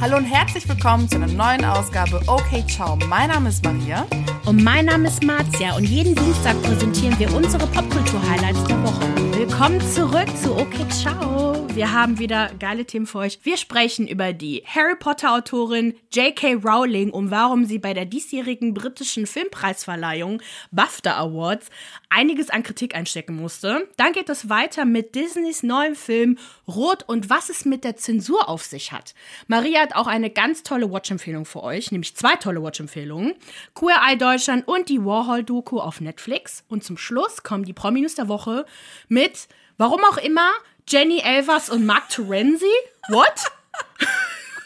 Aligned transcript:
Hallo 0.00 0.16
und 0.16 0.26
herzlich 0.26 0.68
willkommen 0.68 1.08
zu 1.08 1.16
einer 1.16 1.26
neuen 1.26 1.64
Ausgabe 1.64 2.20
Okay 2.28 2.64
Ciao. 2.68 2.96
Mein 3.08 3.30
Name 3.30 3.48
ist 3.48 3.64
Maria. 3.64 4.06
Und 4.48 4.64
mein 4.64 4.86
Name 4.86 5.08
ist 5.08 5.22
Marzia 5.22 5.76
und 5.76 5.84
jeden 5.84 6.14
Dienstag 6.14 6.58
präsentieren 6.62 7.18
wir 7.18 7.30
unsere 7.34 7.66
Popkultur-Highlights 7.66 8.64
der 8.64 8.82
Woche. 8.82 9.36
Willkommen 9.36 9.78
zurück 9.92 10.26
zu 10.42 10.56
Okay 10.56 10.88
Ciao. 10.88 11.66
Wir 11.74 11.92
haben 11.92 12.18
wieder 12.18 12.50
geile 12.58 12.84
Themen 12.86 13.06
für 13.06 13.18
euch. 13.18 13.38
Wir 13.44 13.56
sprechen 13.56 14.08
über 14.08 14.32
die 14.32 14.64
Harry 14.66 14.96
Potter-Autorin 14.98 15.94
J.K. 16.12 16.54
Rowling 16.54 17.10
und 17.10 17.30
warum 17.30 17.66
sie 17.66 17.78
bei 17.78 17.94
der 17.94 18.04
diesjährigen 18.04 18.74
britischen 18.74 19.26
Filmpreisverleihung 19.26 20.42
BAFTA 20.72 21.16
Awards 21.16 21.68
einiges 22.08 22.50
an 22.50 22.62
Kritik 22.62 22.96
einstecken 22.96 23.36
musste. 23.36 23.86
Dann 23.96 24.12
geht 24.12 24.28
es 24.28 24.48
weiter 24.48 24.86
mit 24.86 25.14
Disneys 25.14 25.62
neuem 25.62 25.94
Film 25.94 26.38
Rot 26.66 27.04
und 27.06 27.30
was 27.30 27.48
es 27.48 27.64
mit 27.64 27.84
der 27.84 27.96
Zensur 27.96 28.48
auf 28.48 28.64
sich 28.64 28.92
hat. 28.92 29.14
Maria 29.46 29.80
hat 29.80 29.94
auch 29.94 30.06
eine 30.06 30.30
ganz 30.30 30.62
tolle 30.64 30.90
Watch-Empfehlung 30.90 31.44
für 31.44 31.62
euch, 31.62 31.92
nämlich 31.92 32.16
zwei 32.16 32.34
tolle 32.36 32.62
Watch-Empfehlungen. 32.62 33.34
Queer 33.74 34.00
Eye 34.04 34.16
Deutschland 34.38 34.68
und 34.68 34.88
die 34.88 35.04
Warhol-Doku 35.04 35.80
auf 35.80 36.00
Netflix. 36.00 36.62
Und 36.68 36.84
zum 36.84 36.96
Schluss 36.96 37.42
kommen 37.42 37.64
die 37.64 37.72
Prominus 37.72 38.14
der 38.14 38.28
Woche 38.28 38.66
mit, 39.08 39.48
warum 39.78 40.00
auch 40.04 40.16
immer, 40.16 40.48
Jenny 40.86 41.18
Elvers 41.18 41.68
und 41.70 41.84
Mark 41.84 42.08
Terenzi. 42.08 42.70
What? 43.08 43.46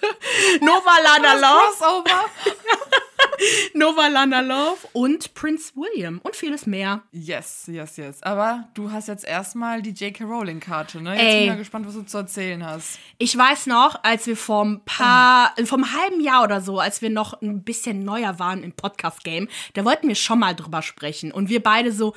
Nova 0.61 0.97
Lana 1.05 1.35
Love. 1.35 2.05
Nova 3.75 4.09
Lana 4.09 4.41
Love 4.41 4.79
und 4.93 5.35
Prince 5.35 5.73
William 5.75 6.21
und 6.23 6.37
vieles 6.37 6.67
mehr. 6.67 7.03
Yes, 7.13 7.65
yes, 7.67 7.97
yes. 7.97 8.23
Aber 8.23 8.69
du 8.75 8.91
hast 8.91 9.09
jetzt 9.09 9.25
erstmal 9.25 9.83
die 9.83 9.91
J.K. 9.91 10.25
Rowling-Karte, 10.25 11.01
ne? 11.01 11.15
Jetzt 11.15 11.23
Ey. 11.23 11.33
bin 11.33 11.43
ich 11.43 11.49
mal 11.51 11.59
gespannt, 11.59 11.87
was 11.87 11.95
du 11.95 12.03
zu 12.03 12.19
erzählen 12.19 12.65
hast. 12.65 12.99
Ich 13.19 13.37
weiß 13.37 13.67
noch, 13.67 14.03
als 14.05 14.27
wir 14.27 14.37
vor 14.37 14.65
ein 14.65 14.85
paar, 14.85 15.55
vor 15.65 15.79
einem 15.79 15.93
halben 15.93 16.21
Jahr 16.21 16.45
oder 16.45 16.61
so, 16.61 16.79
als 16.79 17.03
wir 17.03 17.11
noch 17.11 17.41
ein 17.41 17.63
bisschen 17.63 18.05
neuer 18.05 18.39
waren 18.39 18.63
im 18.63 18.73
Podcast-Game, 18.73 19.49
da 19.75 19.85
wollten 19.85 20.09
wir 20.09 20.15
schon 20.15 20.39
mal 20.39 20.55
drüber 20.55 20.83
sprechen. 20.83 21.33
Und 21.33 21.49
wir 21.49 21.63
beide 21.63 21.93
so, 21.93 22.15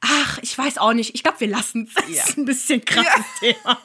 ach, 0.00 0.38
ich 0.42 0.56
weiß 0.56 0.78
auch 0.78 0.92
nicht, 0.92 1.14
ich 1.14 1.22
glaube, 1.22 1.40
wir 1.40 1.48
lassen 1.48 1.88
es. 1.88 1.94
Ja. 1.94 2.22
Das 2.22 2.28
ist 2.30 2.38
ein 2.38 2.44
bisschen 2.44 2.84
krasses 2.84 3.24
Thema. 3.40 3.78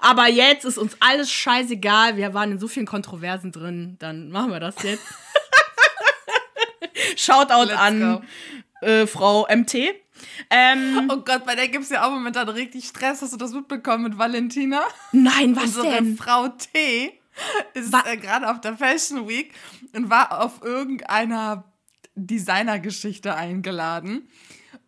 Aber 0.00 0.28
jetzt 0.28 0.64
ist 0.64 0.78
uns 0.78 0.96
alles 1.00 1.30
scheißegal. 1.30 2.16
Wir 2.16 2.34
waren 2.34 2.52
in 2.52 2.58
so 2.58 2.68
vielen 2.68 2.86
Kontroversen 2.86 3.52
drin. 3.52 3.96
Dann 3.98 4.30
machen 4.30 4.50
wir 4.50 4.60
das 4.60 4.82
jetzt. 4.82 5.04
Shoutout 7.16 7.68
Let's 7.68 7.78
an 7.78 8.22
äh, 8.80 9.06
Frau 9.06 9.46
MT. 9.52 9.74
Ähm, 10.50 11.08
Oh 11.10 11.18
Gott, 11.18 11.44
bei 11.44 11.54
der 11.54 11.68
gibt 11.68 11.84
es 11.84 11.90
ja 11.90 12.06
auch 12.06 12.10
momentan 12.10 12.48
richtig 12.48 12.86
Stress. 12.86 13.22
Hast 13.22 13.32
du 13.32 13.36
das 13.36 13.52
mitbekommen 13.52 14.04
mit 14.04 14.18
Valentina? 14.18 14.82
nein, 15.12 15.54
was 15.56 15.76
Unsere 15.76 15.90
denn? 15.90 16.16
Frau 16.16 16.48
T 16.48 17.12
ist 17.74 17.94
äh, 17.94 18.16
gerade 18.16 18.50
auf 18.50 18.60
der 18.60 18.76
Fashion 18.76 19.28
Week 19.28 19.52
und 19.94 20.10
war 20.10 20.40
auf 20.42 20.62
irgendeiner 20.62 21.64
Designergeschichte 22.14 23.34
eingeladen. 23.34 24.28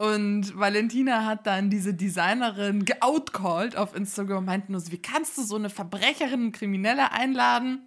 Und 0.01 0.59
Valentina 0.59 1.27
hat 1.27 1.47
dann 1.47 1.69
diese 1.69 1.93
Designerin 1.93 2.87
geoutcalled 2.87 3.77
auf 3.77 3.95
Instagram 3.95 4.39
und 4.39 4.45
meinte 4.47 4.73
nur 4.73 4.81
so, 4.81 4.93
wie 4.93 5.03
kannst 5.03 5.37
du 5.37 5.43
so 5.43 5.57
eine 5.57 5.69
Verbrecherin 5.69 6.47
und 6.47 6.53
Kriminelle 6.53 7.13
einladen? 7.13 7.83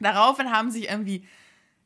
Daraufhin 0.00 0.50
haben 0.50 0.70
sich 0.70 0.90
irgendwie, 0.90 1.26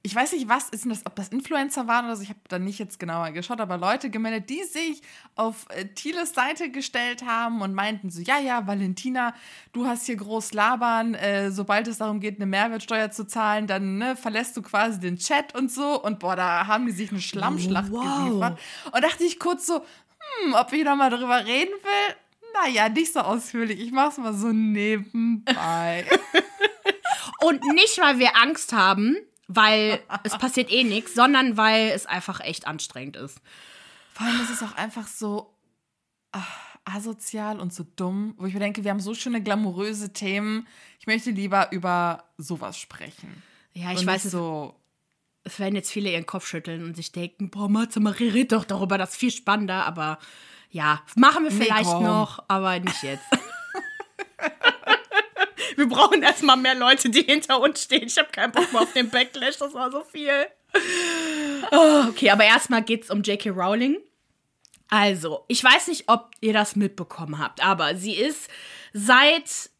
ich 0.06 0.14
weiß 0.14 0.32
nicht, 0.32 0.50
was 0.50 0.68
ist 0.68 0.84
denn 0.84 0.90
das, 0.90 1.06
ob 1.06 1.16
das 1.16 1.28
Influencer 1.28 1.88
waren 1.88 2.04
oder 2.04 2.14
so, 2.16 2.22
ich 2.22 2.28
habe 2.28 2.38
da 2.48 2.58
nicht 2.58 2.78
jetzt 2.78 2.98
genauer 3.00 3.30
geschaut, 3.30 3.58
aber 3.58 3.78
Leute 3.78 4.10
gemeldet, 4.10 4.50
die 4.50 4.62
sich 4.62 5.00
auf 5.34 5.64
äh, 5.70 5.86
Thieles 5.86 6.34
Seite 6.34 6.70
gestellt 6.70 7.24
haben 7.26 7.62
und 7.62 7.72
meinten 7.72 8.10
so, 8.10 8.20
ja, 8.20 8.38
ja, 8.38 8.66
Valentina, 8.66 9.34
du 9.72 9.86
hast 9.86 10.04
hier 10.04 10.16
groß 10.16 10.52
labern, 10.52 11.14
äh, 11.14 11.50
sobald 11.50 11.88
es 11.88 11.96
darum 11.98 12.20
geht, 12.20 12.36
eine 12.36 12.44
Mehrwertsteuer 12.44 13.10
zu 13.10 13.26
zahlen, 13.26 13.66
dann 13.66 13.96
ne, 13.96 14.14
verlässt 14.14 14.54
du 14.58 14.62
quasi 14.62 15.00
den 15.00 15.16
Chat 15.16 15.54
und 15.56 15.72
so 15.72 16.02
und 16.02 16.18
boah, 16.18 16.36
da 16.36 16.66
haben 16.66 16.84
die 16.84 16.92
sich 16.92 17.10
eine 17.10 17.22
Schlammschlacht 17.22 17.90
Wow. 17.90 18.02
geliefert. 18.28 18.58
Und 18.92 19.02
dachte 19.02 19.24
ich 19.24 19.38
kurz 19.38 19.64
so, 19.66 19.76
hm, 20.44 20.52
ob 20.54 20.70
ich 20.74 20.84
noch 20.84 20.96
mal 20.96 21.08
drüber 21.08 21.46
reden 21.46 21.72
will? 21.72 22.16
Naja, 22.62 22.90
nicht 22.90 23.12
so 23.12 23.20
ausführlich. 23.20 23.80
Ich 23.80 23.90
mach's 23.90 24.18
mal 24.18 24.34
so 24.34 24.48
nebenbei. 24.52 26.04
Und 27.40 27.64
nicht, 27.72 27.98
weil 28.00 28.18
wir 28.18 28.36
Angst 28.36 28.72
haben, 28.72 29.16
weil 29.48 30.00
es 30.22 30.36
passiert 30.38 30.70
eh 30.70 30.84
nichts, 30.84 31.14
sondern 31.14 31.56
weil 31.56 31.90
es 31.90 32.06
einfach 32.06 32.40
echt 32.40 32.66
anstrengend 32.66 33.16
ist. 33.16 33.40
Vor 34.12 34.26
allem 34.26 34.40
ist 34.40 34.50
es 34.50 34.62
auch 34.62 34.76
einfach 34.76 35.06
so 35.06 35.54
ah, 36.32 36.42
asozial 36.84 37.60
und 37.60 37.72
so 37.72 37.84
dumm, 37.96 38.34
wo 38.38 38.46
ich 38.46 38.54
mir 38.54 38.60
denke, 38.60 38.84
wir 38.84 38.90
haben 38.90 39.00
so 39.00 39.14
schöne 39.14 39.42
glamouröse 39.42 40.12
Themen. 40.12 40.66
Ich 41.00 41.06
möchte 41.06 41.30
lieber 41.30 41.72
über 41.72 42.24
sowas 42.38 42.78
sprechen. 42.78 43.42
Ja, 43.72 43.92
ich 43.92 44.00
und 44.00 44.06
weiß, 44.06 44.24
so. 44.24 44.74
es 45.42 45.58
werden 45.58 45.74
jetzt 45.74 45.90
viele 45.90 46.10
ihren 46.12 46.26
Kopf 46.26 46.46
schütteln 46.46 46.84
und 46.84 46.94
sich 46.96 47.12
denken, 47.12 47.50
boah, 47.50 47.68
Matze 47.68 48.00
Marie, 48.00 48.28
red 48.28 48.52
doch 48.52 48.64
darüber, 48.64 48.98
das 48.98 49.10
ist 49.10 49.16
viel 49.16 49.30
spannender, 49.30 49.84
aber 49.86 50.18
ja, 50.70 51.02
machen 51.16 51.44
wir 51.44 51.50
Nee, 51.52 51.64
vielleicht 51.64 51.90
komm. 51.90 52.04
noch, 52.04 52.44
aber 52.48 52.78
nicht 52.80 53.02
jetzt. 53.02 53.24
wir 55.76 55.88
brauchen 55.88 56.22
erstmal 56.22 56.56
mehr 56.56 56.74
Leute, 56.74 57.10
die 57.10 57.22
hinter 57.22 57.60
uns 57.60 57.82
stehen. 57.82 58.06
Ich 58.06 58.18
habe 58.18 58.28
keinen 58.30 58.52
Bock 58.52 58.72
mehr 58.72 58.82
auf 58.82 58.92
den 58.92 59.10
Backlash, 59.10 59.58
das 59.58 59.74
war 59.74 59.90
so 59.90 60.02
viel. 60.04 60.46
Oh, 61.70 62.04
okay, 62.08 62.30
aber 62.30 62.44
erstmal 62.44 62.82
geht 62.82 63.04
es 63.04 63.10
um 63.10 63.22
J.K. 63.22 63.50
Rowling. 63.50 63.98
Also, 64.88 65.44
ich 65.48 65.62
weiß 65.62 65.88
nicht, 65.88 66.04
ob 66.08 66.30
ihr 66.40 66.52
das 66.52 66.76
mitbekommen 66.76 67.38
habt, 67.38 67.64
aber 67.64 67.96
sie 67.96 68.14
ist 68.14 68.48
seit 68.92 69.70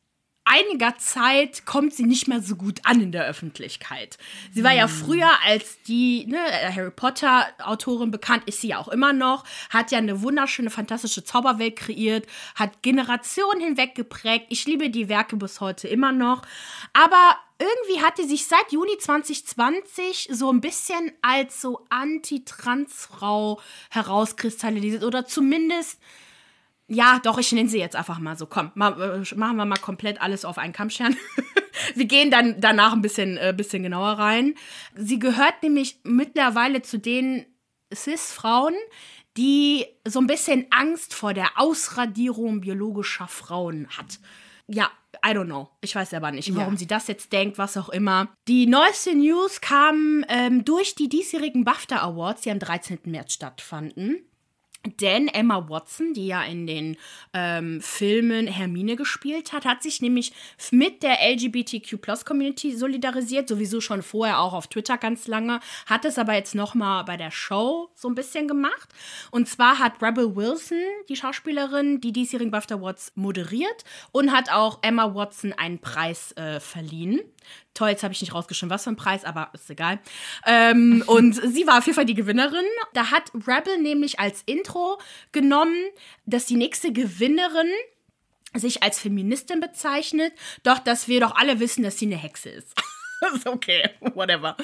einiger 0.44 0.96
Zeit 0.98 1.64
kommt 1.64 1.94
sie 1.94 2.04
nicht 2.04 2.28
mehr 2.28 2.42
so 2.42 2.56
gut 2.56 2.80
an 2.84 3.00
in 3.00 3.12
der 3.12 3.26
Öffentlichkeit. 3.26 4.18
Sie 4.52 4.62
war 4.62 4.72
ja 4.72 4.88
früher 4.88 5.30
als 5.44 5.82
die 5.82 6.26
ne, 6.26 6.38
Harry 6.74 6.90
Potter 6.90 7.46
Autorin 7.62 8.10
bekannt, 8.10 8.44
ist 8.46 8.60
sie 8.60 8.68
ja 8.68 8.78
auch 8.78 8.88
immer 8.88 9.12
noch, 9.12 9.44
hat 9.70 9.90
ja 9.90 9.98
eine 9.98 10.22
wunderschöne, 10.22 10.70
fantastische 10.70 11.24
Zauberwelt 11.24 11.76
kreiert, 11.76 12.26
hat 12.54 12.82
Generationen 12.82 13.60
hinweg 13.60 13.94
geprägt. 13.94 14.46
Ich 14.50 14.66
liebe 14.66 14.90
die 14.90 15.08
Werke 15.08 15.36
bis 15.36 15.60
heute 15.60 15.88
immer 15.88 16.12
noch. 16.12 16.42
Aber 16.92 17.36
irgendwie 17.58 18.02
hat 18.02 18.18
die 18.18 18.24
sich 18.24 18.46
seit 18.46 18.72
Juni 18.72 18.98
2020 18.98 20.28
so 20.32 20.52
ein 20.52 20.60
bisschen 20.60 21.12
als 21.22 21.60
so 21.60 21.86
Anti-Trans-Frau 21.88 23.60
herauskristallisiert 23.90 25.04
oder 25.04 25.24
zumindest 25.24 25.98
ja, 26.88 27.20
doch, 27.22 27.38
ich 27.38 27.50
nenne 27.52 27.68
sie 27.68 27.78
jetzt 27.78 27.96
einfach 27.96 28.18
mal 28.18 28.36
so. 28.36 28.46
Komm, 28.46 28.70
ma, 28.74 28.88
äh, 28.90 29.34
machen 29.36 29.56
wir 29.56 29.64
mal 29.64 29.78
komplett 29.78 30.20
alles 30.20 30.44
auf 30.44 30.58
einen 30.58 30.72
Kammstern. 30.72 31.16
wir 31.94 32.04
gehen 32.04 32.30
dann 32.30 32.60
danach 32.60 32.92
ein 32.92 33.02
bisschen, 33.02 33.36
äh, 33.38 33.54
bisschen 33.56 33.82
genauer 33.82 34.12
rein. 34.18 34.54
Sie 34.94 35.18
gehört 35.18 35.62
nämlich 35.62 36.00
mittlerweile 36.04 36.82
zu 36.82 36.98
den 36.98 37.46
Cis-Frauen, 37.94 38.74
die 39.36 39.86
so 40.06 40.20
ein 40.20 40.26
bisschen 40.26 40.66
Angst 40.70 41.14
vor 41.14 41.34
der 41.34 41.50
Ausradierung 41.56 42.60
biologischer 42.60 43.28
Frauen 43.28 43.88
hat. 43.96 44.18
Ja, 44.66 44.90
I 45.24 45.30
don't 45.30 45.46
know. 45.46 45.68
Ich 45.80 45.94
weiß 45.94 46.14
aber 46.14 46.30
nicht, 46.32 46.54
warum 46.54 46.74
Ja. 46.74 46.78
sie 46.78 46.86
das 46.86 47.06
jetzt 47.08 47.32
denkt, 47.32 47.58
was 47.58 47.76
auch 47.76 47.88
immer. 47.88 48.28
Die 48.48 48.66
neueste 48.66 49.14
News 49.14 49.60
kam 49.60 50.24
ähm, 50.28 50.64
durch 50.64 50.94
die 50.94 51.08
diesjährigen 51.08 51.64
BAFTA 51.64 51.98
Awards, 52.00 52.42
die 52.42 52.50
am 52.50 52.58
13. 52.58 52.98
März 53.06 53.34
stattfanden. 53.34 54.18
Denn 55.00 55.28
Emma 55.28 55.68
Watson, 55.68 56.12
die 56.12 56.26
ja 56.26 56.42
in 56.42 56.66
den 56.66 56.96
ähm, 57.32 57.80
Filmen 57.80 58.46
Hermine 58.46 58.96
gespielt 58.96 59.52
hat, 59.52 59.64
hat 59.64 59.82
sich 59.82 60.02
nämlich 60.02 60.32
mit 60.70 61.02
der 61.02 61.18
LGBTQ-Plus-Community 61.22 62.76
solidarisiert, 62.76 63.48
sowieso 63.48 63.80
schon 63.80 64.02
vorher 64.02 64.40
auch 64.40 64.52
auf 64.52 64.66
Twitter 64.66 64.98
ganz 64.98 65.26
lange, 65.26 65.60
hat 65.86 66.04
es 66.04 66.18
aber 66.18 66.34
jetzt 66.34 66.54
nochmal 66.54 67.04
bei 67.04 67.16
der 67.16 67.30
Show 67.30 67.88
so 67.94 68.08
ein 68.08 68.14
bisschen 68.14 68.46
gemacht. 68.46 68.90
Und 69.30 69.48
zwar 69.48 69.78
hat 69.78 70.02
Rebel 70.02 70.36
Wilson, 70.36 70.82
die 71.08 71.16
Schauspielerin, 71.16 72.02
die 72.02 72.12
diesjährigen 72.12 72.50
BAFTA 72.50 72.74
Awards 72.74 73.12
moderiert 73.14 73.84
und 74.12 74.32
hat 74.32 74.50
auch 74.50 74.80
Emma 74.82 75.14
Watson 75.14 75.54
einen 75.54 75.78
Preis 75.78 76.32
äh, 76.32 76.60
verliehen. 76.60 77.20
Toll, 77.74 77.90
jetzt 77.90 78.04
habe 78.04 78.14
ich 78.14 78.20
nicht 78.20 78.34
rausgeschrieben, 78.34 78.70
was 78.70 78.84
für 78.84 78.90
ein 78.90 78.96
Preis, 78.96 79.24
aber 79.24 79.50
ist 79.52 79.68
egal. 79.68 79.98
Ähm, 80.46 81.02
und 81.08 81.34
sie 81.34 81.66
war 81.66 81.78
auf 81.78 81.86
jeden 81.86 81.96
Fall 81.96 82.06
die 82.06 82.14
Gewinnerin. 82.14 82.64
Da 82.92 83.10
hat 83.10 83.32
Rebel 83.34 83.78
nämlich 83.78 84.20
als 84.20 84.42
Intro 84.46 84.98
genommen, 85.32 85.76
dass 86.24 86.46
die 86.46 86.56
nächste 86.56 86.92
Gewinnerin 86.92 87.70
sich 88.54 88.84
als 88.84 89.00
Feministin 89.00 89.60
bezeichnet, 89.60 90.32
doch 90.62 90.78
dass 90.78 91.08
wir 91.08 91.20
doch 91.20 91.34
alle 91.34 91.58
wissen, 91.58 91.82
dass 91.82 91.98
sie 91.98 92.06
eine 92.06 92.16
Hexe 92.16 92.50
ist. 92.50 92.74
ist 93.34 93.46
okay, 93.46 93.90
whatever. 94.14 94.56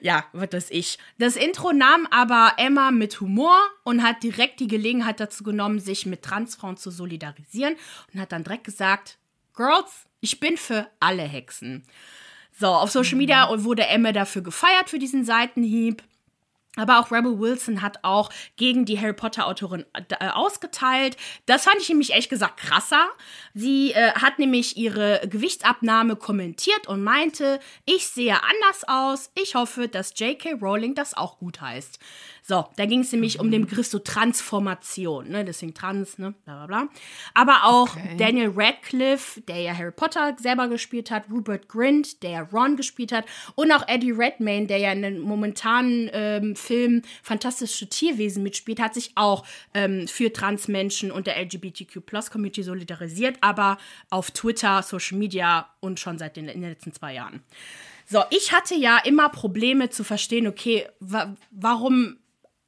Ja, 0.00 0.24
was 0.32 0.52
weiß 0.52 0.70
ich. 0.70 0.98
Das 1.18 1.36
Intro 1.36 1.72
nahm 1.72 2.06
aber 2.10 2.54
Emma 2.56 2.90
mit 2.90 3.20
Humor 3.20 3.58
und 3.84 4.02
hat 4.02 4.22
direkt 4.22 4.60
die 4.60 4.68
Gelegenheit 4.68 5.20
dazu 5.20 5.42
genommen, 5.44 5.80
sich 5.80 6.06
mit 6.06 6.22
Transfrauen 6.22 6.76
zu 6.76 6.90
solidarisieren 6.90 7.76
und 8.12 8.20
hat 8.20 8.32
dann 8.32 8.44
direkt 8.44 8.64
gesagt, 8.64 9.18
Girls, 9.54 10.06
ich 10.20 10.40
bin 10.40 10.56
für 10.56 10.88
alle 11.00 11.24
Hexen. 11.24 11.84
So, 12.58 12.66
auf 12.66 12.90
Social 12.90 13.16
Media 13.16 13.48
wurde 13.64 13.86
Emma 13.86 14.12
dafür 14.12 14.42
gefeiert 14.42 14.90
für 14.90 14.98
diesen 14.98 15.24
Seitenhieb. 15.24 16.02
Aber 16.76 17.00
auch 17.00 17.10
Rebel 17.12 17.38
Wilson 17.38 17.82
hat 17.82 17.98
auch 18.02 18.30
gegen 18.56 18.86
die 18.86 18.98
Harry 18.98 19.12
Potter-Autorin 19.12 19.84
äh, 19.92 20.28
ausgeteilt. 20.28 21.18
Das 21.44 21.64
fand 21.64 21.76
ich 21.80 21.88
nämlich 21.90 22.10
ehrlich 22.10 22.30
gesagt 22.30 22.56
krasser. 22.56 23.08
Sie 23.52 23.92
äh, 23.92 24.12
hat 24.12 24.38
nämlich 24.38 24.78
ihre 24.78 25.20
Gewichtsabnahme 25.28 26.16
kommentiert 26.16 26.88
und 26.88 27.04
meinte, 27.04 27.60
ich 27.84 28.06
sehe 28.06 28.42
anders 28.42 28.84
aus. 28.86 29.30
Ich 29.34 29.54
hoffe, 29.54 29.86
dass 29.86 30.18
J.K. 30.18 30.54
Rowling 30.62 30.94
das 30.94 31.14
auch 31.14 31.38
gut 31.38 31.60
heißt. 31.60 31.98
So, 32.44 32.66
da 32.76 32.86
ging 32.86 33.00
es 33.00 33.12
nämlich 33.12 33.38
mhm. 33.38 33.40
um 33.40 33.50
den 33.52 33.66
Begriff 33.66 33.86
so 33.86 34.00
Transformation, 34.00 35.28
ne? 35.28 35.44
deswegen 35.44 35.74
Trans, 35.74 36.18
ne? 36.18 36.34
bla 36.44 36.66
bla 36.66 36.66
bla. 36.66 36.88
Aber 37.34 37.64
auch 37.64 37.96
okay. 37.96 38.16
Daniel 38.18 38.52
Radcliffe, 38.54 39.40
der 39.42 39.60
ja 39.60 39.76
Harry 39.76 39.92
Potter 39.92 40.36
selber 40.40 40.66
gespielt 40.66 41.12
hat, 41.12 41.30
Rupert 41.30 41.68
Grint, 41.68 42.24
der 42.24 42.30
ja 42.30 42.40
Ron 42.52 42.76
gespielt 42.76 43.12
hat 43.12 43.26
und 43.54 43.70
auch 43.70 43.86
Eddie 43.86 44.10
Redmayne, 44.10 44.66
der 44.66 44.78
ja 44.78 44.90
in 44.90 45.02
den 45.02 45.20
momentanen 45.20 46.10
ähm, 46.12 46.56
Film 46.56 47.02
Fantastische 47.22 47.88
Tierwesen 47.88 48.42
mitspielt, 48.42 48.80
hat 48.80 48.94
sich 48.94 49.12
auch 49.14 49.46
ähm, 49.72 50.08
für 50.08 50.32
Transmenschen 50.32 51.12
und 51.12 51.28
der 51.28 51.40
LGBTQ-Plus-Community 51.40 52.64
solidarisiert, 52.64 53.36
aber 53.40 53.78
auf 54.10 54.32
Twitter, 54.32 54.82
Social 54.82 55.16
Media 55.16 55.68
und 55.78 56.00
schon 56.00 56.18
seit 56.18 56.36
den, 56.36 56.48
in 56.48 56.60
den 56.60 56.70
letzten 56.70 56.92
zwei 56.92 57.14
Jahren. 57.14 57.40
So, 58.04 58.24
ich 58.30 58.52
hatte 58.52 58.74
ja 58.74 58.98
immer 58.98 59.28
Probleme 59.28 59.90
zu 59.90 60.02
verstehen, 60.04 60.46
okay, 60.46 60.88
wa 60.98 61.34
warum 61.50 62.18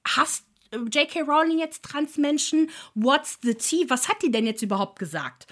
hasst 0.07 0.45
äh, 0.71 0.77
J.K. 0.77 1.23
Rowling 1.23 1.59
jetzt 1.59 1.83
Transmenschen? 1.83 2.71
What's 2.95 3.39
the 3.43 3.55
tea? 3.55 3.87
Was 3.89 4.09
hat 4.09 4.23
die 4.23 4.31
denn 4.31 4.47
jetzt 4.47 4.63
überhaupt 4.63 4.99
gesagt? 4.99 5.47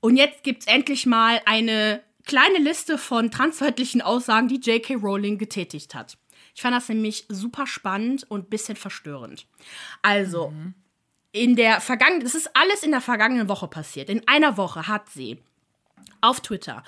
Und 0.00 0.16
jetzt 0.16 0.44
gibt 0.44 0.62
es 0.62 0.66
endlich 0.66 1.06
mal 1.06 1.40
eine 1.44 2.02
kleine 2.24 2.58
Liste 2.58 2.98
von 2.98 3.30
transfeindlichen 3.30 4.02
Aussagen, 4.02 4.48
die 4.48 4.60
J.K. 4.60 4.94
Rowling 4.94 5.38
getätigt 5.38 5.94
hat. 5.94 6.16
Ich 6.54 6.62
fand 6.62 6.74
das 6.74 6.88
nämlich 6.88 7.24
super 7.28 7.66
spannend 7.66 8.28
und 8.30 8.46
ein 8.46 8.50
bisschen 8.50 8.76
verstörend. 8.76 9.46
Also, 10.02 10.50
mhm. 10.50 10.74
in 11.32 11.56
der 11.56 11.80
vergangenen, 11.80 12.24
das 12.24 12.34
ist 12.34 12.50
alles 12.54 12.82
in 12.82 12.90
der 12.90 13.00
vergangenen 13.00 13.48
Woche 13.48 13.68
passiert. 13.68 14.10
In 14.10 14.26
einer 14.26 14.56
Woche 14.56 14.88
hat 14.88 15.08
sie 15.08 15.38
auf 16.20 16.40
Twitter 16.40 16.82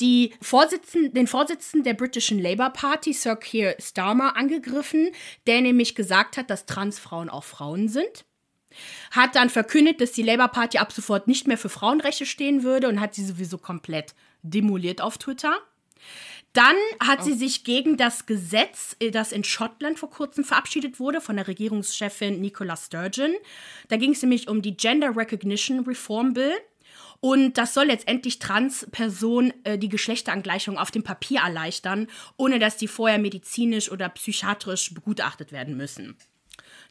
die 0.00 0.34
Vorsitzenden, 0.40 1.14
den 1.14 1.26
Vorsitzenden 1.26 1.84
der 1.84 1.94
britischen 1.94 2.38
Labour 2.38 2.70
Party, 2.70 3.12
Sir 3.12 3.36
Keir 3.36 3.76
Starmer, 3.78 4.36
angegriffen, 4.36 5.10
der 5.46 5.60
nämlich 5.60 5.94
gesagt 5.94 6.36
hat, 6.36 6.50
dass 6.50 6.66
Transfrauen 6.66 7.30
auch 7.30 7.44
Frauen 7.44 7.88
sind. 7.88 8.24
Hat 9.10 9.36
dann 9.36 9.50
verkündet, 9.50 10.00
dass 10.00 10.12
die 10.12 10.22
Labour 10.22 10.48
Party 10.48 10.78
ab 10.78 10.92
sofort 10.92 11.28
nicht 11.28 11.46
mehr 11.46 11.58
für 11.58 11.68
Frauenrechte 11.68 12.26
stehen 12.26 12.62
würde 12.62 12.88
und 12.88 13.00
hat 13.00 13.14
sie 13.14 13.24
sowieso 13.24 13.58
komplett 13.58 14.14
demoliert 14.42 15.00
auf 15.00 15.18
Twitter. 15.18 15.58
Dann 16.54 16.76
hat 17.00 17.20
oh. 17.20 17.24
sie 17.24 17.32
sich 17.32 17.64
gegen 17.64 17.96
das 17.96 18.26
Gesetz, 18.26 18.96
äh, 19.00 19.10
das 19.10 19.32
in 19.32 19.44
Schottland 19.44 19.98
vor 19.98 20.10
kurzem 20.10 20.44
verabschiedet 20.44 21.00
wurde, 21.00 21.20
von 21.20 21.36
der 21.36 21.48
Regierungschefin 21.48 22.40
Nicola 22.40 22.76
Sturgeon. 22.76 23.34
Da 23.88 23.96
ging 23.96 24.12
es 24.12 24.22
nämlich 24.22 24.48
um 24.48 24.62
die 24.62 24.76
Gender 24.76 25.16
Recognition 25.16 25.80
Reform 25.80 26.32
Bill. 26.32 26.52
Und 27.24 27.56
das 27.56 27.72
soll 27.72 27.86
letztendlich 27.86 28.38
Transpersonen 28.38 29.54
äh, 29.64 29.78
die 29.78 29.88
Geschlechterangleichung 29.88 30.76
auf 30.76 30.90
dem 30.90 31.02
Papier 31.02 31.40
erleichtern, 31.40 32.06
ohne 32.36 32.58
dass 32.58 32.76
die 32.76 32.86
vorher 32.86 33.18
medizinisch 33.18 33.90
oder 33.90 34.10
psychiatrisch 34.10 34.92
begutachtet 34.92 35.50
werden 35.50 35.74
müssen. 35.74 36.18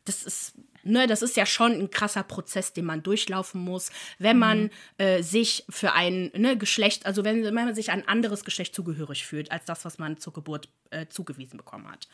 Das 0.06 0.24
ist, 0.24 0.56
ne, 0.82 1.06
das 1.06 1.22
ist 1.22 1.38
ja 1.38 1.46
schon 1.46 1.74
ein 1.74 1.92
krasser 1.92 2.24
Prozess, 2.24 2.74
den 2.74 2.86
man 2.86 3.04
durchlaufen 3.04 3.62
muss, 3.62 3.92
wenn 4.18 4.40
man 4.40 4.64
mhm. 4.64 4.70
äh, 4.98 5.22
sich 5.22 5.66
für 5.70 5.94
ein 5.94 6.32
ne, 6.36 6.58
Geschlecht, 6.58 7.06
also 7.06 7.24
wenn, 7.24 7.44
wenn, 7.44 7.54
man 7.54 7.76
sich 7.76 7.92
ein 7.92 8.08
anderes 8.08 8.44
Geschlecht 8.44 8.74
zugehörig 8.74 9.28
fühlt, 9.28 9.52
als 9.52 9.66
das, 9.66 9.86
was 9.86 10.00
man 10.00 10.18
zur 10.18 10.34
Geburt 10.34 10.68
äh, 10.90 11.06
zugewiesen 11.06 11.58
bekommen 11.58 11.88
hat. 11.88 12.08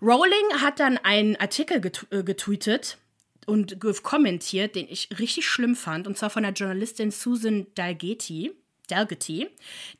Rowling 0.00 0.62
hat 0.62 0.80
dann 0.80 0.96
einen 0.96 1.36
Artikel 1.36 1.82
get 1.82 2.06
äh, 2.10 2.22
getweetet, 2.22 2.96
und 3.46 3.78
kommentiert, 4.02 4.74
den 4.76 4.86
ich 4.88 5.08
richtig 5.18 5.46
schlimm 5.46 5.76
fand, 5.76 6.06
und 6.06 6.16
zwar 6.16 6.30
von 6.30 6.42
der 6.42 6.52
Journalistin 6.52 7.10
Susan 7.10 7.66
Dalgety. 7.74 8.52
Dalgety, 8.88 9.48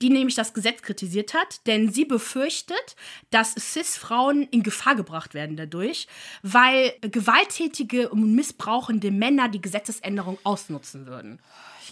die 0.02 0.11
nämlich 0.11 0.35
das 0.35 0.52
Gesetz 0.52 0.82
kritisiert 0.82 1.32
hat, 1.32 1.67
denn 1.67 1.91
sie 1.91 2.05
befürchtet, 2.05 2.96
dass 3.31 3.55
CIS-Frauen 3.55 4.43
in 4.50 4.62
Gefahr 4.62 4.94
gebracht 4.94 5.32
werden 5.32 5.56
dadurch, 5.56 6.06
weil 6.43 6.93
gewalttätige 7.00 8.11
und 8.11 8.35
missbrauchende 8.35 9.11
Männer 9.11 9.49
die 9.49 9.62
Gesetzesänderung 9.62 10.37
ausnutzen 10.44 11.06
würden 11.06 11.41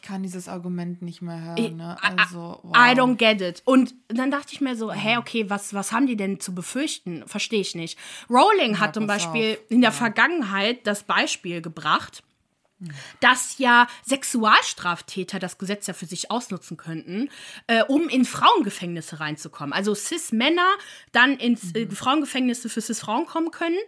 ich 0.02 0.08
kann 0.08 0.22
dieses 0.24 0.48
Argument 0.48 1.00
nicht 1.00 1.22
mehr 1.22 1.40
hören. 1.40 1.76
Ne? 1.76 1.96
Also, 2.02 2.58
wow. 2.62 2.76
I 2.76 2.90
don't 2.98 3.14
get 3.14 3.40
it. 3.40 3.62
Und 3.64 3.94
dann 4.08 4.32
dachte 4.32 4.52
ich 4.52 4.60
mir 4.60 4.74
so, 4.74 4.90
hä, 4.90 5.16
okay, 5.16 5.48
was, 5.48 5.74
was 5.74 5.92
haben 5.92 6.08
die 6.08 6.16
denn 6.16 6.40
zu 6.40 6.54
befürchten? 6.54 7.22
Verstehe 7.28 7.60
ich 7.60 7.76
nicht. 7.76 7.96
Rowling 8.28 8.72
ja, 8.72 8.80
hat 8.80 8.94
zum 8.94 9.06
Beispiel 9.06 9.52
auf. 9.52 9.70
in 9.70 9.80
der 9.80 9.90
ja. 9.90 9.96
Vergangenheit 9.96 10.86
das 10.88 11.04
Beispiel 11.04 11.62
gebracht, 11.62 12.24
dass 13.20 13.58
ja 13.58 13.86
Sexualstraftäter 14.04 15.38
das 15.38 15.58
Gesetz 15.58 15.86
ja 15.86 15.94
für 15.94 16.06
sich 16.06 16.30
ausnutzen 16.30 16.76
könnten, 16.76 17.30
äh, 17.66 17.82
um 17.84 18.08
in 18.08 18.24
Frauengefängnisse 18.24 19.20
reinzukommen. 19.20 19.72
Also 19.72 19.94
Cis-Männer 19.94 20.68
dann 21.12 21.36
ins 21.36 21.74
äh, 21.74 21.86
mhm. 21.86 21.90
Frauengefängnisse 21.92 22.68
für 22.68 22.80
Cis-Frauen 22.80 23.26
kommen 23.26 23.50
können. 23.50 23.78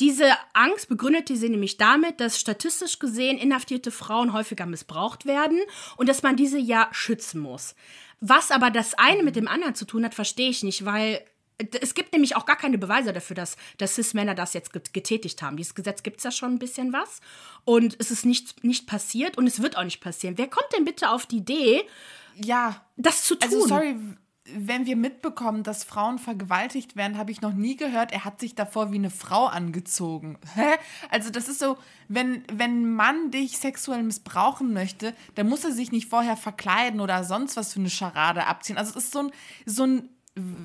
Diese 0.00 0.26
Angst 0.54 0.88
begründete 0.88 1.36
sie 1.36 1.48
nämlich 1.48 1.76
damit, 1.76 2.18
dass 2.20 2.40
statistisch 2.40 2.98
gesehen 2.98 3.38
inhaftierte 3.38 3.92
Frauen 3.92 4.32
häufiger 4.32 4.66
missbraucht 4.66 5.24
werden 5.24 5.60
und 5.96 6.08
dass 6.08 6.24
man 6.24 6.36
diese 6.36 6.58
ja 6.58 6.88
schützen 6.90 7.40
muss. 7.40 7.76
Was 8.20 8.50
aber 8.50 8.70
das 8.70 8.94
eine 8.94 9.22
mit 9.22 9.36
dem 9.36 9.46
anderen 9.46 9.74
zu 9.76 9.84
tun 9.84 10.04
hat, 10.04 10.14
verstehe 10.14 10.50
ich 10.50 10.64
nicht, 10.64 10.84
weil 10.84 11.24
es 11.58 11.94
gibt 11.94 12.12
nämlich 12.12 12.36
auch 12.36 12.46
gar 12.46 12.56
keine 12.56 12.78
Beweise 12.78 13.12
dafür, 13.12 13.36
dass, 13.36 13.56
dass 13.78 13.94
Cis-Männer 13.94 14.34
das 14.34 14.54
jetzt 14.54 14.72
getätigt 14.72 15.40
haben. 15.42 15.56
Dieses 15.56 15.74
Gesetz 15.74 16.02
gibt 16.02 16.18
es 16.18 16.24
ja 16.24 16.30
schon 16.30 16.54
ein 16.54 16.58
bisschen 16.58 16.92
was. 16.92 17.20
Und 17.64 17.96
es 18.00 18.10
ist 18.10 18.26
nicht, 18.26 18.64
nicht 18.64 18.86
passiert 18.86 19.38
und 19.38 19.46
es 19.46 19.62
wird 19.62 19.76
auch 19.76 19.84
nicht 19.84 20.00
passieren. 20.00 20.36
Wer 20.36 20.48
kommt 20.48 20.68
denn 20.76 20.84
bitte 20.84 21.10
auf 21.10 21.26
die 21.26 21.38
Idee, 21.38 21.82
ja, 22.34 22.84
das 22.96 23.24
zu 23.24 23.38
also 23.40 23.48
tun? 23.48 23.62
Also, 23.62 23.68
sorry, 23.68 23.96
wenn 24.46 24.84
wir 24.84 24.96
mitbekommen, 24.96 25.62
dass 25.62 25.84
Frauen 25.84 26.18
vergewaltigt 26.18 26.96
werden, 26.96 27.16
habe 27.16 27.30
ich 27.30 27.40
noch 27.40 27.54
nie 27.54 27.76
gehört, 27.76 28.12
er 28.12 28.24
hat 28.24 28.40
sich 28.40 28.54
davor 28.54 28.92
wie 28.92 28.96
eine 28.96 29.10
Frau 29.10 29.46
angezogen. 29.46 30.38
Hä? 30.54 30.74
Also 31.10 31.30
das 31.30 31.48
ist 31.48 31.60
so, 31.60 31.78
wenn, 32.08 32.44
wenn 32.52 32.82
ein 32.82 32.94
Mann 32.94 33.30
dich 33.30 33.58
sexuell 33.58 34.02
missbrauchen 34.02 34.72
möchte, 34.72 35.14
dann 35.34 35.48
muss 35.48 35.64
er 35.64 35.72
sich 35.72 35.92
nicht 35.92 36.10
vorher 36.10 36.36
verkleiden 36.36 37.00
oder 37.00 37.24
sonst 37.24 37.56
was 37.56 37.72
für 37.72 37.80
eine 37.80 37.90
Scharade 37.90 38.46
abziehen. 38.46 38.76
Also 38.76 38.90
es 38.90 39.04
ist 39.04 39.12
so 39.12 39.20
ein, 39.20 39.30
so 39.64 39.84
ein, 39.84 40.08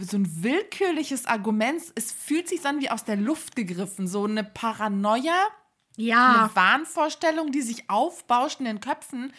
so 0.02 0.18
ein 0.18 0.44
willkürliches 0.44 1.26
Argument. 1.26 1.82
Es 1.96 2.12
fühlt 2.12 2.50
sich 2.50 2.66
an 2.66 2.82
wie 2.82 2.90
aus 2.90 3.04
der 3.04 3.18
Luft 3.18 3.56
gegriffen. 3.56 4.08
So 4.08 4.26
eine 4.26 4.44
Paranoia, 4.44 5.48
ja. 5.96 6.44
eine 6.44 6.56
Wahnvorstellung, 6.56 7.52
die 7.52 7.62
sich 7.62 7.90
aufbauscht 7.90 8.60
in 8.60 8.66
den 8.66 8.80
Köpfen 8.80 9.32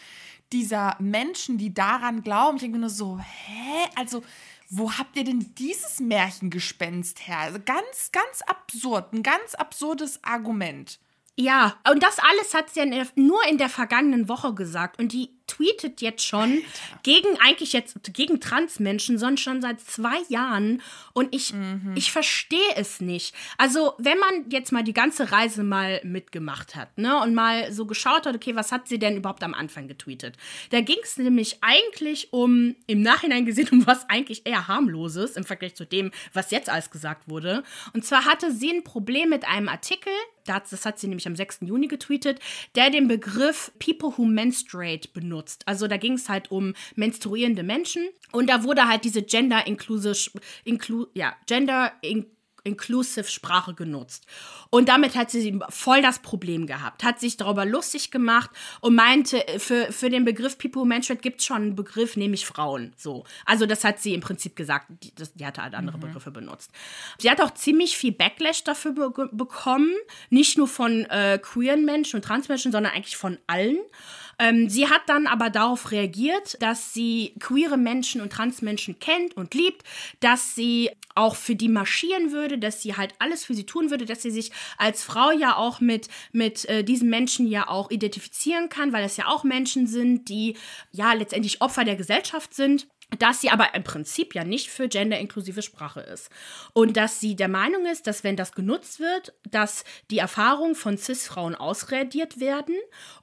dieser 0.53 0.95
Menschen, 0.99 1.57
die 1.57 1.73
daran 1.73 2.23
glauben. 2.23 2.57
Ich 2.57 2.63
denke 2.63 2.77
nur 2.77 2.89
so, 2.89 3.19
hä? 3.19 3.89
Also, 3.95 4.23
wo 4.69 4.93
habt 4.93 5.17
ihr 5.17 5.23
denn 5.23 5.53
dieses 5.55 5.99
Märchengespenst 5.99 7.27
her? 7.27 7.39
Also 7.39 7.59
ganz, 7.63 8.11
ganz 8.11 8.41
absurd, 8.41 9.13
ein 9.13 9.23
ganz 9.23 9.53
absurdes 9.55 10.23
Argument. 10.23 10.99
Ja, 11.35 11.75
und 11.89 12.03
das 12.03 12.19
alles 12.19 12.53
hat 12.53 12.69
sie 12.69 12.81
ja 12.81 13.05
nur 13.15 13.45
in 13.47 13.57
der 13.57 13.69
vergangenen 13.69 14.29
Woche 14.29 14.53
gesagt. 14.53 14.99
Und 14.99 15.11
die 15.11 15.29
tweetet 15.51 16.01
jetzt 16.01 16.25
schon 16.25 16.61
gegen 17.03 17.27
eigentlich 17.39 17.73
jetzt 17.73 18.13
gegen 18.13 18.39
Transmenschen, 18.39 19.17
sondern 19.17 19.37
schon 19.37 19.61
seit 19.61 19.81
zwei 19.81 20.17
Jahren. 20.29 20.81
Und 21.13 21.33
ich, 21.35 21.53
mhm. 21.53 21.93
ich 21.95 22.11
verstehe 22.11 22.59
es 22.75 23.01
nicht. 23.01 23.35
Also, 23.57 23.93
wenn 23.97 24.17
man 24.17 24.49
jetzt 24.49 24.71
mal 24.71 24.83
die 24.83 24.93
ganze 24.93 25.31
Reise 25.31 25.63
mal 25.63 26.01
mitgemacht 26.03 26.75
hat, 26.75 26.97
ne, 26.97 27.21
und 27.21 27.33
mal 27.33 27.71
so 27.71 27.85
geschaut 27.85 28.25
hat, 28.25 28.35
okay, 28.35 28.55
was 28.55 28.71
hat 28.71 28.87
sie 28.87 28.99
denn 28.99 29.17
überhaupt 29.17 29.43
am 29.43 29.53
Anfang 29.53 29.87
getweetet? 29.87 30.37
Da 30.69 30.81
ging 30.81 30.97
es 31.03 31.17
nämlich 31.17 31.57
eigentlich 31.61 32.31
um, 32.31 32.75
im 32.87 33.01
Nachhinein 33.01 33.45
gesehen, 33.45 33.69
um 33.71 33.87
was 33.87 34.09
eigentlich 34.09 34.45
eher 34.45 34.67
harmloses 34.67 35.35
im 35.35 35.43
Vergleich 35.43 35.75
zu 35.75 35.85
dem, 35.85 36.11
was 36.33 36.51
jetzt 36.51 36.69
alles 36.69 36.91
gesagt 36.91 37.27
wurde. 37.27 37.63
Und 37.93 38.05
zwar 38.05 38.25
hatte 38.25 38.51
sie 38.51 38.71
ein 38.71 38.83
Problem 38.83 39.29
mit 39.29 39.45
einem 39.47 39.69
Artikel, 39.69 40.13
das 40.45 40.85
hat 40.85 40.99
sie 40.99 41.07
nämlich 41.07 41.27
am 41.27 41.35
6. 41.35 41.59
Juni 41.61 41.87
getweetet, 41.87 42.39
der 42.75 42.89
den 42.89 43.07
Begriff 43.07 43.71
People 43.79 44.13
who 44.17 44.25
menstruate 44.25 45.09
benutzt 45.09 45.40
benutzt. 45.41 45.63
Also 45.65 45.87
da 45.87 45.97
ging 45.97 46.13
es 46.13 46.29
halt 46.29 46.51
um 46.51 46.73
menstruierende 46.95 47.63
Menschen 47.63 48.07
und 48.31 48.49
da 48.49 48.63
wurde 48.63 48.87
halt 48.87 49.03
diese 49.03 49.23
Gender 49.23 49.65
Inclusive, 49.67 50.39
inclu, 50.63 51.07
ja, 51.13 51.35
Gender 51.45 51.91
in, 52.01 52.25
Inclusive 52.63 53.23
Sprache 53.23 53.73
genutzt. 53.73 54.27
Und 54.69 54.87
damit 54.87 55.15
hat 55.15 55.31
sie 55.31 55.59
voll 55.69 56.03
das 56.03 56.19
Problem 56.19 56.67
gehabt, 56.67 57.03
hat 57.03 57.19
sich 57.19 57.35
darüber 57.35 57.65
lustig 57.65 58.11
gemacht 58.11 58.51
und 58.81 58.93
meinte, 58.93 59.43
für, 59.57 59.91
für 59.91 60.11
den 60.11 60.25
Begriff 60.25 60.59
People 60.59 60.85
Menstruate 60.85 61.21
gibt 61.21 61.39
es 61.39 61.45
schon 61.47 61.57
einen 61.57 61.75
Begriff, 61.75 62.17
nämlich 62.17 62.45
Frauen. 62.45 62.93
So. 62.97 63.23
Also 63.47 63.65
das 63.65 63.83
hat 63.83 63.99
sie 63.99 64.13
im 64.13 64.21
Prinzip 64.21 64.55
gesagt, 64.55 64.91
die, 65.01 65.13
das, 65.15 65.33
die 65.33 65.43
hatte 65.43 65.63
halt 65.63 65.73
andere 65.73 65.97
mhm. 65.97 66.01
Begriffe 66.01 66.29
benutzt. 66.29 66.69
Sie 67.17 67.31
hat 67.31 67.41
auch 67.41 67.51
ziemlich 67.55 67.97
viel 67.97 68.11
Backlash 68.11 68.63
dafür 68.63 68.91
be 68.91 69.29
bekommen, 69.31 69.95
nicht 70.29 70.59
nur 70.59 70.67
von 70.67 71.05
äh, 71.05 71.39
queeren 71.41 71.83
Menschen 71.83 72.17
und 72.17 72.25
Transmenschen, 72.25 72.71
sondern 72.71 72.93
eigentlich 72.93 73.17
von 73.17 73.39
allen. 73.47 73.79
Ähm, 74.41 74.69
sie 74.69 74.89
hat 74.89 75.03
dann 75.05 75.27
aber 75.27 75.51
darauf 75.51 75.91
reagiert, 75.91 76.57
dass 76.61 76.95
sie 76.95 77.35
queere 77.39 77.77
Menschen 77.77 78.21
und 78.21 78.33
Transmenschen 78.33 78.97
kennt 78.97 79.37
und 79.37 79.53
liebt, 79.53 79.83
dass 80.19 80.55
sie 80.55 80.89
auch 81.13 81.35
für 81.35 81.55
die 81.55 81.69
marschieren 81.69 82.31
würde, 82.31 82.57
dass 82.57 82.81
sie 82.81 82.97
halt 82.97 83.13
alles 83.19 83.45
für 83.45 83.53
sie 83.53 83.67
tun 83.67 83.91
würde, 83.91 84.05
dass 84.05 84.23
sie 84.23 84.31
sich 84.31 84.51
als 84.79 85.03
Frau 85.03 85.29
ja 85.29 85.55
auch 85.55 85.79
mit, 85.79 86.07
mit 86.31 86.65
äh, 86.65 86.83
diesen 86.83 87.09
Menschen 87.09 87.45
ja 87.45 87.67
auch 87.67 87.91
identifizieren 87.91 88.69
kann, 88.69 88.93
weil 88.93 89.05
es 89.05 89.17
ja 89.17 89.27
auch 89.27 89.43
Menschen 89.43 89.85
sind, 89.85 90.27
die 90.27 90.57
ja 90.91 91.13
letztendlich 91.13 91.61
Opfer 91.61 91.83
der 91.83 91.95
Gesellschaft 91.95 92.55
sind 92.55 92.87
dass 93.19 93.41
sie 93.41 93.49
aber 93.49 93.75
im 93.75 93.83
Prinzip 93.83 94.33
ja 94.35 94.43
nicht 94.43 94.69
für 94.69 94.87
genderinklusive 94.87 95.61
Sprache 95.61 96.01
ist. 96.01 96.29
Und 96.73 96.97
dass 96.97 97.19
sie 97.19 97.35
der 97.35 97.49
Meinung 97.49 97.85
ist, 97.85 98.07
dass 98.07 98.23
wenn 98.23 98.37
das 98.37 98.53
genutzt 98.53 98.99
wird, 98.99 99.33
dass 99.49 99.83
die 100.09 100.19
Erfahrungen 100.19 100.75
von 100.75 100.97
CIS-Frauen 100.97 101.55
ausradiert 101.55 102.39
werden 102.39 102.75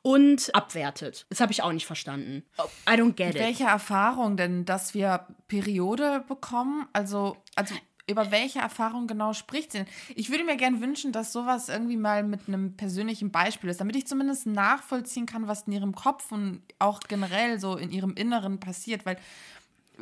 und 0.02 0.54
abwertet. 0.54 1.26
Das 1.30 1.40
habe 1.40 1.52
ich 1.52 1.62
auch 1.62 1.72
nicht 1.72 1.86
verstanden. 1.86 2.44
I 2.88 2.92
don't 2.92 3.14
get 3.14 3.34
it. 3.34 3.40
Welche 3.40 3.64
Erfahrung 3.64 4.36
denn, 4.36 4.64
dass 4.64 4.94
wir 4.94 5.26
Periode 5.48 6.24
bekommen? 6.28 6.86
Also, 6.92 7.36
also 7.54 7.74
über 8.08 8.30
welche 8.30 8.58
Erfahrung 8.58 9.06
genau 9.06 9.34
spricht 9.34 9.72
sie? 9.72 9.84
Ich 10.14 10.30
würde 10.30 10.44
mir 10.44 10.56
gerne 10.56 10.80
wünschen, 10.80 11.12
dass 11.12 11.32
sowas 11.32 11.68
irgendwie 11.68 11.96
mal 11.96 12.22
mit 12.22 12.48
einem 12.48 12.74
persönlichen 12.74 13.30
Beispiel 13.30 13.68
ist, 13.68 13.80
damit 13.80 13.96
ich 13.96 14.06
zumindest 14.06 14.46
nachvollziehen 14.46 15.26
kann, 15.26 15.46
was 15.46 15.64
in 15.64 15.74
ihrem 15.74 15.94
Kopf 15.94 16.32
und 16.32 16.62
auch 16.78 17.00
generell 17.00 17.60
so 17.60 17.76
in 17.76 17.90
ihrem 17.90 18.14
Inneren 18.14 18.60
passiert, 18.60 19.04
weil 19.04 19.18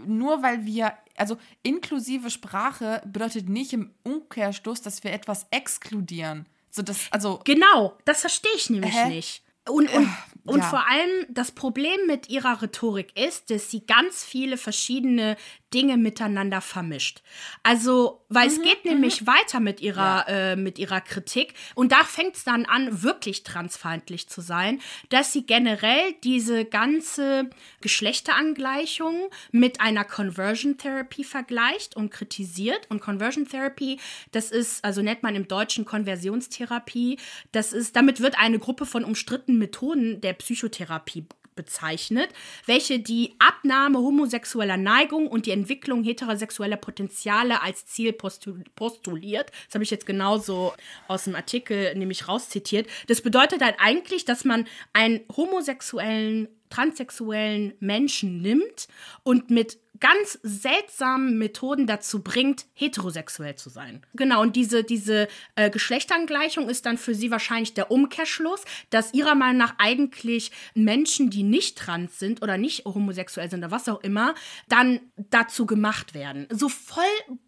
nur 0.04 0.42
weil 0.42 0.64
wir, 0.64 0.92
also 1.16 1.38
inklusive 1.62 2.30
Sprache 2.30 3.02
bedeutet 3.06 3.48
nicht 3.48 3.72
im 3.72 3.92
Umkehrstoß, 4.02 4.82
dass 4.82 5.02
wir 5.04 5.12
etwas 5.12 5.46
exkludieren. 5.50 6.46
So 6.70 6.82
das, 6.82 7.06
also 7.10 7.40
genau, 7.44 7.96
das 8.04 8.20
verstehe 8.20 8.52
ich 8.54 8.68
nämlich 8.68 8.94
hä? 8.94 9.08
nicht. 9.08 9.42
Und, 9.68 9.92
und, 9.92 10.08
und 10.44 10.60
ja. 10.60 10.64
vor 10.64 10.88
allem 10.88 11.26
das 11.28 11.50
Problem 11.50 11.98
mit 12.06 12.28
ihrer 12.28 12.62
Rhetorik 12.62 13.16
ist, 13.18 13.50
dass 13.50 13.70
sie 13.70 13.84
ganz 13.84 14.24
viele 14.24 14.58
verschiedene 14.58 15.36
Dinge 15.75 15.96
miteinander 15.96 16.61
vermischt. 16.61 17.23
Also, 17.62 18.25
weil 18.28 18.49
mhm, 18.49 18.54
es 18.54 18.62
geht 18.62 18.85
nämlich 18.85 19.23
mhm. 19.23 19.26
weiter 19.26 19.61
mit 19.61 19.80
ihrer, 19.80 20.25
ja. 20.28 20.52
äh, 20.52 20.56
mit 20.56 20.78
ihrer 20.78 21.00
Kritik. 21.00 21.54
Und 21.75 21.92
da 21.92 22.04
fängt 22.04 22.37
es 22.37 22.44
dann 22.44 22.66
an, 22.66 23.02
wirklich 23.02 23.42
transfeindlich 23.42 24.28
zu 24.28 24.40
sein, 24.40 24.80
dass 25.08 25.32
sie 25.32 25.44
generell 25.44 26.12
diese 26.23 26.64
ganze 26.64 27.50
Geschlechterangleichung 27.80 29.28
mit 29.50 29.80
einer 29.80 30.04
Conversion 30.04 30.78
Therapy 30.78 31.25
vergleicht 31.25 31.96
und 31.96 32.11
kritisiert. 32.11 32.87
Und 32.88 33.00
Conversion 33.00 33.49
Therapy, 33.49 33.99
das 34.32 34.52
ist, 34.52 34.85
also 34.85 35.02
nennt 35.02 35.23
man 35.23 35.35
im 35.35 35.49
Deutschen 35.49 35.85
Konversionstherapie, 35.85 37.18
das 37.52 37.73
ist, 37.73 37.96
damit 37.96 38.20
wird 38.20 38.38
eine 38.38 38.58
Gruppe 38.58 38.87
von 38.87 39.04
umstrittenen 39.04 39.58
Methoden 39.58 40.20
der 40.20 40.35
Psychotherapie 40.35 41.26
bezeichnet, 41.56 42.28
welche 42.66 43.00
die 43.00 43.34
Abnahme 43.38 43.98
homosexueller 43.98 44.76
Neigung 44.76 45.26
und 45.26 45.46
die 45.46 45.50
Entwicklung 45.50 46.04
heterosexueller 46.04 46.76
Potenziale 46.76 47.62
als 47.62 47.86
Ziel 47.86 48.12
postuliert. 48.12 49.50
Das 49.66 49.75
habe 49.75 49.84
ich 49.84 49.90
jetzt 49.90 50.06
genauso 50.06 50.75
aus 51.08 51.25
dem 51.25 51.34
Artikel 51.34 51.94
nämlich 51.96 52.28
rauszitiert. 52.28 52.88
Das 53.08 53.20
bedeutet 53.20 53.62
halt 53.62 53.76
eigentlich, 53.78 54.25
dass 54.25 54.44
man 54.44 54.66
einen 54.92 55.20
homosexuellen 55.36 56.48
transsexuellen 56.68 57.75
Menschen 57.80 58.42
nimmt 58.42 58.88
und 59.22 59.50
mit 59.50 59.78
ganz 60.00 60.38
seltsamen 60.42 61.38
Methoden 61.38 61.86
dazu 61.86 62.22
bringt, 62.22 62.66
heterosexuell 62.74 63.54
zu 63.54 63.70
sein. 63.70 64.04
Genau, 64.14 64.42
und 64.42 64.56
diese, 64.56 64.84
diese 64.84 65.28
äh, 65.54 65.70
Geschlechterangleichung 65.70 66.68
ist 66.68 66.86
dann 66.86 66.98
für 66.98 67.14
sie 67.14 67.30
wahrscheinlich 67.30 67.74
der 67.74 67.90
Umkehrschluss, 67.90 68.62
dass 68.90 69.14
ihrer 69.14 69.34
Meinung 69.34 69.58
nach 69.58 69.74
eigentlich 69.78 70.50
Menschen, 70.74 71.30
die 71.30 71.42
nicht 71.42 71.78
trans 71.78 72.18
sind 72.18 72.42
oder 72.42 72.58
nicht 72.58 72.84
homosexuell 72.84 73.50
sind 73.50 73.60
oder 73.60 73.70
was 73.70 73.88
auch 73.88 74.02
immer, 74.02 74.34
dann 74.68 75.00
dazu 75.16 75.66
gemacht 75.66 76.14
werden. 76.14 76.46
So 76.50 76.68
voll 76.68 77.04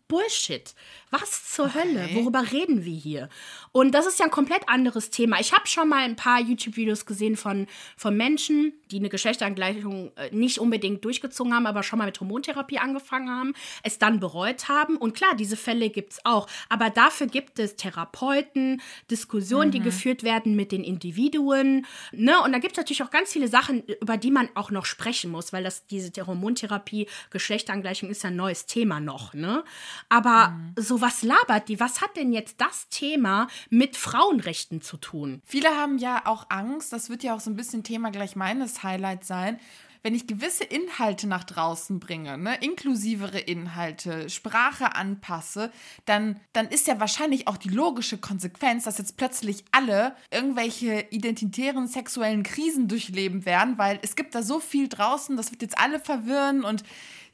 Bullshit. 0.08 0.74
Was 1.10 1.52
zur 1.52 1.66
okay. 1.66 1.80
Hölle? 1.80 2.08
Worüber 2.14 2.52
reden 2.52 2.84
wir 2.84 2.94
hier? 2.94 3.28
Und 3.72 3.92
das 3.92 4.06
ist 4.06 4.18
ja 4.18 4.26
ein 4.26 4.30
komplett 4.30 4.68
anderes 4.68 5.10
Thema. 5.10 5.40
Ich 5.40 5.52
habe 5.52 5.66
schon 5.66 5.88
mal 5.88 6.02
ein 6.02 6.16
paar 6.16 6.40
YouTube-Videos 6.40 7.06
gesehen 7.06 7.36
von, 7.36 7.66
von 7.96 8.16
Menschen, 8.16 8.72
die 8.90 8.98
eine 8.98 9.08
Geschlechterangleichung 9.08 10.12
äh, 10.16 10.30
nicht 10.34 10.58
unbedingt 10.58 11.04
durchgezogen 11.04 11.54
haben, 11.54 11.66
aber 11.66 11.82
schon 11.82 11.98
mal 11.98 12.06
mit 12.06 12.20
Hormontherapie 12.20 12.78
angefangen 12.78 13.30
haben, 13.30 13.54
es 13.82 13.98
dann 13.98 14.20
bereut 14.20 14.68
haben. 14.68 14.96
Und 14.96 15.14
klar, 15.14 15.34
diese 15.34 15.56
Fälle 15.56 15.88
gibt 15.90 16.14
es 16.14 16.20
auch. 16.24 16.46
Aber 16.68 16.90
dafür 16.90 17.26
gibt 17.26 17.58
es 17.58 17.76
Therapeuten, 17.76 18.82
Diskussionen, 19.10 19.68
mhm. 19.68 19.72
die 19.72 19.80
geführt 19.80 20.22
werden 20.22 20.56
mit 20.56 20.72
den 20.72 20.84
Individuen. 20.84 21.86
Ne? 22.12 22.42
Und 22.42 22.52
da 22.52 22.58
gibt 22.58 22.72
es 22.72 22.78
natürlich 22.78 23.02
auch 23.02 23.10
ganz 23.10 23.32
viele 23.32 23.48
Sachen, 23.48 23.82
über 24.00 24.16
die 24.16 24.30
man 24.30 24.48
auch 24.54 24.70
noch 24.70 24.84
sprechen 24.84 25.30
muss, 25.30 25.52
weil 25.52 25.64
das, 25.64 25.86
diese 25.86 26.10
Hormontherapie, 26.26 27.08
Geschlechterangleichung 27.30 28.10
ist 28.10 28.22
ja 28.22 28.30
ein 28.30 28.36
neues 28.36 28.66
Thema 28.66 29.00
noch. 29.00 29.32
Ne? 29.32 29.64
Aber 30.08 30.50
mhm. 30.50 30.74
so 30.76 31.00
was 31.00 31.22
labert 31.22 31.68
die? 31.68 31.80
Was 31.80 32.00
hat 32.00 32.16
denn 32.16 32.32
jetzt 32.32 32.60
das 32.60 32.88
Thema 32.88 33.48
mit 33.70 33.96
Frauenrechten 33.96 34.80
zu 34.80 34.96
tun? 34.96 35.42
Viele 35.44 35.70
haben 35.70 35.98
ja 35.98 36.22
auch 36.26 36.46
Angst, 36.48 36.92
das 36.92 37.10
wird 37.10 37.22
ja 37.22 37.34
auch 37.34 37.40
so 37.40 37.50
ein 37.50 37.56
bisschen 37.56 37.82
Thema 37.82 38.10
gleich 38.10 38.36
meines 38.36 38.82
Highlights 38.82 39.28
sein, 39.28 39.58
wenn 40.02 40.14
ich 40.14 40.26
gewisse 40.26 40.64
Inhalte 40.64 41.26
nach 41.26 41.44
draußen 41.44 42.00
bringe, 42.00 42.38
ne, 42.38 42.56
inklusivere 42.60 43.38
Inhalte, 43.38 44.30
Sprache 44.30 44.94
anpasse, 44.94 45.72
dann, 46.04 46.40
dann 46.52 46.68
ist 46.68 46.86
ja 46.86 47.00
wahrscheinlich 47.00 47.48
auch 47.48 47.56
die 47.56 47.68
logische 47.68 48.18
Konsequenz, 48.18 48.84
dass 48.84 48.98
jetzt 48.98 49.16
plötzlich 49.16 49.64
alle 49.72 50.14
irgendwelche 50.30 51.06
identitären 51.10 51.88
sexuellen 51.88 52.42
Krisen 52.42 52.88
durchleben 52.88 53.44
werden, 53.44 53.78
weil 53.78 53.98
es 54.02 54.16
gibt 54.16 54.34
da 54.34 54.42
so 54.42 54.60
viel 54.60 54.88
draußen, 54.88 55.36
das 55.36 55.50
wird 55.50 55.62
jetzt 55.62 55.78
alle 55.78 55.98
verwirren 55.98 56.64
und 56.64 56.84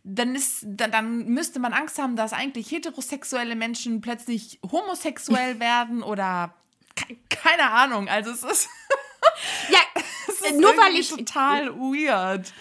dann, 0.04 0.34
ist, 0.34 0.64
dann, 0.66 0.92
dann 0.92 1.26
müsste 1.26 1.58
man 1.58 1.72
Angst 1.72 1.98
haben, 1.98 2.14
dass 2.14 2.32
eigentlich 2.32 2.70
heterosexuelle 2.70 3.56
Menschen 3.56 4.00
plötzlich 4.00 4.60
homosexuell 4.70 5.58
werden 5.60 6.02
oder 6.02 6.54
keine 7.28 7.70
Ahnung. 7.70 8.08
Also 8.08 8.30
es 8.30 8.42
ist. 8.44 8.68
ja, 9.70 9.80
es 10.28 10.40
ist 10.40 10.60
nur 10.60 10.76
weil 10.76 10.94
ich. 10.94 11.08
total 11.08 11.74
weird 11.74 12.52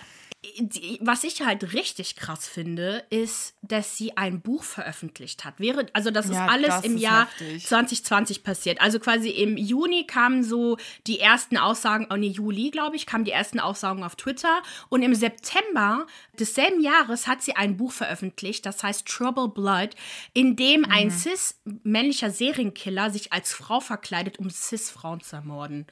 was 0.99 1.23
ich 1.23 1.41
halt 1.41 1.73
richtig 1.73 2.15
krass 2.17 2.47
finde, 2.47 3.05
ist, 3.09 3.55
dass 3.61 3.97
sie 3.97 4.17
ein 4.17 4.41
Buch 4.41 4.63
veröffentlicht 4.63 5.45
hat. 5.45 5.59
Wäre, 5.59 5.85
also 5.93 6.11
das 6.11 6.25
ist 6.25 6.35
ja, 6.35 6.47
alles 6.47 6.67
das 6.67 6.85
im 6.85 6.95
ist 6.95 7.01
Jahr 7.01 7.27
heftig. 7.27 7.65
2020 7.65 8.43
passiert. 8.43 8.81
Also 8.81 8.99
quasi 8.99 9.29
im 9.29 9.55
Juni 9.55 10.05
kamen 10.05 10.43
so 10.43 10.77
die 11.07 11.19
ersten 11.19 11.57
Aussagen, 11.57 12.07
oh 12.09 12.17
nee, 12.17 12.27
Juli, 12.27 12.71
glaube 12.71 12.97
ich, 12.97 13.05
kamen 13.05 13.23
die 13.23 13.31
ersten 13.31 13.59
Aussagen 13.59 14.03
auf 14.03 14.15
Twitter. 14.15 14.61
Und 14.89 15.01
im 15.01 15.15
September 15.15 16.07
desselben 16.37 16.81
Jahres 16.81 17.27
hat 17.27 17.41
sie 17.41 17.55
ein 17.55 17.77
Buch 17.77 17.93
veröffentlicht, 17.93 18.65
das 18.65 18.83
heißt 18.83 19.07
Trouble 19.07 19.47
Blood, 19.47 19.91
in 20.33 20.57
dem 20.57 20.81
mhm. 20.81 20.91
ein 20.91 21.11
cis-männlicher 21.11 22.31
Serienkiller 22.31 23.11
sich 23.11 23.31
als 23.31 23.53
Frau 23.53 23.79
verkleidet, 23.79 24.39
um 24.39 24.49
cis-Frauen 24.49 25.21
zu 25.21 25.37
ermorden. 25.37 25.87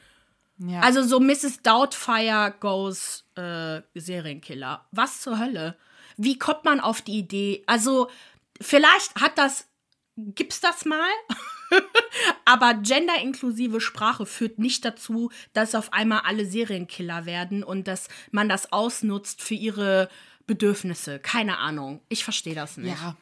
Ja. 0.67 0.81
Also 0.81 1.03
so 1.03 1.19
Mrs. 1.19 1.61
Doubtfire 1.63 2.53
goes 2.59 3.25
äh, 3.35 3.81
Serienkiller. 3.95 4.85
Was 4.91 5.21
zur 5.21 5.39
Hölle? 5.39 5.75
Wie 6.17 6.37
kommt 6.37 6.65
man 6.65 6.79
auf 6.79 7.01
die 7.01 7.17
Idee? 7.17 7.63
Also 7.65 8.09
vielleicht 8.59 9.15
hat 9.15 9.37
das, 9.37 9.67
gibt's 10.15 10.61
das 10.61 10.85
mal? 10.85 11.09
Aber 12.45 12.75
genderinklusive 12.75 13.81
Sprache 13.81 14.25
führt 14.25 14.59
nicht 14.59 14.85
dazu, 14.85 15.31
dass 15.53 15.73
auf 15.73 15.93
einmal 15.93 16.21
alle 16.25 16.45
Serienkiller 16.45 17.25
werden 17.25 17.63
und 17.63 17.87
dass 17.87 18.07
man 18.29 18.49
das 18.49 18.71
ausnutzt 18.71 19.41
für 19.41 19.55
ihre 19.55 20.09
Bedürfnisse. 20.45 21.19
Keine 21.19 21.57
Ahnung. 21.57 22.01
Ich 22.09 22.23
verstehe 22.23 22.55
das 22.55 22.77
nicht. 22.77 23.01
Ja. 23.01 23.15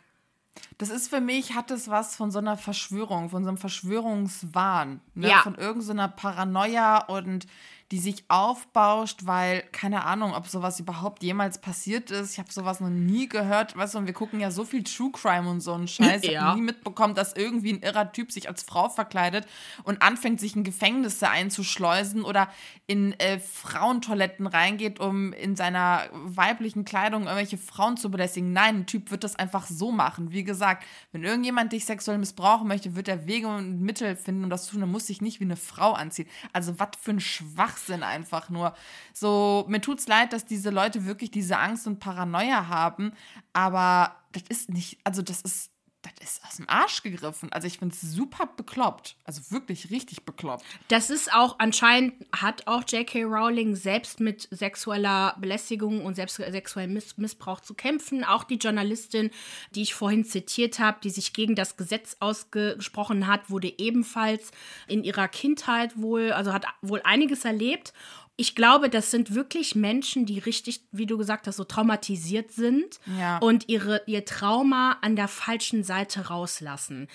Das 0.77 0.89
ist 0.89 1.09
für 1.09 1.21
mich, 1.21 1.55
hat 1.55 1.71
es 1.71 1.89
was 1.89 2.15
von 2.15 2.31
so 2.31 2.39
einer 2.39 2.57
Verschwörung, 2.57 3.29
von 3.29 3.43
so 3.43 3.49
einem 3.49 3.57
Verschwörungswahn, 3.57 5.01
ne? 5.15 5.29
Ja. 5.29 5.39
von 5.39 5.55
irgendeiner 5.55 6.07
so 6.07 6.13
Paranoia 6.15 6.97
und 7.05 7.47
die 7.91 7.97
sich 7.97 8.23
aufbauscht, 8.27 9.21
weil 9.23 9.63
keine 9.71 10.05
Ahnung, 10.05 10.35
ob 10.35 10.47
sowas 10.47 10.79
überhaupt 10.79 11.23
jemals 11.23 11.59
passiert 11.59 12.11
ist. 12.11 12.33
Ich 12.33 12.39
habe 12.39 12.51
sowas 12.51 12.79
noch 12.79 12.89
nie 12.89 13.27
gehört. 13.27 13.75
Weißt 13.75 13.95
du, 13.95 13.97
und 13.97 14.05
wir 14.05 14.13
gucken 14.13 14.39
ja 14.39 14.51
so 14.51 14.63
viel 14.63 14.83
True 14.83 15.11
Crime 15.11 15.49
und 15.49 15.61
so 15.61 15.73
einen 15.73 15.87
Scheiß. 15.87 16.23
Ich 16.23 16.39
habe 16.39 16.59
nie 16.59 16.63
mitbekommen, 16.63 17.15
dass 17.15 17.33
irgendwie 17.33 17.73
ein 17.73 17.81
irrer 17.81 18.11
Typ 18.11 18.31
sich 18.31 18.47
als 18.47 18.61
Frau 18.61 18.89
verkleidet 18.89 19.47
und 19.83 20.03
anfängt, 20.03 20.39
sich 20.39 20.55
in 20.55 20.63
Gefängnisse 20.63 21.29
einzuschleusen 21.29 22.23
oder 22.23 22.49
in 22.85 23.19
äh, 23.19 23.39
Frauentoiletten 23.39 24.45
reingeht, 24.45 24.99
um 24.99 25.33
in 25.33 25.55
seiner 25.55 26.03
weiblichen 26.13 26.85
Kleidung 26.85 27.23
irgendwelche 27.23 27.57
Frauen 27.57 27.97
zu 27.97 28.11
belästigen. 28.11 28.53
Nein, 28.53 28.81
ein 28.81 28.85
Typ 28.85 29.09
wird 29.09 29.23
das 29.23 29.35
einfach 29.35 29.65
so 29.65 29.91
machen. 29.91 30.31
Wie 30.31 30.43
gesagt, 30.43 30.85
wenn 31.11 31.23
irgendjemand 31.23 31.73
dich 31.73 31.85
sexuell 31.85 32.19
missbrauchen 32.19 32.67
möchte, 32.67 32.95
wird 32.95 33.07
er 33.07 33.25
Wege 33.25 33.47
und 33.47 33.81
Mittel 33.81 34.15
finden, 34.15 34.43
um 34.43 34.49
das 34.51 34.65
zu 34.65 34.73
tun. 34.73 34.81
Dann 34.81 34.91
muss 34.91 35.07
sich 35.07 35.21
nicht 35.21 35.39
wie 35.39 35.45
eine 35.45 35.55
Frau 35.55 35.93
anziehen. 35.93 36.27
Also 36.53 36.77
was 36.77 36.89
für 37.01 37.11
ein 37.11 37.19
Schwachsinn. 37.19 37.78
Schwachsinn 37.79 38.03
einfach 38.03 38.49
nur. 38.49 38.73
So, 39.13 39.65
mir 39.67 39.81
tut's 39.81 40.07
leid, 40.07 40.33
dass 40.33 40.45
diese 40.45 40.69
Leute 40.69 41.05
wirklich 41.05 41.31
diese 41.31 41.57
Angst 41.57 41.87
und 41.87 41.99
Paranoia 41.99 42.67
haben, 42.67 43.13
aber 43.53 44.15
das 44.31 44.43
ist 44.49 44.69
nicht, 44.69 44.99
also 45.03 45.21
das 45.21 45.41
ist 45.41 45.71
das 46.01 46.31
ist 46.31 46.45
aus 46.45 46.55
dem 46.57 46.69
Arsch 46.69 47.03
gegriffen. 47.03 47.51
Also 47.51 47.67
ich 47.67 47.79
finde 47.79 47.93
es 47.93 48.01
super 48.01 48.47
bekloppt. 48.55 49.15
Also 49.25 49.51
wirklich 49.51 49.91
richtig 49.91 50.23
bekloppt. 50.23 50.65
Das 50.87 51.09
ist 51.09 51.33
auch, 51.33 51.55
anscheinend 51.59 52.13
hat 52.35 52.67
auch 52.67 52.83
J.K. 52.87 53.23
Rowling 53.23 53.75
selbst 53.75 54.19
mit 54.19 54.47
sexueller 54.51 55.35
Belästigung 55.39 56.05
und 56.05 56.15
selbst 56.15 56.37
sexuellem 56.37 56.93
Miss 56.93 57.17
Missbrauch 57.17 57.59
zu 57.59 57.73
kämpfen. 57.73 58.23
Auch 58.23 58.43
die 58.43 58.55
Journalistin, 58.55 59.29
die 59.75 59.81
ich 59.81 59.93
vorhin 59.93 60.23
zitiert 60.23 60.79
habe, 60.79 60.99
die 61.03 61.09
sich 61.09 61.33
gegen 61.33 61.55
das 61.55 61.75
Gesetz 61.75 62.15
ausgesprochen 62.19 63.27
hat, 63.27 63.49
wurde 63.49 63.73
ebenfalls 63.77 64.51
in 64.87 65.03
ihrer 65.03 65.27
Kindheit 65.27 66.01
wohl, 66.01 66.31
also 66.31 66.53
hat 66.53 66.65
wohl 66.81 67.01
einiges 67.03 67.45
erlebt 67.45 67.93
ich 68.39 68.55
glaube, 68.55 68.89
das 68.89 69.11
sind 69.11 69.35
wirklich 69.35 69.75
Menschen, 69.75 70.25
die 70.25 70.39
richtig, 70.39 70.81
wie 70.93 71.05
du 71.05 71.17
gesagt 71.17 71.45
hast, 71.45 71.57
so 71.57 71.65
traumatisiert 71.65 72.51
sind 72.53 72.99
Ja. 73.17 73.37
und 73.39 73.67
ihre, 73.67 74.01
ihr 74.05 74.23
Trauma 74.23 74.97
an 75.01 75.17
der 75.17 75.27
falschen 75.27 75.83
Seite 75.83 76.27
rauslassen. 76.29 77.09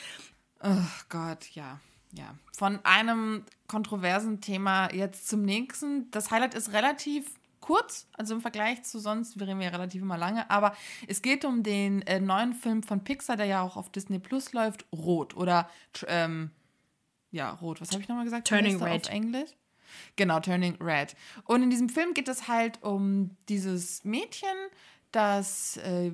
Oh 0.62 0.86
Gott, 1.08 1.46
ja. 1.52 1.80
Ja. 2.12 2.34
Von 2.56 2.78
einem 2.84 3.44
kontroversen 3.66 4.42
Thema 4.42 4.92
jetzt 4.92 5.26
zum 5.28 5.42
nächsten. 5.42 6.10
Das 6.10 6.30
Highlight 6.30 6.54
ist 6.54 6.72
relativ 6.72 7.24
kurz, 7.60 8.06
also 8.12 8.34
im 8.34 8.42
Vergleich 8.42 8.82
zu 8.82 8.98
sonst, 8.98 9.40
wir 9.40 9.48
reden 9.48 9.62
ja 9.62 9.70
relativ 9.70 10.02
immer 10.02 10.18
lange, 10.18 10.50
aber 10.50 10.76
es 11.08 11.22
geht 11.22 11.46
um 11.46 11.62
den 11.62 12.02
äh, 12.02 12.20
neuen 12.20 12.52
Film 12.52 12.82
von 12.82 13.02
Pixar, 13.02 13.38
der 13.38 13.46
ja 13.46 13.62
auch 13.62 13.78
auf 13.78 13.90
Disney 13.90 14.18
Plus 14.18 14.52
läuft, 14.52 14.84
Rot 14.92 15.34
oder 15.34 15.70
ähm, 16.06 16.50
ja, 17.30 17.50
Rot. 17.50 17.80
Was 17.80 17.92
habe 17.92 18.02
ich 18.02 18.08
nochmal 18.08 18.24
gesagt? 18.24 18.46
Turning 18.46 18.82
Red. 18.82 19.06
Auf 19.06 19.12
Englisch. 19.12 19.50
Genau, 20.16 20.40
Turning 20.40 20.76
Red. 20.80 21.16
Und 21.44 21.62
in 21.62 21.70
diesem 21.70 21.88
Film 21.88 22.14
geht 22.14 22.28
es 22.28 22.48
halt 22.48 22.82
um 22.82 23.36
dieses 23.48 24.04
Mädchen, 24.04 24.48
das 25.12 25.76
äh, 25.78 26.12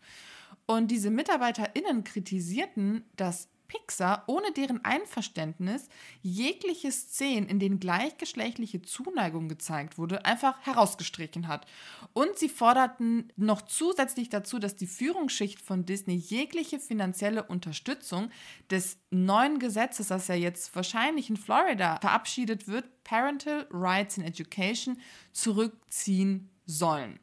Und 0.66 0.90
diese 0.90 1.10
MitarbeiterInnen 1.10 2.04
kritisierten, 2.04 3.04
dass 3.16 3.48
Pixar 3.68 4.24
ohne 4.26 4.52
deren 4.52 4.84
Einverständnis 4.84 5.88
jegliche 6.22 6.92
Szenen, 6.92 7.48
in 7.48 7.58
denen 7.58 7.80
gleichgeschlechtliche 7.80 8.82
Zuneigung 8.82 9.48
gezeigt 9.48 9.98
wurde, 9.98 10.24
einfach 10.24 10.58
herausgestrichen 10.64 11.48
hat. 11.48 11.66
Und 12.12 12.38
sie 12.38 12.48
forderten 12.48 13.32
noch 13.36 13.62
zusätzlich 13.62 14.28
dazu, 14.28 14.58
dass 14.58 14.76
die 14.76 14.86
Führungsschicht 14.86 15.60
von 15.60 15.84
Disney 15.84 16.14
jegliche 16.14 16.78
finanzielle 16.78 17.44
Unterstützung 17.44 18.30
des 18.70 18.98
neuen 19.10 19.58
Gesetzes, 19.58 20.08
das 20.08 20.28
ja 20.28 20.34
jetzt 20.34 20.74
wahrscheinlich 20.74 21.30
in 21.30 21.36
Florida 21.36 21.98
verabschiedet 22.00 22.68
wird, 22.68 23.04
Parental 23.04 23.66
Rights 23.70 24.16
in 24.16 24.24
Education, 24.24 25.00
zurückziehen 25.32 26.50
sollen. 26.66 27.20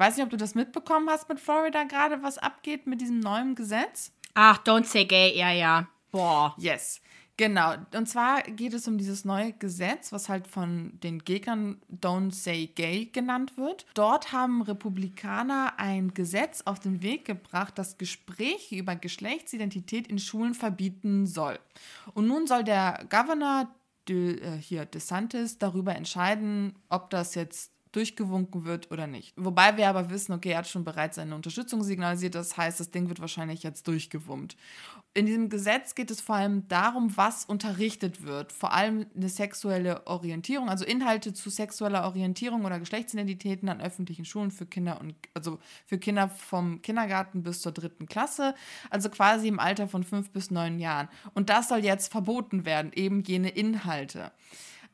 Weiß 0.00 0.16
nicht, 0.16 0.24
ob 0.24 0.30
du 0.30 0.38
das 0.38 0.54
mitbekommen 0.54 1.10
hast 1.10 1.28
mit 1.28 1.38
Florida 1.38 1.84
gerade, 1.84 2.22
was 2.22 2.38
abgeht 2.38 2.86
mit 2.86 3.02
diesem 3.02 3.20
neuen 3.20 3.54
Gesetz. 3.54 4.12
Ach, 4.32 4.56
don't 4.64 4.84
say 4.84 5.04
gay, 5.04 5.36
ja, 5.36 5.52
ja. 5.52 5.88
Boah. 6.10 6.54
Yes, 6.56 7.02
genau. 7.36 7.74
Und 7.94 8.08
zwar 8.08 8.40
geht 8.44 8.72
es 8.72 8.88
um 8.88 8.96
dieses 8.96 9.26
neue 9.26 9.52
Gesetz, 9.52 10.10
was 10.10 10.30
halt 10.30 10.46
von 10.46 10.98
den 11.02 11.18
Gegnern 11.18 11.82
Don't 11.92 12.32
Say 12.32 12.68
Gay 12.68 13.10
genannt 13.12 13.58
wird. 13.58 13.84
Dort 13.92 14.32
haben 14.32 14.62
Republikaner 14.62 15.74
ein 15.76 16.14
Gesetz 16.14 16.62
auf 16.64 16.80
den 16.80 17.02
Weg 17.02 17.26
gebracht, 17.26 17.76
das 17.76 17.98
Gespräche 17.98 18.76
über 18.76 18.96
Geschlechtsidentität 18.96 20.08
in 20.08 20.18
Schulen 20.18 20.54
verbieten 20.54 21.26
soll. 21.26 21.58
Und 22.14 22.26
nun 22.26 22.46
soll 22.46 22.64
der 22.64 23.04
Governor 23.10 23.68
De, 24.08 24.40
äh, 24.40 24.56
hier 24.56 24.86
DeSantis 24.86 25.58
darüber 25.58 25.94
entscheiden, 25.94 26.74
ob 26.88 27.10
das 27.10 27.34
jetzt 27.34 27.69
durchgewunken 27.92 28.64
wird 28.64 28.90
oder 28.90 29.06
nicht. 29.06 29.34
Wobei 29.36 29.76
wir 29.76 29.88
aber 29.88 30.10
wissen, 30.10 30.32
okay, 30.32 30.50
er 30.50 30.58
hat 30.58 30.68
schon 30.68 30.84
bereits 30.84 31.16
seine 31.16 31.34
Unterstützung 31.34 31.82
signalisiert, 31.82 32.34
das 32.34 32.56
heißt, 32.56 32.80
das 32.80 32.90
Ding 32.90 33.08
wird 33.08 33.20
wahrscheinlich 33.20 33.62
jetzt 33.62 33.88
durchgewummt. 33.88 34.56
In 35.12 35.26
diesem 35.26 35.48
Gesetz 35.48 35.96
geht 35.96 36.10
es 36.12 36.20
vor 36.20 36.36
allem 36.36 36.68
darum, 36.68 37.16
was 37.16 37.44
unterrichtet 37.44 38.22
wird, 38.22 38.52
vor 38.52 38.72
allem 38.72 39.06
eine 39.16 39.28
sexuelle 39.28 40.06
Orientierung, 40.06 40.68
also 40.68 40.84
Inhalte 40.84 41.32
zu 41.32 41.50
sexueller 41.50 42.04
Orientierung 42.04 42.64
oder 42.64 42.78
Geschlechtsidentitäten 42.78 43.68
an 43.68 43.80
öffentlichen 43.80 44.24
Schulen 44.24 44.52
für 44.52 44.66
Kinder 44.66 45.00
und 45.00 45.16
also 45.34 45.58
für 45.84 45.98
Kinder 45.98 46.28
vom 46.28 46.80
Kindergarten 46.82 47.42
bis 47.42 47.60
zur 47.60 47.72
dritten 47.72 48.06
Klasse, 48.06 48.54
also 48.88 49.10
quasi 49.10 49.48
im 49.48 49.58
Alter 49.58 49.88
von 49.88 50.04
fünf 50.04 50.30
bis 50.30 50.52
neun 50.52 50.78
Jahren. 50.78 51.08
Und 51.34 51.50
das 51.50 51.68
soll 51.68 51.84
jetzt 51.84 52.12
verboten 52.12 52.64
werden, 52.64 52.92
eben 52.94 53.24
jene 53.24 53.48
Inhalte. 53.48 54.30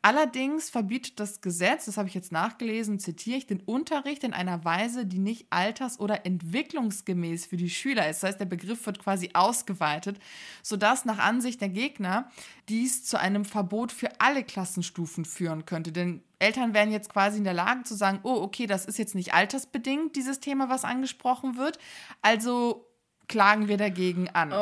Allerdings 0.07 0.71
verbietet 0.71 1.19
das 1.19 1.40
Gesetz, 1.40 1.87
das 1.87 1.97
habe 1.97 2.07
ich 2.07 2.14
jetzt 2.14 2.31
nachgelesen, 2.31 3.01
zitiere 3.01 3.38
ich, 3.38 3.49
den 3.49 3.59
Unterricht 3.59 4.23
in 4.23 4.35
einer 4.35 4.64
Weise, 4.64 5.05
die 5.05 5.19
nicht 5.19 5.49
alters- 5.51 5.99
oder 5.99 6.25
entwicklungsgemäß 6.25 7.47
für 7.47 7.57
die 7.57 7.69
Schüler 7.69 8.09
ist. 8.09 8.23
Das 8.23 8.29
heißt, 8.29 8.38
der 8.38 8.45
Begriff 8.45 8.87
wird 8.87 9.01
quasi 9.01 9.31
ausgeweitet, 9.35 10.21
sodass 10.62 11.07
nach 11.07 11.19
Ansicht 11.19 11.61
der 11.61 11.71
Gegner 11.71 12.31
dies 12.69 13.05
zu 13.05 13.19
einem 13.19 13.45
Verbot 13.45 13.90
für 13.90 14.21
alle 14.21 14.45
Klassenstufen 14.45 15.25
führen 15.25 15.66
könnte. 15.66 15.90
Denn 15.90 16.23
Eltern 16.38 16.73
wären 16.73 16.92
jetzt 16.92 17.12
quasi 17.12 17.38
in 17.38 17.45
der 17.45 17.55
Lage 17.55 17.83
zu 17.83 17.97
sagen, 17.97 18.21
oh, 18.23 18.42
okay, 18.42 18.69
das 18.69 18.85
ist 18.85 19.01
jetzt 19.01 19.16
nicht 19.16 19.35
altersbedingt, 19.35 20.14
dieses 20.14 20.38
Thema, 20.38 20.69
was 20.69 20.85
angesprochen 20.85 21.57
wird. 21.57 21.81
Also 22.23 22.87
klagen 23.27 23.66
wir 23.66 23.77
dagegen 23.77 24.29
an. 24.29 24.53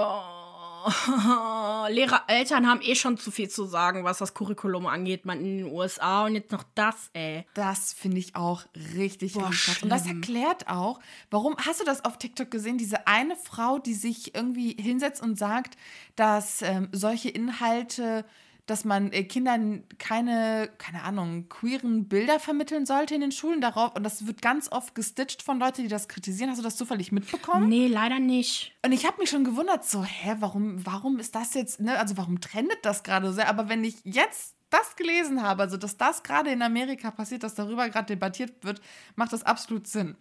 Lehrer, 1.88 2.22
Eltern 2.28 2.66
haben 2.66 2.80
eh 2.82 2.94
schon 2.94 3.16
zu 3.16 3.30
viel 3.30 3.48
zu 3.48 3.64
sagen, 3.64 4.04
was 4.04 4.18
das 4.18 4.34
Curriculum 4.34 4.86
angeht, 4.86 5.24
man 5.24 5.40
in 5.40 5.58
den 5.58 5.72
USA 5.72 6.24
und 6.24 6.34
jetzt 6.34 6.52
noch 6.52 6.64
das, 6.74 7.10
ey. 7.12 7.46
Das 7.54 7.92
finde 7.92 8.18
ich 8.18 8.36
auch 8.36 8.62
richtig, 8.94 9.34
Boah. 9.34 9.50
Und 9.82 9.88
das 9.88 10.06
erklärt 10.06 10.68
auch, 10.68 11.00
warum, 11.30 11.56
hast 11.58 11.80
du 11.80 11.84
das 11.84 12.04
auf 12.04 12.18
TikTok 12.18 12.50
gesehen, 12.50 12.78
diese 12.78 13.06
eine 13.06 13.36
Frau, 13.36 13.78
die 13.78 13.94
sich 13.94 14.34
irgendwie 14.34 14.76
hinsetzt 14.80 15.22
und 15.22 15.38
sagt, 15.38 15.76
dass 16.16 16.62
ähm, 16.62 16.88
solche 16.92 17.30
Inhalte, 17.30 18.24
dass 18.66 18.84
man 18.84 19.12
äh, 19.12 19.24
Kindern 19.24 19.84
keine, 19.98 20.70
keine 20.78 21.02
Ahnung, 21.02 21.48
queeren 21.48 22.08
Bilder 22.08 22.40
vermitteln 22.40 22.86
sollte 22.86 23.14
in 23.14 23.20
den 23.20 23.32
Schulen 23.32 23.60
darauf. 23.60 23.94
Und 23.94 24.04
das 24.04 24.26
wird 24.26 24.40
ganz 24.40 24.72
oft 24.72 24.94
gestitcht 24.94 25.42
von 25.42 25.58
Leuten, 25.58 25.82
die 25.82 25.88
das 25.88 26.08
kritisieren. 26.08 26.50
Hast 26.50 26.58
du 26.58 26.62
das 26.62 26.76
zufällig 26.76 27.12
mitbekommen? 27.12 27.68
Nee, 27.68 27.88
leider 27.88 28.18
nicht. 28.18 28.74
Und 28.84 28.92
ich 28.92 29.06
habe 29.06 29.18
mich 29.20 29.30
schon 29.30 29.44
gewundert, 29.44 29.84
so, 29.84 30.02
hä, 30.02 30.36
warum, 30.38 30.84
warum 30.84 31.18
ist 31.18 31.34
das 31.34 31.54
jetzt, 31.54 31.80
ne, 31.80 31.98
also 31.98 32.16
warum 32.16 32.40
trendet 32.40 32.78
das 32.82 33.02
gerade 33.02 33.26
so 33.26 33.32
sehr? 33.32 33.48
Aber 33.48 33.68
wenn 33.68 33.84
ich 33.84 33.96
jetzt 34.04 34.54
das 34.70 34.96
gelesen 34.96 35.42
habe, 35.42 35.62
also 35.62 35.76
dass 35.76 35.96
das 35.96 36.22
gerade 36.22 36.50
in 36.50 36.62
Amerika 36.62 37.10
passiert, 37.10 37.42
dass 37.42 37.54
darüber 37.54 37.88
gerade 37.88 38.06
debattiert 38.06 38.64
wird, 38.64 38.80
macht 39.14 39.32
das 39.32 39.44
absolut 39.44 39.86
Sinn. 39.86 40.16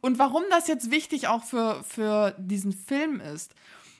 Und 0.00 0.18
warum 0.18 0.44
das 0.50 0.68
jetzt 0.68 0.90
wichtig 0.90 1.28
auch 1.28 1.42
für, 1.42 1.82
für 1.82 2.34
diesen 2.38 2.72
Film 2.72 3.20
ist. 3.20 3.54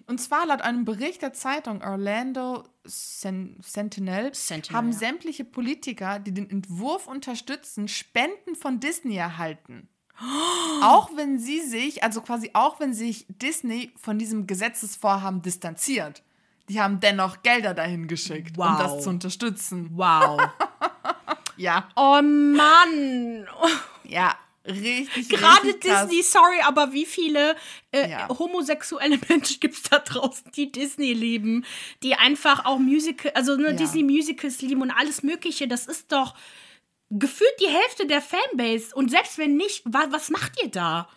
Und 0.06 0.20
zwar 0.20 0.46
laut 0.46 0.62
einem 0.62 0.84
Bericht 0.84 1.22
der 1.22 1.32
Zeitung 1.32 1.82
Orlando 1.82 2.64
Sen 2.84 3.56
Sentinel, 3.60 4.32
Sentinel, 4.34 4.76
haben 4.76 4.92
ja. 4.92 4.98
sämtliche 4.98 5.44
Politiker, 5.44 6.20
die 6.20 6.32
den 6.32 6.48
Entwurf 6.48 7.08
unterstützen, 7.08 7.88
Spenden 7.88 8.54
von 8.54 8.78
Disney 8.78 9.16
erhalten. 9.16 9.88
Auch 10.82 11.10
wenn 11.16 11.38
sie 11.38 11.60
sich, 11.60 12.04
also 12.04 12.20
quasi 12.20 12.50
auch 12.52 12.78
wenn 12.80 12.94
sich 12.94 13.26
Disney 13.28 13.92
von 13.96 14.18
diesem 14.18 14.46
Gesetzesvorhaben 14.46 15.42
distanziert. 15.42 16.22
Die 16.68 16.80
haben 16.80 17.00
dennoch 17.00 17.42
Gelder 17.42 17.74
dahin 17.74 18.06
geschickt, 18.08 18.56
um 18.58 18.64
Wow. 18.64 18.78
das 18.78 19.02
zu 19.04 19.10
unterstützen. 19.10 19.90
Wow. 19.92 20.40
Ja, 21.58 21.88
oh 21.96 22.20
Mann. 22.20 23.46
ja, 24.04 24.34
richtig. 24.68 25.28
Gerade 25.28 25.68
richtig 25.68 25.90
krass. 25.90 26.06
Disney, 26.08 26.22
sorry, 26.22 26.60
aber 26.66 26.92
wie 26.92 27.06
viele 27.06 27.56
äh, 27.92 28.10
Ja. 28.10 28.28
homosexuelle 28.28 29.18
Menschen 29.28 29.60
gibt 29.60 29.74
es 29.74 29.82
da 29.84 29.98
draußen, 29.98 30.50
die 30.52 30.70
Disney 30.72 31.12
lieben, 31.12 31.64
die 32.02 32.14
einfach 32.14 32.64
auch 32.64 32.78
Musical, 32.78 33.32
also 33.34 33.56
ne, 33.56 33.68
Ja. 33.70 33.72
Disney 33.72 34.02
Musicals 34.02 34.60
lieben 34.62 34.82
und 34.82 34.90
alles 34.90 35.22
Mögliche. 35.22 35.68
Das 35.68 35.86
ist 35.86 36.12
doch. 36.12 36.34
gefühlt 37.10 37.54
die 37.60 37.68
Hälfte 37.70 38.06
der 38.06 38.20
Fanbase. 38.20 38.94
Und 38.94 39.10
selbst 39.10 39.38
wenn 39.38 39.56
nicht, 39.56 39.82
wa 39.84 40.06
was 40.10 40.30
macht 40.30 40.52
ihr 40.62 40.70
da? 40.70 41.08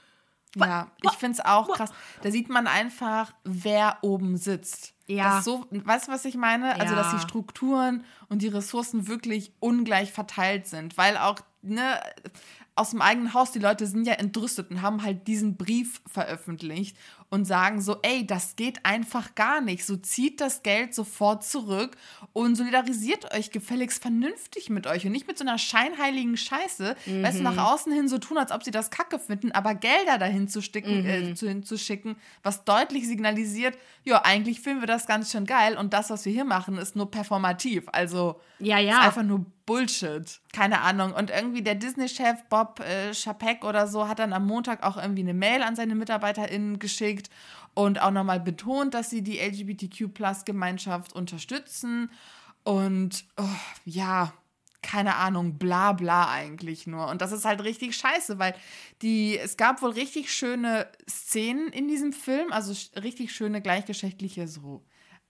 Ja, 0.55 0.91
ich 1.03 1.11
finde 1.11 1.39
es 1.39 1.45
auch 1.45 1.71
krass. 1.75 1.91
Da 2.23 2.31
sieht 2.31 2.49
man 2.49 2.65
einfach, 2.67 3.33
wer 3.43 3.97
oben 4.01 4.35
sitzt. 4.37 4.93
Ja. 5.05 5.37
Das 5.37 5.45
so, 5.45 5.65
weißt 5.71 6.07
du, 6.07 6.11
was 6.11 6.25
ich 6.25 6.35
meine? 6.35 6.79
Also, 6.79 6.95
dass 6.95 7.09
die 7.11 7.15
Ja. 7.17 7.21
Strukturen 7.21 8.03
und 8.29 8.41
die 8.41 8.47
Ressourcen 8.47 9.07
wirklich 9.07 9.51
ungleich 9.59 10.11
verteilt 10.11 10.65
sind. 10.67 10.97
Weil 10.97 11.17
auch, 11.17 11.39
ne, 11.61 11.99
aus 12.79 12.91
dem 12.91 13.01
eigenen 13.01 13.33
Haus, 13.33 13.51
die 13.51 13.59
Leute 13.59 13.85
sind 13.85 14.07
ja 14.07 14.13
entrüstet 14.13 14.71
und 14.71 14.81
haben 14.81 15.03
halt 15.03 15.27
diesen 15.27 15.57
Brief 15.57 16.01
veröffentlicht 16.07 16.97
und 17.29 17.45
sagen 17.45 17.81
so, 17.81 17.97
ey, 18.01 18.25
das 18.25 18.55
geht 18.55 18.85
einfach 18.85 19.35
gar 19.35 19.61
nicht. 19.61 19.85
So 19.85 19.95
zieht 19.97 20.41
das 20.41 20.63
Geld 20.63 20.95
sofort 20.95 21.43
zurück 21.43 21.95
und 22.33 22.55
solidarisiert 22.55 23.33
euch 23.33 23.51
gefälligst 23.51 24.01
vernünftig 24.01 24.69
mit 24.69 24.87
euch 24.87 25.05
und 25.05 25.11
nicht 25.11 25.27
mit 25.27 25.37
so 25.37 25.43
einer 25.43 25.57
scheinheiligen 25.57 26.37
Scheiße, 26.37 26.95
weißt 27.05 27.39
du, 27.39 27.43
nach 27.43 27.57
außen 27.57 27.91
hin 27.91 28.07
so 28.07 28.17
tun, 28.17 28.37
als 28.37 28.51
ob 28.51 28.63
sie 28.63 28.71
das 28.71 28.89
Kacke 28.89 29.19
finden, 29.19 29.51
aber 29.51 29.75
Gelder 29.75 30.17
dahin 30.17 30.47
zu, 30.47 30.61
sticken, 30.61 31.05
äh, 31.05 31.35
zu, 31.35 31.47
hinzuschicken, 31.47 32.15
was 32.41 32.65
deutlich 32.65 33.07
signalisiert, 33.07 33.77
ja, 34.03 34.23
eigentlich 34.23 34.61
finden 34.61 34.81
wir 34.81 34.87
das 34.87 35.05
ganz 35.05 35.31
schön 35.31 35.45
geil 35.45 35.77
und 35.77 35.93
das, 35.93 36.09
was 36.09 36.25
wir 36.25 36.31
hier 36.31 36.45
machen, 36.45 36.77
ist 36.77 36.95
nur 36.95 37.11
performativ. 37.11 37.83
Also 37.91 38.39
Ja, 38.59 38.79
ist 38.79 38.87
ja. 38.87 39.01
einfach 39.01 39.23
nur 39.23 39.45
Bullshit. 39.69 40.41
Keine 40.51 40.81
Ahnung. 40.81 41.13
Und 41.13 41.29
irgendwie 41.29 41.61
der 41.61 41.75
Disney-Chef 41.75 42.41
Bob 42.49 42.79
äh, 42.79 43.13
Chapek 43.13 43.63
oder 43.63 43.85
so 43.85 44.07
hat 44.07 44.17
dann 44.17 44.33
am 44.33 44.47
Montag 44.47 44.81
auch 44.81 44.97
irgendwie 44.97 45.21
eine 45.21 45.35
Mail 45.35 45.61
an 45.61 45.75
seine 45.75 45.93
MitarbeiterInnen 45.93 46.79
geschickt 46.79 47.18
und 47.73 48.01
auch 48.01 48.11
nochmal 48.11 48.39
betont, 48.39 48.93
dass 48.93 49.09
sie 49.09 49.21
die 49.21 49.39
LGBTQ-Plus-Gemeinschaft 49.39 51.13
unterstützen. 51.13 52.11
Und 52.63 53.25
oh, 53.37 53.45
ja, 53.85 54.33
keine 54.81 55.15
Ahnung, 55.15 55.57
bla 55.57 55.93
bla 55.93 56.29
eigentlich 56.29 56.87
nur. 56.87 57.07
Und 57.07 57.21
das 57.21 57.31
ist 57.31 57.45
halt 57.45 57.63
richtig 57.63 57.95
scheiße, 57.95 58.39
weil 58.39 58.55
die, 59.01 59.37
es 59.37 59.57
gab 59.57 59.81
wohl 59.81 59.91
richtig 59.91 60.33
schöne 60.33 60.87
Szenen 61.09 61.69
in 61.69 61.87
diesem 61.87 62.13
Film, 62.13 62.51
also 62.51 62.73
richtig 62.99 63.33
schöne 63.33 63.61
gleichgeschlechtliche 63.61 64.47
so 64.47 64.83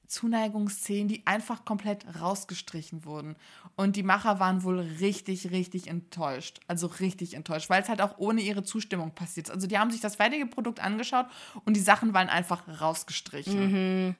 Zuneigungsszenen, 0.09 1.07
die 1.07 1.25
einfach 1.25 1.65
komplett 1.65 2.03
rausgestrichen 2.19 3.05
wurden. 3.05 3.35
Und 3.75 3.95
die 3.95 4.03
Macher 4.03 4.39
waren 4.39 4.63
wohl 4.63 4.79
richtig, 4.79 5.51
richtig 5.51 5.87
enttäuscht. 5.87 6.59
Also 6.67 6.87
richtig 6.87 7.35
enttäuscht, 7.35 7.69
weil 7.69 7.81
es 7.83 7.89
halt 7.89 8.01
auch 8.01 8.17
ohne 8.17 8.41
ihre 8.41 8.63
Zustimmung 8.63 9.13
passiert 9.13 9.47
ist. 9.47 9.53
Also 9.53 9.67
die 9.67 9.77
haben 9.77 9.91
sich 9.91 10.01
das 10.01 10.15
fertige 10.15 10.47
Produkt 10.47 10.79
angeschaut 10.79 11.27
und 11.63 11.75
die 11.75 11.81
Sachen 11.81 12.13
waren 12.13 12.27
einfach 12.27 12.63
rausgestrichen. 12.81 14.15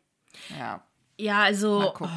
Ja, 0.58 0.84
Ja, 1.18 1.34
mal 1.34 1.44
also 1.44 1.92
gucken. 1.92 2.08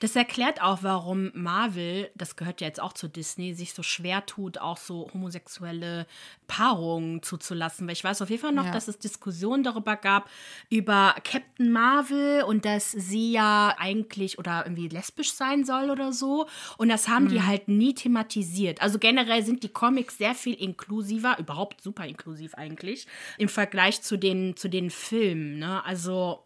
Das 0.00 0.16
erklärt 0.16 0.62
auch, 0.62 0.78
warum 0.82 1.30
Marvel, 1.34 2.10
das 2.14 2.36
gehört 2.36 2.60
ja 2.60 2.66
jetzt 2.66 2.80
auch 2.80 2.92
zu 2.92 3.08
Disney, 3.08 3.54
sich 3.54 3.74
so 3.74 3.82
schwer 3.82 4.26
tut, 4.26 4.58
auch 4.58 4.76
so 4.76 5.08
homosexuelle 5.12 6.06
Paarungen 6.46 7.22
zuzulassen. 7.22 7.86
Weil 7.86 7.94
ich 7.94 8.04
weiß 8.04 8.22
auf 8.22 8.30
jeden 8.30 8.42
Fall 8.42 8.52
noch, 8.52 8.66
Ja. 8.66 8.72
dass 8.72 8.88
es 8.88 8.98
Diskussionen 8.98 9.62
darüber 9.62 9.96
gab, 9.96 10.28
über 10.70 11.14
Captain 11.24 11.70
Marvel 11.72 12.42
und 12.44 12.64
dass 12.64 12.90
sie 12.92 13.32
ja 13.32 13.74
eigentlich 13.78 14.38
oder 14.38 14.64
irgendwie 14.64 14.88
lesbisch 14.88 15.32
sein 15.32 15.64
soll 15.64 15.90
oder 15.90 16.12
so. 16.12 16.46
Und 16.76 16.88
das 16.88 17.08
haben 17.08 17.28
die 17.28 17.42
halt 17.42 17.68
nie 17.68 17.94
thematisiert. 17.94 18.80
Also 18.82 18.98
generell 18.98 19.44
sind 19.44 19.62
die 19.62 19.68
Comics 19.68 20.18
sehr 20.18 20.34
viel 20.34 20.54
inklusiver, 20.54 21.38
überhaupt 21.38 21.80
super 21.80 22.06
inklusiv 22.06 22.54
eigentlich, 22.54 23.06
im 23.38 23.48
Vergleich 23.48 24.02
zu 24.02 24.16
den, 24.16 24.56
zu 24.56 24.68
den 24.68 24.90
Filmen. 24.90 25.58
Ne? 25.58 25.84
Also 25.84 26.43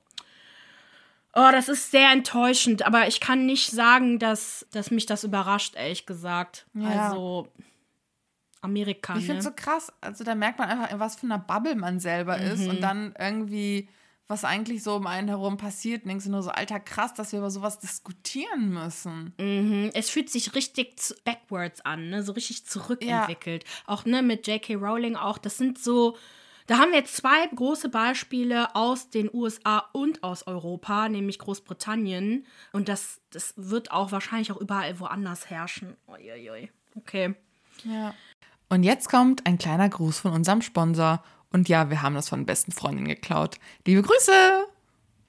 Oh, 1.38 1.52
das 1.52 1.68
ist 1.68 1.90
sehr 1.92 2.10
enttäuschend, 2.10 2.84
aber 2.84 3.06
ich 3.06 3.20
kann 3.20 3.46
nicht 3.46 3.70
sagen, 3.70 4.18
dass, 4.18 4.66
dass 4.72 4.90
mich 4.90 5.06
das 5.06 5.22
überrascht, 5.22 5.74
ehrlich 5.76 6.04
gesagt. 6.04 6.66
Ja. 6.74 7.10
Also, 7.10 7.48
Amerika, 8.60 9.12
Ich 9.14 9.20
finde 9.20 9.34
ne? 9.34 9.38
es 9.38 9.44
so 9.44 9.52
krass. 9.54 9.92
Also 10.00 10.24
da 10.24 10.34
merkt 10.34 10.58
man 10.58 10.68
einfach, 10.68 10.90
in 10.90 10.98
was 10.98 11.16
für 11.16 11.26
einer 11.26 11.38
Bubble 11.38 11.76
man 11.76 12.00
selber 12.00 12.38
ist 12.38 12.62
Mhm. 12.62 12.70
und 12.70 12.80
dann 12.80 13.14
irgendwie, 13.18 13.88
was 14.26 14.44
eigentlich 14.44 14.82
so 14.82 14.96
um 14.96 15.06
einen 15.06 15.28
herum 15.28 15.56
passiert, 15.58 16.06
denkst 16.06 16.24
du 16.24 16.32
nur 16.32 16.42
so, 16.42 16.50
alter 16.50 16.80
krass, 16.80 17.14
dass 17.14 17.30
wir 17.30 17.38
über 17.38 17.50
sowas 17.52 17.78
diskutieren 17.78 18.70
müssen. 18.70 19.32
Mhm. 19.38 19.90
Es 19.94 20.10
fühlt 20.10 20.28
sich 20.30 20.54
richtig 20.56 20.96
backwards 21.24 21.80
an, 21.82 22.10
ne? 22.10 22.24
so 22.24 22.32
richtig 22.32 22.66
zurückentwickelt. 22.66 23.64
Auch 23.86 24.04
ne, 24.04 24.22
mit 24.22 24.46
J.K. 24.48 24.74
Rowling 24.74 25.14
auch. 25.14 25.38
Das 25.38 25.56
sind 25.56 25.78
so. 25.78 26.16
Da 26.68 26.76
haben 26.76 26.90
wir 26.92 26.98
jetzt 26.98 27.16
zwei 27.16 27.46
große 27.46 27.88
Beispiele 27.88 28.76
aus 28.76 29.08
den 29.08 29.30
USA 29.32 29.88
und 29.94 30.22
aus 30.22 30.46
Europa, 30.46 31.08
nämlich 31.08 31.38
Großbritannien. 31.38 32.46
Und 32.72 32.90
das, 32.90 33.22
das 33.30 33.54
wird 33.56 33.90
auch 33.90 34.12
wahrscheinlich 34.12 34.52
auch 34.52 34.60
überall 34.60 35.00
woanders 35.00 35.48
herrschen. 35.48 35.96
Uiuiui. 36.06 36.70
Okay. 36.94 37.34
Ja. 37.84 38.14
Und 38.68 38.82
jetzt 38.82 39.08
kommt 39.08 39.46
ein 39.46 39.56
kleiner 39.56 39.88
Gruß 39.88 40.20
von 40.20 40.32
unserem 40.32 40.60
Sponsor. 40.60 41.24
Und 41.50 41.70
ja, 41.70 41.88
wir 41.88 42.02
haben 42.02 42.14
das 42.14 42.28
von 42.28 42.44
besten 42.44 42.72
Freundinnen 42.72 43.08
geklaut. 43.08 43.58
Liebe 43.86 44.02
Grüße! 44.02 44.67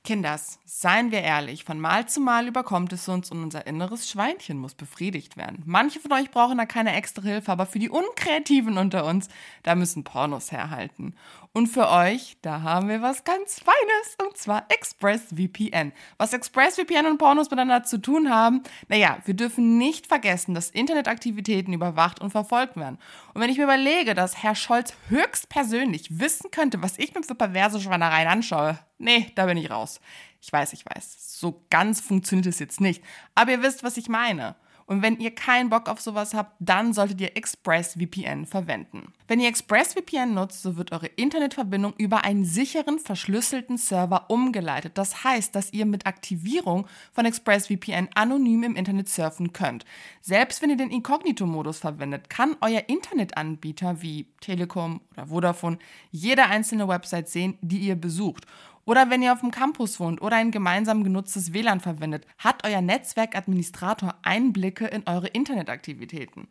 Kinders, 0.10 0.58
seien 0.66 1.12
wir 1.12 1.22
ehrlich, 1.22 1.66
von 1.66 1.80
Mal 1.80 2.08
zu 2.08 2.20
Mal 2.20 2.48
überkommt 2.48 2.92
es 2.94 3.08
uns 3.08 3.30
und 3.30 3.44
unser 3.44 3.68
inneres 3.68 4.10
Schweinchen 4.10 4.58
muss 4.58 4.74
befriedigt 4.74 5.38
werden. 5.38 5.62
Manche 5.68 6.00
von 6.00 6.12
euch 6.14 6.32
brauchen 6.32 6.58
da 6.58 6.66
keine 6.66 6.96
extra 6.96 7.22
Hilfe, 7.22 7.52
aber 7.52 7.68
für 7.68 7.78
die 7.78 7.92
Unkreativen 7.92 8.80
unter 8.80 9.06
uns, 9.06 9.30
da 9.62 9.76
müssen 9.76 10.04
Pornos 10.04 10.52
herhalten. 10.52 11.14
Und 11.52 11.68
für 11.68 11.90
euch, 11.90 12.38
da 12.44 12.62
haben 12.62 12.90
wir 12.90 13.02
was 13.02 13.24
ganz 13.24 13.60
Feines, 13.60 14.18
und 14.24 14.38
zwar 14.38 14.66
ExpressVPN. 14.70 15.94
Was 16.18 16.32
ExpressVPN 16.32 17.08
und 17.08 17.18
Pornos 17.18 17.50
miteinander 17.50 17.84
zu 17.84 17.98
tun 17.98 18.30
haben, 18.30 18.62
naja, 18.88 19.18
wir 19.26 19.34
dürfen 19.34 19.80
nicht 19.80 20.06
vergessen, 20.06 20.54
dass 20.54 20.70
Internetaktivitäten 20.70 21.74
überwacht 21.74 22.22
und 22.22 22.30
verfolgt 22.30 22.78
werden. 22.78 23.00
Und 23.34 23.42
wenn 23.42 23.50
ich 23.50 23.58
mir 23.58 23.64
überlege, 23.64 24.14
dass 24.14 24.44
Herr 24.44 24.54
Scholz 24.54 24.94
höchstpersönlich 25.08 26.20
wissen 26.20 26.52
könnte, 26.52 26.84
was 26.84 27.00
ich 27.00 27.16
mir 27.16 27.24
für 27.24 27.34
perverse 27.34 27.82
Schweinereien 27.82 28.28
anschaue, 28.28 28.78
nee, 29.00 29.32
da 29.34 29.48
bin 29.48 29.58
ich 29.58 29.72
raus. 29.72 30.00
Ich 30.42 30.54
weiß, 30.54 30.74
ich 30.74 30.86
weiß, 30.86 31.40
so 31.40 31.66
ganz 31.72 32.00
funktioniert 32.00 32.46
es 32.46 32.60
jetzt 32.60 32.80
nicht. 32.80 33.04
Aber 33.34 33.52
ihr 33.52 33.64
wisst, 33.64 33.84
was 33.84 33.98
ich 33.98 34.08
meine. 34.08 34.56
Und 34.90 35.04
wenn 35.04 35.20
ihr 35.20 35.30
keinen 35.30 35.70
Bock 35.70 35.88
auf 35.88 36.02
sowas 36.02 36.34
habt, 36.34 36.56
dann 36.58 36.94
solltet 36.94 37.22
ihr 37.22 37.38
ExpressVPN 37.38 38.48
verwenden. 38.48 39.14
Wenn 39.28 39.40
ihr 39.40 39.48
ExpressVPN 39.48 40.34
nutzt, 40.34 40.64
so 40.64 40.78
wird 40.78 40.92
eure 40.92 41.06
Internetverbindung 41.06 41.94
über 41.98 42.24
einen 42.24 42.44
sicheren, 42.44 42.98
verschlüsselten 42.98 43.78
Server 43.78 44.32
umgeleitet. 44.32 44.98
Das 44.98 45.24
heißt, 45.24 45.54
dass 45.54 45.72
ihr 45.74 45.86
mit 45.86 46.08
Aktivierung 46.08 46.88
von 47.14 47.28
ExpressVPN 47.28 48.10
anonym 48.16 48.64
im 48.64 48.76
Internet 48.76 49.10
surfen 49.10 49.54
könnt. 49.54 49.86
Selbst 50.22 50.64
wenn 50.64 50.72
ihr 50.72 50.78
den 50.78 50.90
Inkognito-Modus 50.90 51.78
verwendet, 51.78 52.32
kann 52.32 52.58
euer 52.60 52.82
Internetanbieter 52.88 54.02
wie 54.02 54.26
Telekom 54.42 55.02
oder 55.14 55.28
Vodafone 55.28 55.78
jede 56.10 56.46
einzelne 56.46 56.88
Website 56.88 57.30
sehen, 57.30 57.60
die 57.62 57.78
ihr 57.78 57.96
besucht. 57.96 58.48
Oder 58.90 59.12
wenn 59.12 59.22
ihr 59.22 59.34
auf 59.34 59.42
dem 59.42 59.52
Campus 59.52 60.00
wohnt 60.00 60.20
oder 60.20 60.38
ein 60.38 60.50
gemeinsam 60.50 61.04
genutztes 61.04 61.54
WLAN 61.54 61.80
verwendet, 61.80 62.26
hat 62.40 62.66
euer 62.66 62.82
Netzwerkadministrator 62.82 64.16
Einblicke 64.24 64.88
in 64.88 65.04
eure 65.06 65.28
Internetaktivitäten. 65.28 66.48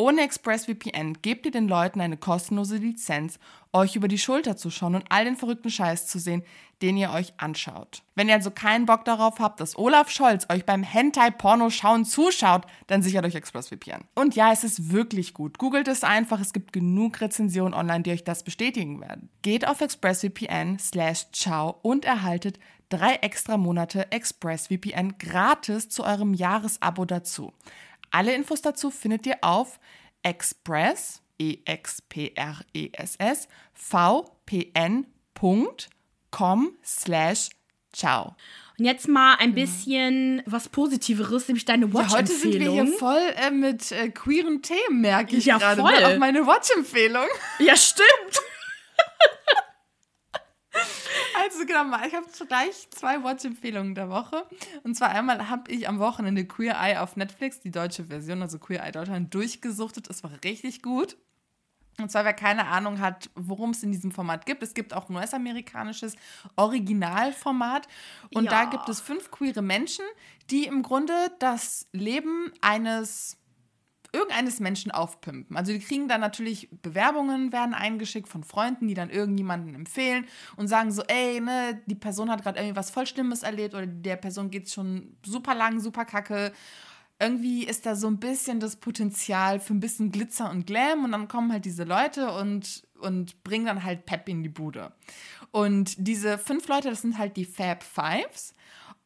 Ohne 0.00 0.22
ExpressVPN 0.22 1.14
gebt 1.22 1.44
ihr 1.44 1.50
den 1.50 1.66
Leuten 1.66 2.00
eine 2.00 2.16
kostenlose 2.16 2.76
Lizenz, 2.76 3.40
euch 3.72 3.96
über 3.96 4.06
die 4.06 4.16
Schulter 4.16 4.56
zu 4.56 4.70
schauen 4.70 4.94
und 4.94 5.04
all 5.08 5.24
den 5.24 5.34
verrückten 5.34 5.70
Scheiß 5.70 6.06
zu 6.06 6.20
sehen, 6.20 6.44
den 6.82 6.96
ihr 6.96 7.10
euch 7.10 7.32
anschaut. 7.36 8.04
Wenn 8.14 8.28
ihr 8.28 8.34
also 8.34 8.52
keinen 8.52 8.86
Bock 8.86 9.04
darauf 9.04 9.40
habt, 9.40 9.58
dass 9.58 9.76
Olaf 9.76 10.08
Scholz 10.08 10.46
euch 10.50 10.64
beim 10.64 10.84
Hentai-Porno-Schauen 10.84 12.04
zuschaut, 12.04 12.64
dann 12.86 13.02
sichert 13.02 13.24
euch 13.24 13.34
ExpressVPN. 13.34 14.04
Und 14.14 14.36
ja, 14.36 14.52
es 14.52 14.62
ist 14.62 14.92
wirklich 14.92 15.34
gut. 15.34 15.58
Googelt 15.58 15.88
es 15.88 16.04
einfach, 16.04 16.40
es 16.40 16.52
gibt 16.52 16.72
genug 16.72 17.20
Rezensionen 17.20 17.74
online, 17.74 18.04
die 18.04 18.12
euch 18.12 18.22
das 18.22 18.44
bestätigen 18.44 19.00
werden. 19.00 19.30
Geht 19.42 19.66
auf 19.66 19.80
expressvpn 19.80 20.78
slash 20.78 21.26
ciao 21.32 21.76
und 21.82 22.04
erhaltet 22.04 22.60
drei 22.88 23.14
extra 23.14 23.56
Monate 23.56 24.12
ExpressVPN 24.12 25.18
gratis 25.18 25.88
zu 25.88 26.04
eurem 26.04 26.34
Jahresabo 26.34 27.04
dazu. 27.04 27.52
Alle 28.10 28.34
Infos 28.34 28.62
dazu 28.62 28.90
findet 28.90 29.26
ihr 29.26 29.36
auf 29.42 29.78
express, 30.22 31.22
e 31.40 31.58
x 31.64 32.02
p 32.02 32.32
r 32.34 32.60
e 32.74 32.90
s 32.92 33.16
s, 33.18 33.48
vpn.com 33.74 35.06
slash 36.84 37.48
ciao. 37.92 38.34
Und 38.78 38.84
jetzt 38.84 39.08
mal 39.08 39.34
ein 39.38 39.54
bisschen 39.54 40.42
was 40.46 40.68
Positiveres, 40.68 41.48
nämlich 41.48 41.64
deine 41.64 41.86
Ja, 41.86 42.10
heute 42.10 42.26
sind 42.32 42.52
wir 42.54 42.60
hier 42.70 42.82
Watch-Empfehlung. 42.84 42.98
voll 42.98 43.32
äh, 43.36 43.50
mit 43.50 43.90
äh, 43.92 44.08
queeren 44.10 44.62
Themen, 44.62 45.00
merke 45.00 45.36
ich 45.36 45.46
Ja, 45.46 45.58
gerade. 45.58 45.80
voll. 45.80 45.98
Ne? 46.00 46.06
Auch 46.06 46.18
meine 46.18 46.46
Watch-Empfehlung. 46.46 47.26
Ja, 47.58 47.76
stimmt. 47.76 48.08
Also 51.50 51.64
genau 51.64 51.84
mal, 51.84 52.06
ich 52.06 52.14
habe 52.14 52.26
gleich 52.46 52.90
zwei 52.90 53.22
Watch-Empfehlungen 53.24 53.94
der 53.94 54.10
Woche. 54.10 54.46
Und 54.82 54.94
zwar 54.96 55.10
einmal 55.10 55.48
habe 55.48 55.70
ich 55.72 55.88
am 55.88 55.98
Wochenende 55.98 56.44
Queer 56.44 56.76
Eye 56.78 56.98
auf 57.00 57.16
Netflix, 57.16 57.60
die 57.60 57.70
deutsche 57.70 58.04
Version, 58.04 58.42
also 58.42 58.58
Queer 58.58 58.84
Eye 58.84 58.92
Deutschland, 58.92 59.32
durchgesuchtet. 59.32 60.08
Es 60.10 60.22
war 60.22 60.30
richtig 60.44 60.82
gut. 60.82 61.16
Und 61.98 62.12
zwar, 62.12 62.24
wer 62.24 62.34
keine 62.34 62.66
Ahnung 62.66 63.00
hat, 63.00 63.30
worum 63.34 63.70
es 63.70 63.82
in 63.82 63.90
diesem 63.90 64.12
Format 64.12 64.44
gibt. 64.46 64.62
Es 64.62 64.74
gibt 64.74 64.92
auch 64.94 65.08
ein 65.08 65.16
US-amerikanisches 65.16 66.14
Originalformat. 66.54 67.88
Und 68.34 68.44
Ja. 68.44 68.50
da 68.50 68.64
gibt 68.66 68.88
es 68.88 69.00
fünf 69.00 69.30
queere 69.30 69.62
Menschen, 69.62 70.04
die 70.50 70.66
im 70.66 70.82
Grunde 70.82 71.12
das 71.38 71.88
Leben 71.92 72.52
eines 72.60 73.37
irgendeines 74.12 74.58
Menschen 74.58 74.90
aufpimpen. 74.90 75.56
Also 75.56 75.72
die 75.72 75.80
kriegen 75.80 76.08
dann 76.08 76.20
natürlich 76.20 76.68
Bewerbungen, 76.82 77.52
werden 77.52 77.74
eingeschickt 77.74 78.28
von 78.28 78.42
Freunden, 78.42 78.88
die 78.88 78.94
dann 78.94 79.10
irgendjemanden 79.10 79.74
empfehlen 79.74 80.26
und 80.56 80.68
sagen 80.68 80.92
so, 80.92 81.02
ey, 81.02 81.40
ne, 81.40 81.80
die 81.86 81.94
Person 81.94 82.30
hat 82.30 82.42
gerade 82.42 82.58
irgendwie 82.58 82.76
was 82.76 82.90
voll 82.90 83.06
Schlimmes 83.06 83.42
erlebt 83.42 83.74
oder 83.74 83.86
der 83.86 84.16
Person 84.16 84.50
geht 84.50 84.66
es 84.66 84.74
schon 84.74 85.16
super 85.24 85.54
lang, 85.54 85.80
super 85.80 86.04
kacke. 86.06 86.52
Irgendwie 87.20 87.64
ist 87.64 87.84
da 87.84 87.96
so 87.96 88.06
ein 88.06 88.18
bisschen 88.18 88.60
das 88.60 88.76
Potenzial 88.76 89.60
für 89.60 89.74
ein 89.74 89.80
bisschen 89.80 90.10
Glitzer 90.10 90.50
und 90.50 90.66
Glam 90.66 91.04
und 91.04 91.12
dann 91.12 91.28
kommen 91.28 91.52
halt 91.52 91.64
diese 91.64 91.84
Leute 91.84 92.32
und, 92.32 92.84
und 93.00 93.42
bringen 93.44 93.66
dann 93.66 93.84
halt 93.84 94.06
Pep 94.06 94.28
in 94.28 94.42
die 94.42 94.48
Bude. 94.48 94.92
Und 95.50 95.94
diese 95.98 96.38
fünf 96.38 96.68
Leute, 96.68 96.88
das 96.90 97.02
sind 97.02 97.18
halt 97.18 97.36
die 97.36 97.44
Fab 97.44 97.82
Fives. 97.82 98.54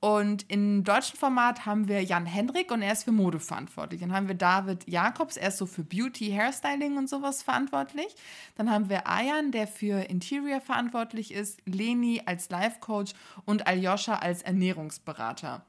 Und 0.04 0.50
im 0.50 0.82
deutschen 0.82 1.16
Format 1.16 1.64
haben 1.64 1.86
wir 1.86 2.02
Jan 2.02 2.26
Hendrik 2.26 2.72
und 2.72 2.82
er 2.82 2.92
ist 2.92 3.04
für 3.04 3.12
Mode 3.12 3.38
verantwortlich. 3.38 4.00
Dann 4.00 4.12
haben 4.12 4.26
wir 4.26 4.34
David 4.34 4.88
Jakobs, 4.88 5.36
er 5.36 5.50
ist 5.50 5.58
so 5.58 5.66
für 5.66 5.84
Beauty, 5.84 6.32
Hairstyling 6.32 6.96
und 6.96 7.08
sowas 7.08 7.44
verantwortlich. 7.44 8.08
Dann 8.56 8.68
haben 8.68 8.88
wir 8.88 9.06
Ayan, 9.06 9.52
der 9.52 9.68
für 9.68 10.10
Interior 10.10 10.60
verantwortlich 10.60 11.32
ist, 11.32 11.62
Leni 11.66 12.20
als 12.26 12.50
Life 12.50 12.80
Coach 12.80 13.12
und 13.44 13.68
Aljoscha 13.68 14.16
als 14.16 14.42
Ernährungsberater. 14.42 15.64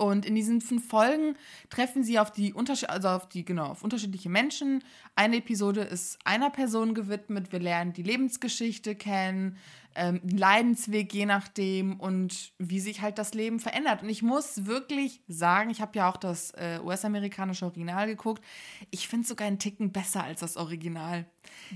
Und 0.00 0.24
in 0.24 0.34
diesen 0.34 0.62
fünf 0.62 0.88
Folgen 0.88 1.36
treffen 1.68 2.02
sie 2.02 2.18
auf 2.18 2.32
die 2.32 2.54
Unterschied 2.54 2.88
also 2.88 3.08
auf 3.08 3.28
die 3.28 3.44
genau 3.44 3.66
auf 3.66 3.84
unterschiedliche 3.84 4.30
Menschen. 4.30 4.82
Eine 5.14 5.36
Episode 5.36 5.82
ist 5.82 6.18
einer 6.24 6.48
Person 6.48 6.94
gewidmet. 6.94 7.52
Wir 7.52 7.58
lernen 7.58 7.92
die 7.92 8.02
Lebensgeschichte 8.02 8.94
kennen, 8.94 9.58
ähm, 9.94 10.22
Leidensweg 10.24 11.12
je 11.12 11.26
nachdem 11.26 12.00
und 12.00 12.52
wie 12.56 12.80
sich 12.80 13.02
halt 13.02 13.18
das 13.18 13.34
Leben 13.34 13.60
verändert. 13.60 14.02
Und 14.02 14.08
ich 14.08 14.22
muss 14.22 14.64
wirklich 14.64 15.20
sagen, 15.28 15.68
ich 15.68 15.82
habe 15.82 15.98
ja 15.98 16.10
auch 16.10 16.16
das 16.16 16.52
äh, 16.52 16.80
US-amerikanische 16.82 17.66
Original 17.66 18.06
geguckt. 18.06 18.42
Ich 18.90 19.06
finde 19.06 19.24
es 19.24 19.28
sogar 19.28 19.48
einen 19.48 19.58
Ticken 19.58 19.92
besser 19.92 20.24
als 20.24 20.40
das 20.40 20.56
Original. 20.56 21.26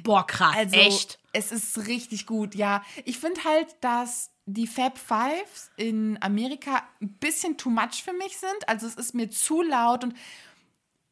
Boah, 0.03 0.27
krass, 0.27 0.57
Also, 0.57 0.77
echt. 0.77 1.19
Es 1.35 1.53
ist 1.53 1.87
richtig 1.89 2.25
gut, 2.25 2.55
ja. 2.55 2.83
Ich 3.05 3.19
finde 3.19 3.45
halt, 3.45 3.77
dass 3.83 4.31
die 4.47 4.67
Fab 4.67 4.99
Fives 4.99 5.71
in 5.77 6.19
Amerika 6.21 6.83
ein 7.01 7.15
bisschen 7.15 7.57
too 7.57 7.71
much 7.71 8.03
für 8.05 8.13
mich 8.13 8.37
sind. 8.37 8.69
Also 8.69 8.87
es 8.87 8.95
ist 8.95 9.15
mir 9.15 9.31
zu 9.31 9.63
laut 9.63 10.05
und 10.05 10.15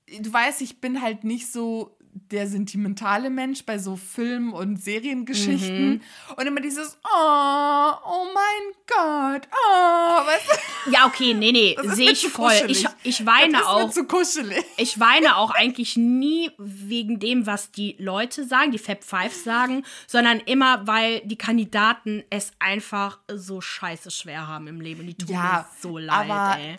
du 0.06 0.32
weißt, 0.32 0.60
ich 0.60 0.80
bin 0.80 1.00
halt 1.00 1.24
nicht 1.24 1.50
so 1.50 1.96
der 2.14 2.46
sentimentale 2.46 3.30
Mensch 3.30 3.64
bei 3.64 3.78
so 3.78 3.96
Film- 3.96 4.52
und 4.52 4.82
Seriengeschichten. 4.82 6.02
Und 6.36 6.46
immer 6.46 6.60
dieses, 6.60 6.98
oh, 7.04 7.92
oh 8.04 8.26
mein 8.34 8.74
Gott, 8.86 9.48
oh, 9.50 10.26
weißt 10.26 10.46
du? 10.86 10.90
Ja, 10.92 11.06
okay, 11.06 11.32
nee, 11.34 11.52
nee, 11.52 11.76
sehe 11.82 12.10
ich 12.10 12.28
voll. 12.28 12.52
Ich, 12.52 12.84
kuschelig. 12.84 12.86
ich 13.02 13.26
weine 13.26 13.52
das 13.52 13.62
ist 13.62 13.66
auch. 13.68 13.90
Zu 13.90 14.04
kuschelig. 14.04 14.64
Ich 14.76 15.00
weine 15.00 15.36
auch 15.36 15.52
eigentlich 15.52 15.96
nie 15.96 16.50
wegen 16.58 17.18
dem, 17.18 17.46
was 17.46 17.70
die 17.70 17.96
Leute 17.98 18.46
sagen, 18.46 18.72
die 18.72 18.78
Fab 18.78 19.02
Five 19.02 19.34
sagen, 19.34 19.84
sondern 20.06 20.40
immer, 20.40 20.86
weil 20.86 21.20
die 21.24 21.36
Kandidaten 21.36 22.22
es 22.28 22.52
einfach 22.58 23.20
so 23.32 23.60
scheiße 23.60 24.10
schwer 24.10 24.48
haben 24.48 24.66
im 24.66 24.80
Leben. 24.80 25.06
Die 25.06 25.14
tun 25.14 25.30
Ja, 25.30 25.66
mir 25.70 25.80
so 25.80 25.98
leid, 25.98 26.30
aber 26.30 26.58
ey. 26.60 26.78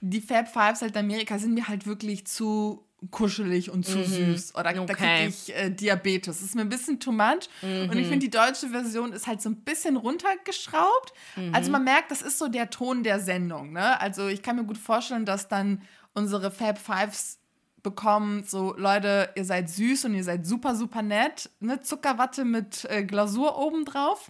die 0.00 0.20
Fab 0.20 0.48
Fives 0.48 0.80
halt 0.80 0.94
in 0.94 1.00
Amerika 1.00 1.38
sind 1.38 1.52
mir 1.54 1.68
halt 1.68 1.86
wirklich 1.86 2.26
zu 2.26 2.86
kuschelig 3.10 3.70
und 3.70 3.84
zu 3.84 4.02
süß. 4.04 4.54
Oder 4.54 4.72
da 4.72 4.72
Mhm. 4.74 4.78
Okay. 4.82 4.94
kriege 4.94 5.28
ich 5.28 5.54
äh, 5.56 5.70
Diabetes. 5.70 6.38
Das 6.38 6.46
ist 6.46 6.54
mir 6.54 6.60
ein 6.62 6.68
bisschen 6.68 7.00
too 7.00 7.12
much. 7.12 7.48
Und 7.62 7.86
Mhm. 7.88 7.98
ich 7.98 8.06
finde, 8.06 8.18
die 8.20 8.30
deutsche 8.30 8.68
Version 8.68 9.12
ist 9.12 9.26
halt 9.26 9.42
so 9.42 9.48
ein 9.50 9.56
bisschen 9.56 9.96
runtergeschraubt. 9.96 11.12
Also 11.52 11.68
Mhm. 11.68 11.72
man 11.72 11.84
merkt, 11.84 12.10
das 12.10 12.22
ist 12.22 12.38
so 12.38 12.48
der 12.48 12.70
Ton 12.70 13.02
der 13.02 13.20
Sendung. 13.20 13.72
Ne? 13.72 14.00
Also 14.00 14.28
ich 14.28 14.42
kann 14.42 14.56
mir 14.56 14.64
gut 14.64 14.78
vorstellen, 14.78 15.24
dass 15.24 15.48
dann 15.48 15.82
unsere 16.14 16.50
Fab 16.50 16.78
Fives 16.78 17.38
bekommen, 17.82 18.44
so 18.46 18.74
Leute, 18.76 19.30
ihr 19.34 19.44
seid 19.44 19.68
süß 19.68 20.04
und 20.04 20.14
ihr 20.14 20.22
seid 20.22 20.46
super, 20.46 20.76
super 20.76 21.02
nett. 21.02 21.50
Ne? 21.58 21.80
Zuckerwatte 21.80 22.44
mit 22.44 22.84
äh, 22.84 23.02
Glasur 23.02 23.58
obendrauf. 23.58 24.28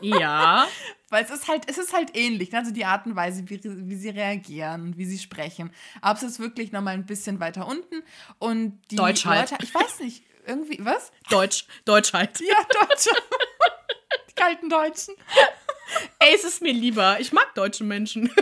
Ja. 0.00 0.66
Weil 1.10 1.24
es 1.24 1.30
ist 1.30 1.46
halt, 1.46 1.68
es 1.68 1.76
ist 1.76 1.92
halt 1.92 2.16
ähnlich, 2.16 2.52
ne? 2.52 2.58
also 2.58 2.70
die 2.70 2.86
Art 2.86 3.04
und 3.04 3.14
Weise, 3.14 3.48
wie, 3.50 3.60
wie 3.62 3.96
sie 3.96 4.08
reagieren 4.08 4.80
und 4.80 4.98
wie 4.98 5.04
sie 5.04 5.18
sprechen. 5.18 5.70
Aber 6.00 6.18
es 6.18 6.22
ist 6.22 6.40
wirklich 6.40 6.72
nochmal 6.72 6.94
ein 6.94 7.04
bisschen 7.04 7.38
weiter 7.38 7.66
unten. 7.66 8.02
Und 8.38 8.80
die 8.90 8.96
Deutsch 8.96 9.26
halt. 9.26 9.50
Leute, 9.50 9.62
ich 9.62 9.74
weiß 9.74 10.00
nicht, 10.00 10.24
irgendwie, 10.46 10.78
was? 10.82 11.12
Deutsch. 11.28 11.66
Deutsch 11.84 12.14
halt. 12.14 12.40
Ja, 12.40 12.56
Deutsche. 12.64 13.10
die 14.30 14.34
kalten 14.34 14.70
Deutschen. 14.70 15.14
Ey, 16.18 16.34
es 16.34 16.44
ist 16.44 16.62
mir 16.62 16.72
lieber. 16.72 17.20
Ich 17.20 17.32
mag 17.32 17.54
deutsche 17.54 17.84
Menschen. 17.84 18.32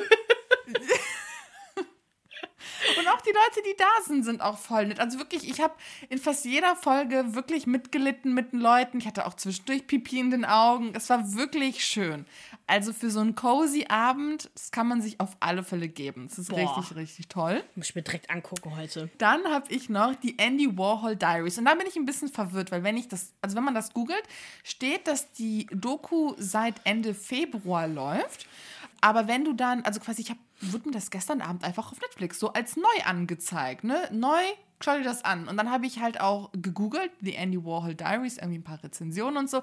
Und 3.01 3.09
auch 3.09 3.21
die 3.23 3.31
Leute, 3.31 3.67
die 3.67 3.77
da 3.77 4.05
sind, 4.05 4.25
sind 4.25 4.41
auch 4.43 4.59
voll 4.59 4.87
nett. 4.87 5.01
Also 5.01 5.19
wirklich, 5.19 5.49
ich 5.49 5.61
habe 5.61 5.75
in 6.09 6.19
fast 6.19 6.45
jeder 6.45 6.77
Folge 6.77 7.35
wirklich 7.35 7.67
mitgelitten 7.67 8.35
mit 8.35 8.53
den 8.53 8.61
Leuten. 8.61 8.99
Ich 8.99 9.07
hatte 9.07 9.27
auch 9.27 9.35
zwischendurch 9.35 9.87
Pipi 9.87 10.21
in 10.21 10.31
den 10.31 10.45
Augen. 10.45 10.93
Es 10.95 11.09
war 11.09 11.35
wirklich 11.35 11.85
schön. 11.85 12.27
Also 12.67 12.93
für 12.93 13.11
so 13.11 13.21
einen 13.21 13.35
cozy 13.35 13.87
Abend, 13.89 14.51
das 14.55 14.71
kann 14.71 14.87
man 14.87 15.03
sich 15.03 15.19
auf 15.19 15.37
alle 15.41 15.65
Fälle 15.65 15.89
geben. 15.89 16.29
Es 16.31 16.39
ist 16.39 16.51
Boah. 16.51 16.59
richtig, 16.59 16.97
richtig 16.97 17.29
toll. 17.29 17.65
Muss 17.75 17.89
ich 17.89 17.95
mir 17.95 18.03
direkt 18.03 18.31
angucken 18.31 18.77
heute. 18.77 19.11
Dann 19.19 19.45
habe 19.47 19.73
ich 19.73 19.89
noch 19.89 20.15
die 20.15 20.39
Andy 20.39 20.77
Warhol 20.79 21.17
Diaries. 21.17 21.59
Und 21.59 21.65
da 21.65 21.75
bin 21.75 21.87
ich 21.87 21.97
ein 21.97 22.07
bisschen 22.07 22.29
verwirrt, 22.29 22.71
weil 22.71 22.85
wenn 22.85 22.97
ich 22.97 23.09
das, 23.09 23.33
also 23.41 23.57
wenn 23.57 23.65
man 23.65 23.75
das 23.75 23.93
googelt, 23.93 24.23
steht, 24.63 25.09
dass 25.09 25.33
die 25.33 25.67
Doku 25.73 26.35
seit 26.39 26.75
Ende 26.85 27.15
Februar 27.15 27.89
läuft. 27.89 28.47
Aber 29.01 29.29
wenn 29.29 29.45
du 29.45 29.53
dann, 29.53 29.83
also 29.85 30.01
quasi, 30.01 30.23
ich 30.23 30.31
habe, 30.31 30.41
wurde 30.61 30.89
mir 30.89 30.95
das 30.95 31.11
gestern 31.11 31.41
Abend 31.41 31.65
einfach 31.65 31.91
auf 31.91 32.01
Netflix 32.01 32.39
so 32.39 32.53
als 32.53 32.77
neu 32.77 33.05
angezeigt, 33.05 33.85
ne? 33.85 34.09
Neu, 34.13 34.41
schau 34.83 34.97
dir 34.97 35.05
das 35.05 35.25
an. 35.25 35.49
Und 35.49 35.57
dann 35.57 35.71
habe 35.71 35.87
ich 35.87 36.01
halt 36.01 36.21
auch 36.21 36.51
gegoogelt, 36.53 37.11
die 37.21 37.35
Andy 37.35 37.65
Warhol 37.65 37.95
Diaries, 37.95 38.37
irgendwie 38.37 38.59
ein 38.59 38.65
paar 38.65 38.83
Rezensionen 38.83 39.37
und 39.39 39.51
so. 39.51 39.63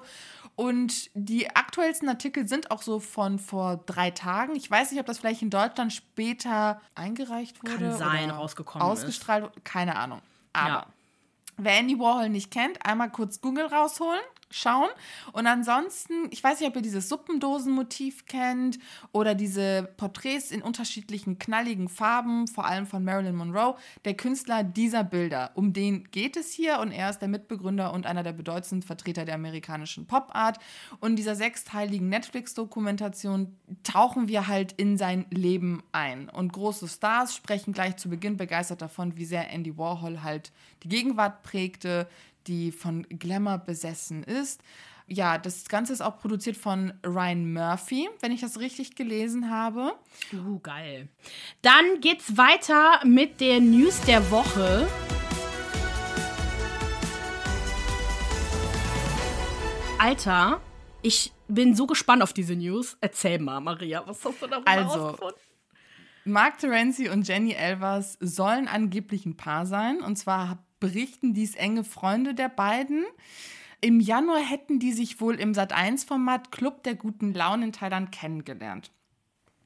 Und 0.56 1.10
die 1.14 1.54
aktuellsten 1.54 2.08
Artikel 2.08 2.48
sind 2.48 2.70
auch 2.70 2.82
so 2.82 2.98
von 2.98 3.38
vor 3.38 3.76
drei 3.86 4.10
Tagen. 4.10 4.56
Ich 4.56 4.68
weiß 4.70 4.90
nicht, 4.90 5.00
ob 5.00 5.06
das 5.06 5.18
vielleicht 5.18 5.42
in 5.42 5.50
Deutschland 5.50 5.92
später 5.92 6.80
eingereicht 6.94 7.62
wurde. 7.62 7.76
Kann 7.76 7.96
sein, 7.96 8.24
oder 8.24 8.34
rausgekommen 8.34 8.86
ist. 8.86 8.92
ausgestrahlt 8.92 9.44
wurde. 9.44 9.60
Keine 9.62 9.96
Ahnung. 9.96 10.20
Aber 10.52 10.68
Ja. 10.68 10.86
Wer 11.60 11.78
Andy 11.78 11.98
Warhol 11.98 12.28
nicht 12.28 12.52
kennt, 12.52 12.86
einmal 12.86 13.10
kurz 13.10 13.40
Google 13.40 13.66
rausholen, 13.66 14.20
schauen. 14.50 14.88
Und 15.32 15.46
ansonsten, 15.46 16.28
ich 16.30 16.42
weiß 16.42 16.60
nicht, 16.60 16.68
ob 16.68 16.76
ihr 16.76 16.82
dieses 16.82 17.08
Suppendosenmotiv 17.08 18.26
kennt 18.26 18.78
oder 19.12 19.34
diese 19.34 19.88
Porträts 19.96 20.50
in 20.50 20.62
unterschiedlichen 20.62 21.38
knalligen 21.38 21.88
Farben, 21.88 22.46
vor 22.46 22.66
allem 22.66 22.86
von 22.86 23.04
Marilyn 23.04 23.36
Monroe. 23.36 23.76
Der 24.04 24.14
Künstler 24.14 24.64
dieser 24.64 25.04
Bilder, 25.04 25.50
um 25.54 25.72
den 25.72 26.04
geht 26.10 26.36
es 26.36 26.52
hier 26.52 26.78
und 26.80 26.92
er 26.92 27.10
ist 27.10 27.18
der 27.18 27.28
Mitbegründer 27.28 27.92
und 27.92 28.06
einer 28.06 28.22
der 28.22 28.32
bedeutendsten 28.32 28.82
Vertreter 28.82 29.24
der 29.24 29.34
amerikanischen 29.34 30.06
Pop-Art. 30.06 30.58
Und 31.00 31.16
dieser 31.16 31.34
sechsteiligen 31.34 32.08
Netflix-Dokumentation 32.08 33.56
tauchen 33.82 34.28
wir 34.28 34.48
halt 34.48 34.72
in 34.72 34.96
sein 34.96 35.26
Leben 35.30 35.82
ein. 35.92 36.28
Und 36.28 36.52
große 36.52 36.88
Stars 36.88 37.34
sprechen 37.34 37.72
gleich 37.72 37.96
zu 37.96 38.08
Beginn 38.08 38.36
begeistert 38.36 38.82
davon, 38.82 39.16
wie 39.16 39.24
sehr 39.24 39.50
Andy 39.50 39.76
Warhol 39.76 40.22
halt 40.22 40.52
die 40.82 40.88
Gegenwart 40.88 41.42
prägte, 41.42 42.08
die 42.48 42.72
von 42.72 43.02
Glamour 43.10 43.58
besessen 43.58 44.24
ist. 44.24 44.62
Ja, 45.06 45.38
das 45.38 45.68
Ganze 45.68 45.92
ist 45.92 46.00
auch 46.00 46.18
produziert 46.18 46.56
von 46.56 46.92
Ryan 47.06 47.52
Murphy, 47.52 48.08
wenn 48.20 48.32
ich 48.32 48.40
das 48.40 48.58
richtig 48.58 48.94
gelesen 48.94 49.50
habe. 49.50 49.92
Uh, 50.32 50.58
geil. 50.60 51.08
Dann 51.62 52.00
geht's 52.00 52.36
weiter 52.36 53.00
mit 53.04 53.40
der 53.40 53.60
News 53.60 54.00
der 54.02 54.30
Woche. 54.30 54.88
Alter, 59.98 60.60
ich 61.02 61.32
bin 61.48 61.74
so 61.74 61.86
gespannt 61.86 62.22
auf 62.22 62.32
diese 62.32 62.54
News. 62.54 62.96
Erzähl 63.00 63.38
mal, 63.38 63.60
Maria, 63.60 64.02
was 64.06 64.24
hast 64.24 64.40
du 64.42 64.46
darüber 64.46 64.70
Also, 64.70 65.06
rausgefunden? 65.06 65.40
Mark 66.24 66.58
Terenzi 66.58 67.08
und 67.08 67.26
Jenny 67.26 67.52
Elvers 67.52 68.18
sollen 68.20 68.68
angeblich 68.68 69.24
ein 69.24 69.36
Paar 69.36 69.64
sein. 69.64 70.02
Und 70.02 70.16
zwar 70.16 70.58
berichten 70.80 71.34
dies 71.34 71.54
enge 71.54 71.84
Freunde 71.84 72.34
der 72.34 72.48
beiden. 72.48 73.04
Im 73.80 74.00
Januar 74.00 74.40
hätten 74.40 74.78
die 74.78 74.92
sich 74.92 75.20
wohl 75.20 75.36
im 75.36 75.52
Sat1-Format 75.52 76.50
Club 76.50 76.82
der 76.82 76.94
guten 76.96 77.32
Laune 77.32 77.66
in 77.66 77.72
Thailand 77.72 78.10
kennengelernt. 78.12 78.90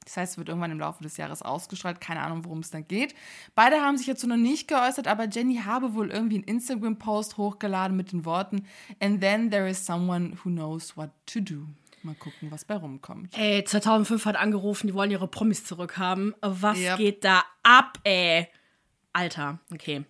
Das 0.04 0.16
heißt, 0.16 0.32
es 0.32 0.38
wird 0.38 0.48
irgendwann 0.48 0.72
im 0.72 0.80
Laufe 0.80 1.02
des 1.02 1.16
Jahres 1.16 1.42
ausgestrahlt. 1.42 2.00
Keine 2.00 2.20
Ahnung, 2.20 2.44
worum 2.44 2.58
es 2.58 2.70
da 2.70 2.80
geht. 2.80 3.14
Beide 3.54 3.76
haben 3.80 3.96
sich 3.96 4.08
dazu 4.08 4.26
noch 4.26 4.36
nicht 4.36 4.66
geäußert, 4.66 5.06
aber 5.06 5.28
Jenny 5.28 5.58
habe 5.64 5.94
wohl 5.94 6.10
irgendwie 6.10 6.36
einen 6.36 6.44
Instagram-Post 6.44 7.36
hochgeladen 7.38 7.96
mit 7.96 8.10
den 8.12 8.24
Worten 8.24 8.66
And 9.00 9.20
then 9.20 9.50
there 9.50 9.68
is 9.70 9.86
someone 9.86 10.36
who 10.42 10.50
knows 10.50 10.96
what 10.96 11.10
to 11.26 11.40
do. 11.40 11.66
Mal 12.02 12.16
gucken, 12.16 12.50
was 12.50 12.64
bei 12.64 12.74
rumkommt. 12.74 13.38
Ey, 13.38 13.62
2005 13.62 14.24
hat 14.26 14.34
angerufen, 14.36 14.88
die 14.88 14.94
wollen 14.94 15.12
ihre 15.12 15.28
Promis 15.28 15.64
zurückhaben. 15.64 16.34
Was 16.40 16.76
Yep. 16.78 16.96
geht 16.98 17.24
da 17.24 17.44
ab, 17.62 18.00
ey? 18.02 18.48
Alter, 19.14 19.58
okay. 19.72 20.04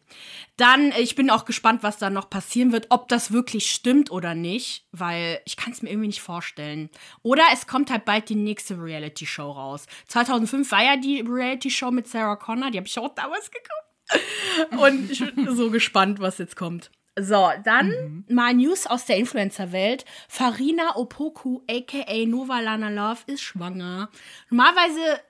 Dann, 0.56 0.92
ich 0.92 1.16
bin 1.16 1.28
auch 1.28 1.44
gespannt, 1.44 1.82
was 1.82 1.98
da 1.98 2.08
noch 2.08 2.30
passieren 2.30 2.70
wird, 2.70 2.86
ob 2.90 3.08
das 3.08 3.32
wirklich 3.32 3.72
stimmt 3.72 4.12
oder 4.12 4.34
nicht, 4.34 4.86
weil 4.92 5.40
ich 5.44 5.56
kann 5.56 5.72
es 5.72 5.82
mir 5.82 5.90
irgendwie 5.90 6.08
nicht 6.08 6.22
vorstellen. 6.22 6.88
Oder 7.22 7.42
es 7.52 7.66
kommt 7.66 7.90
halt 7.90 8.04
bald 8.04 8.28
die 8.28 8.36
nächste 8.36 8.80
Reality-Show 8.80 9.50
raus. 9.50 9.86
2005 10.06 10.70
war 10.70 10.84
ja 10.84 10.96
die 10.96 11.20
Reality-Show 11.20 11.90
mit 11.90 12.06
Sarah 12.06 12.36
Connor, 12.36 12.70
die 12.70 12.78
habe 12.78 12.86
ich 12.86 12.98
auch 12.98 13.14
damals 13.14 13.50
geguckt. 13.50 14.80
Und 14.82 15.10
ich 15.10 15.34
bin 15.34 15.54
so 15.54 15.70
gespannt, 15.70 16.20
was 16.20 16.38
jetzt 16.38 16.56
kommt. 16.56 16.90
So, 17.18 17.50
dann 17.64 17.88
mhm. 17.88 18.34
mal 18.34 18.54
News 18.54 18.86
aus 18.86 19.04
der 19.04 19.16
Influencer-Welt. 19.16 20.04
Farina 20.28 20.96
Opoku, 20.96 21.60
aka 21.68 22.26
Nova 22.26 22.60
Lana 22.60 22.88
Love, 22.88 23.20
ist 23.26 23.42
schwanger. 23.42 24.08
Normalerweise 24.48 25.20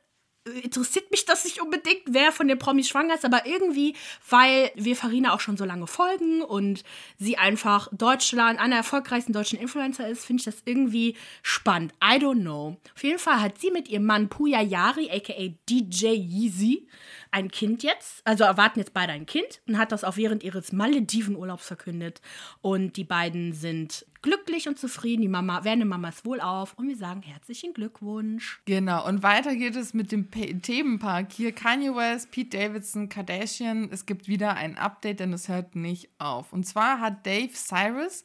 interessiert 0.62 1.10
mich 1.10 1.24
das 1.24 1.44
nicht 1.44 1.60
unbedingt, 1.60 2.02
wer 2.06 2.32
von 2.32 2.48
den 2.48 2.58
Promis 2.58 2.88
schwanger 2.88 3.14
ist, 3.14 3.24
aber 3.24 3.46
irgendwie, 3.46 3.94
weil 4.28 4.70
wir 4.74 4.96
Farina 4.96 5.34
auch 5.34 5.40
schon 5.40 5.56
so 5.56 5.64
lange 5.64 5.86
folgen 5.86 6.42
und 6.42 6.82
sie 7.18 7.38
einfach 7.38 7.88
Deutschland, 7.92 8.58
einer 8.58 8.70
der 8.70 8.78
erfolgreichsten 8.78 9.32
deutschen 9.32 9.58
Influencer 9.58 10.08
ist, 10.08 10.24
finde 10.24 10.40
ich 10.40 10.44
das 10.44 10.62
irgendwie 10.64 11.16
spannend. 11.42 11.92
I 12.02 12.16
don't 12.16 12.40
know. 12.40 12.76
Auf 12.94 13.04
jeden 13.04 13.18
Fall 13.18 13.40
hat 13.40 13.58
sie 13.58 13.70
mit 13.70 13.88
ihrem 13.88 14.04
Mann 14.04 14.28
Puya 14.28 14.60
Yari, 14.60 15.10
aka 15.10 15.54
DJ 15.68 16.06
Yeezy, 16.06 16.88
ein 17.30 17.50
Kind 17.50 17.82
jetzt, 17.82 18.26
also 18.26 18.44
erwarten 18.44 18.80
jetzt 18.80 18.92
beide 18.92 19.12
ein 19.12 19.26
Kind 19.26 19.60
und 19.66 19.78
hat 19.78 19.92
das 19.92 20.04
auch 20.04 20.16
während 20.16 20.42
ihres 20.42 20.72
Maledivenurlaubs 20.72 21.66
verkündet. 21.66 22.20
Und 22.60 22.96
die 22.96 23.04
beiden 23.04 23.52
sind 23.52 24.06
glücklich 24.22 24.68
und 24.68 24.78
zufrieden. 24.78 25.22
Die 25.22 25.28
Mama, 25.28 25.64
werden 25.64 25.86
Mamas 25.86 26.24
wohl 26.24 26.40
auf 26.40 26.74
und 26.78 26.88
wir 26.88 26.96
sagen 26.96 27.22
herzlichen 27.22 27.74
Glückwunsch. 27.74 28.60
Genau, 28.64 29.06
und 29.06 29.22
weiter 29.22 29.54
geht 29.56 29.76
es 29.76 29.92
mit 29.92 30.12
dem 30.12 30.30
Themenpark 30.30 31.32
hier. 31.32 31.52
Kanye 31.52 31.94
West, 31.94 32.30
Pete 32.30 32.56
Davidson, 32.56 33.08
Kardashian. 33.08 33.88
Es 33.92 34.06
gibt 34.06 34.28
wieder 34.28 34.54
ein 34.54 34.78
Update, 34.78 35.20
denn 35.20 35.32
es 35.32 35.48
hört 35.48 35.76
nicht 35.76 36.08
auf. 36.18 36.52
Und 36.52 36.64
zwar 36.64 37.00
hat 37.00 37.26
Dave 37.26 37.52
Cyrus 37.52 38.22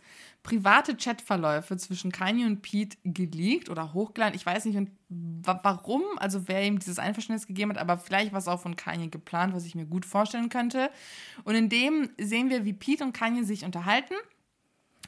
private 0.47 0.95
Chatverläufe 0.95 1.75
zwischen 1.75 2.09
Kanye 2.09 2.45
und 2.45 2.61
Pete 2.61 2.97
geleakt 3.03 3.69
oder 3.69 3.93
hochgeladen. 3.93 4.33
Ich 4.33 4.45
weiß 4.45 4.63
nicht 4.63 4.79
warum, 5.09 6.03
also 6.17 6.47
wer 6.47 6.63
ihm 6.63 6.79
dieses 6.79 6.99
Einverständnis 6.99 7.47
gegeben 7.47 7.71
hat, 7.71 7.77
aber 7.77 7.97
vielleicht 7.97 8.31
war 8.31 8.39
es 8.39 8.47
auch 8.47 8.61
von 8.61 8.77
Kanye 8.77 9.09
geplant, 9.09 9.53
was 9.53 9.65
ich 9.65 9.75
mir 9.75 9.85
gut 9.85 10.05
vorstellen 10.05 10.47
könnte. 10.47 10.89
Und 11.43 11.55
in 11.55 11.67
dem 11.67 12.09
sehen 12.17 12.49
wir, 12.49 12.63
wie 12.63 12.71
Pete 12.71 13.03
und 13.03 13.11
Kanye 13.11 13.43
sich 13.43 13.65
unterhalten. 13.65 14.13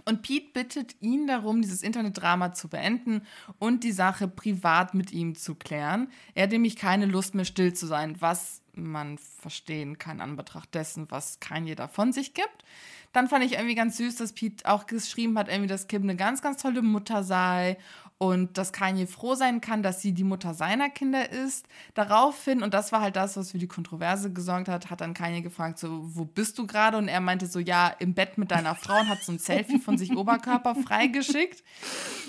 Und 0.06 0.22
Pete 0.22 0.52
bittet 0.54 0.96
ihn 1.02 1.28
darum, 1.28 1.62
dieses 1.62 1.84
Internetdrama 1.84 2.54
zu 2.54 2.68
beenden 2.68 3.22
und 3.58 3.84
die 3.84 3.92
Sache 3.92 4.28
privat 4.28 4.94
mit 4.94 5.12
ihm 5.12 5.36
zu 5.36 5.56
klären. 5.56 6.10
Er 6.34 6.44
hat 6.44 6.52
nämlich 6.52 6.76
keine 6.76 7.06
Lust 7.06 7.36
mehr 7.36 7.46
still 7.46 7.74
zu 7.74 7.88
sein, 7.88 8.16
was 8.20 8.62
man 8.74 9.18
verstehen 9.18 9.98
kann 9.98 10.22
an 10.22 10.36
Betracht 10.36 10.74
dessen, 10.74 11.10
was 11.10 11.40
Kanye 11.40 11.76
da 11.76 11.88
von 11.88 12.14
sich 12.14 12.34
gibt. 12.34 12.64
Dann 13.12 13.28
fand 13.28 13.44
ich 13.44 13.54
irgendwie 13.54 13.76
ganz 13.76 13.98
süß, 13.98 14.16
dass 14.18 14.34
Pete 14.34 14.70
auch 14.70 14.86
geschrieben 14.86 15.38
hat, 15.38 15.48
irgendwie, 15.48 15.68
dass 15.68 15.88
Kim 15.88 16.04
eine 16.04 16.16
ganz, 16.16 16.42
ganz 16.42 16.62
tolle 16.62 16.82
Mutter 16.82 17.24
sei 17.24 17.78
und 18.20 18.58
dass 18.58 18.74
Kanye 18.74 19.08
froh 19.08 19.34
sein 19.34 19.62
kann, 19.62 19.82
dass 19.82 20.02
sie 20.02 20.12
die 20.12 20.26
Mutter 20.26 20.54
seiner 20.54 20.90
Kinder 20.90 21.32
ist. 21.32 21.66
Daraufhin, 21.94 22.62
und 22.62 22.74
das 22.74 22.92
war 22.92 23.00
halt 23.00 23.16
das, 23.16 23.38
was 23.38 23.52
für 23.52 23.58
die 23.58 23.68
Kontroverse 23.70 24.34
gesorgt 24.34 24.68
hat, 24.68 24.90
hat 24.90 25.00
dann 25.00 25.14
Kanye 25.14 25.42
gefragt, 25.42 25.80
so, 25.80 26.02
wo 26.04 26.26
bist 26.26 26.60
du 26.60 26.68
gerade? 26.68 26.98
Und 26.98 27.08
er 27.08 27.22
meinte 27.22 27.48
so, 27.48 27.60
ja, 27.60 27.88
im 27.88 28.14
Bett 28.14 28.38
mit 28.38 28.52
deiner 28.52 28.76
Frau 28.76 29.00
und 29.00 29.08
hat 29.08 29.24
so 29.24 29.32
ein 29.32 29.40
Selfie 29.40 29.80
von 29.80 29.98
sich 29.98 30.12
Oberkörper 30.18 30.76
freigeschickt. 30.76 31.64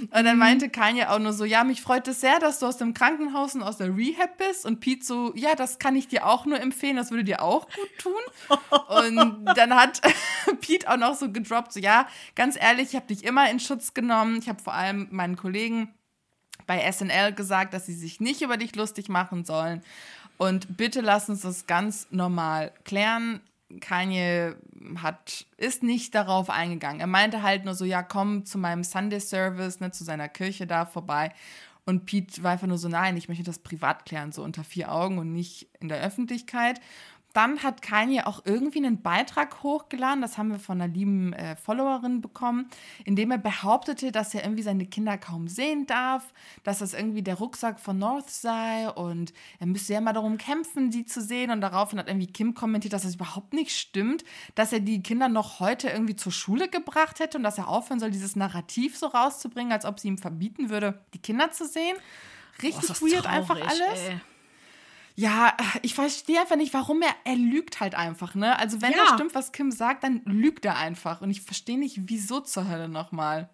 Und 0.01 0.25
dann 0.25 0.39
meinte 0.39 0.71
Kanye 0.71 1.07
auch 1.07 1.19
nur 1.19 1.33
so, 1.33 1.45
ja, 1.45 1.65
mich 1.65 1.83
freut 1.83 2.07
es 2.07 2.21
sehr, 2.21 2.39
dass 2.39 2.61
du 2.61 2.67
aus 2.67 2.77
dem 2.77 2.95
Krankenhaus 2.95 3.57
und 3.57 3.65
aus 3.65 3.79
der 3.79 3.97
Rehab 3.97 4.39
bist. 4.39 4.65
Und 4.67 4.79
Pete 4.79 5.05
so, 5.05 5.33
ja, 5.35 5.57
das 5.57 5.81
kann 5.81 5.97
ich 5.97 6.07
dir 6.07 6.25
auch 6.25 6.47
nur 6.47 6.61
empfehlen, 6.61 6.95
das 6.95 7.11
würde 7.11 7.25
dir 7.25 7.43
auch 7.43 7.67
gut 7.67 7.99
tun. 7.99 8.59
Und 8.87 9.45
dann 9.57 9.75
hat 9.75 10.01
Pete 10.61 10.70
auch 10.89 10.97
noch 10.97 11.15
so 11.15 11.31
gedroppt, 11.31 11.73
so, 11.73 11.81
ja, 11.81 12.07
ganz 12.35 12.57
ehrlich, 12.61 12.91
ich 12.91 12.97
habe 12.97 13.07
dich 13.07 13.25
immer 13.25 13.51
in 13.51 13.61
Schutz 13.61 13.95
genommen. 13.95 14.39
Ich 14.39 14.49
habe 14.49 14.63
vor 14.63 14.75
allem 14.75 15.09
meinen 15.11 15.37
Kollegen 15.37 15.89
bei 16.67 16.91
SNL 16.91 17.33
gesagt, 17.33 17.75
dass 17.75 17.87
sie 17.87 17.95
sich 17.95 18.21
nicht 18.21 18.43
über 18.43 18.57
dich 18.57 18.77
lustig 18.77 19.09
machen 19.09 19.45
sollen. 19.45 19.83
Und 20.39 20.77
bitte 20.77 21.01
lass 21.01 21.29
uns 21.29 21.43
das 21.43 21.67
ganz 21.67 22.07
normal 22.11 22.73
klären. 22.85 23.41
Kanye 23.81 24.57
hat, 24.97 25.47
ist 25.57 25.83
nicht 25.83 26.15
darauf 26.15 26.51
eingegangen. 26.51 27.01
Er 27.01 27.07
meinte 27.07 27.43
halt 27.43 27.65
nur 27.65 27.75
so, 27.75 27.85
ja, 27.85 28.03
komm 28.03 28.45
zu 28.45 28.59
meinem 28.59 28.83
Sunday 28.83 29.21
Service, 29.21 29.81
ne, 29.81 29.93
zu 29.93 30.03
seiner 30.03 30.29
Kirche 30.29 30.67
da 30.67 30.87
vorbei. 30.87 31.33
Und 31.85 32.07
Pete 32.07 32.43
war 32.43 32.53
einfach 32.53 32.67
nur 32.67 32.79
so, 32.79 32.89
nein, 32.89 33.17
ich 33.17 33.29
möchte 33.29 33.45
das 33.45 33.59
privat 33.59 34.07
klären, 34.07 34.33
so 34.33 34.43
unter 34.43 34.65
vier 34.65 34.93
Augen 34.93 35.19
und 35.19 35.33
nicht 35.33 35.69
in 35.81 35.89
der 35.89 36.01
Öffentlichkeit 36.01 36.81
dann 37.33 37.63
hat 37.63 37.83
Kanye 37.83 38.27
auch 38.27 38.43
irgendwie 38.45 38.79
einen 38.79 39.03
Beitrag 39.03 39.63
hochgeladen, 39.63 40.21
das 40.21 40.37
haben 40.37 40.51
wir 40.51 40.59
von 40.59 40.81
einer 40.81 40.93
lieben 40.93 41.33
äh, 41.33 41.57
Followerin 41.57 42.21
bekommen, 42.21 42.69
in 43.05 43.17
dem 43.17 43.31
er 43.31 43.39
behauptete, 43.39 44.11
dass 44.11 44.35
er 44.35 44.43
irgendwie 44.43 44.63
seine 44.63 44.87
Kinder 44.87 45.17
kaum 45.17 45.49
sehen 45.49 45.87
darf, 45.87 46.33
dass 46.65 46.81
das 46.81 46.95
irgendwie 46.95 47.23
der 47.23 47.37
Rucksack 47.37 47.79
von 47.79 47.99
North 47.99 48.31
sei 48.31 48.91
und 48.91 49.33
er 49.59 49.67
müsste 49.67 49.93
ja 49.93 50.01
mal 50.01 50.13
darum 50.13 50.39
kämpfen, 50.39 50.91
sie 50.91 51.05
zu 51.05 51.21
sehen. 51.21 51.51
Und 51.51 51.61
daraufhin 51.61 51.99
hat 51.99 52.09
irgendwie 52.09 52.27
Kim 52.27 52.55
kommentiert, 52.55 52.93
dass 52.93 53.03
das 53.03 53.15
überhaupt 53.15 53.53
nicht 53.53 53.77
stimmt, 53.77 54.25
dass 54.55 54.73
er 54.73 54.81
die 54.81 55.03
Kinder 55.03 55.29
noch 55.29 55.61
heute 55.61 55.89
irgendwie 55.89 56.17
zur 56.17 56.33
Schule 56.33 56.69
gebracht 56.69 57.21
hätte 57.21 57.39
und 57.39 57.45
dass 57.45 57.59
er 57.59 57.69
aufhören 57.69 58.01
soll, 58.01 58.11
dieses 58.11 58.37
Narrativ 58.37 58.97
so 58.97 59.07
rauszubringen, 59.07 59.73
als 59.73 59.85
ob 59.85 60.01
sie 60.01 60.09
ihm 60.09 60.19
verbieten 60.19 60.71
würde, 60.71 61.01
die 61.15 61.19
Kinder 61.19 61.51
zu 61.53 61.67
sehen. 61.67 61.97
Richtig 62.63 62.89
Boah, 62.89 63.07
weird 63.07 63.25
traurig, 63.25 63.39
einfach 63.39 63.57
alles. 63.57 64.01
Ey. 64.09 64.21
Ja, 65.17 65.57
ich 65.83 65.95
verstehe 65.95 66.41
einfach 66.41 66.57
nicht, 66.57 66.73
warum 66.73 67.03
er, 67.03 67.15
er 67.25 67.37
lügt 67.37 67.81
halt 67.81 67.95
einfach, 67.95 68.35
ne? 68.35 68.59
Also 68.59 68.81
wenn 68.81 68.93
ja. 68.93 68.99
das 68.99 69.15
stimmt, 69.15 69.35
was 69.35 69.53
Kim 69.53 69.71
sagt, 69.71 70.05
dann 70.05 70.23
lügt 70.25 70.65
er 70.65 70.77
einfach. 70.77 71.21
Und 71.21 71.31
ich 71.31 71.43
verstehe 71.43 71.79
nicht, 71.79 72.09
wieso 72.09 72.41
zur 72.41 72.69
Hölle 72.69 72.89
nochmal. 72.89 73.51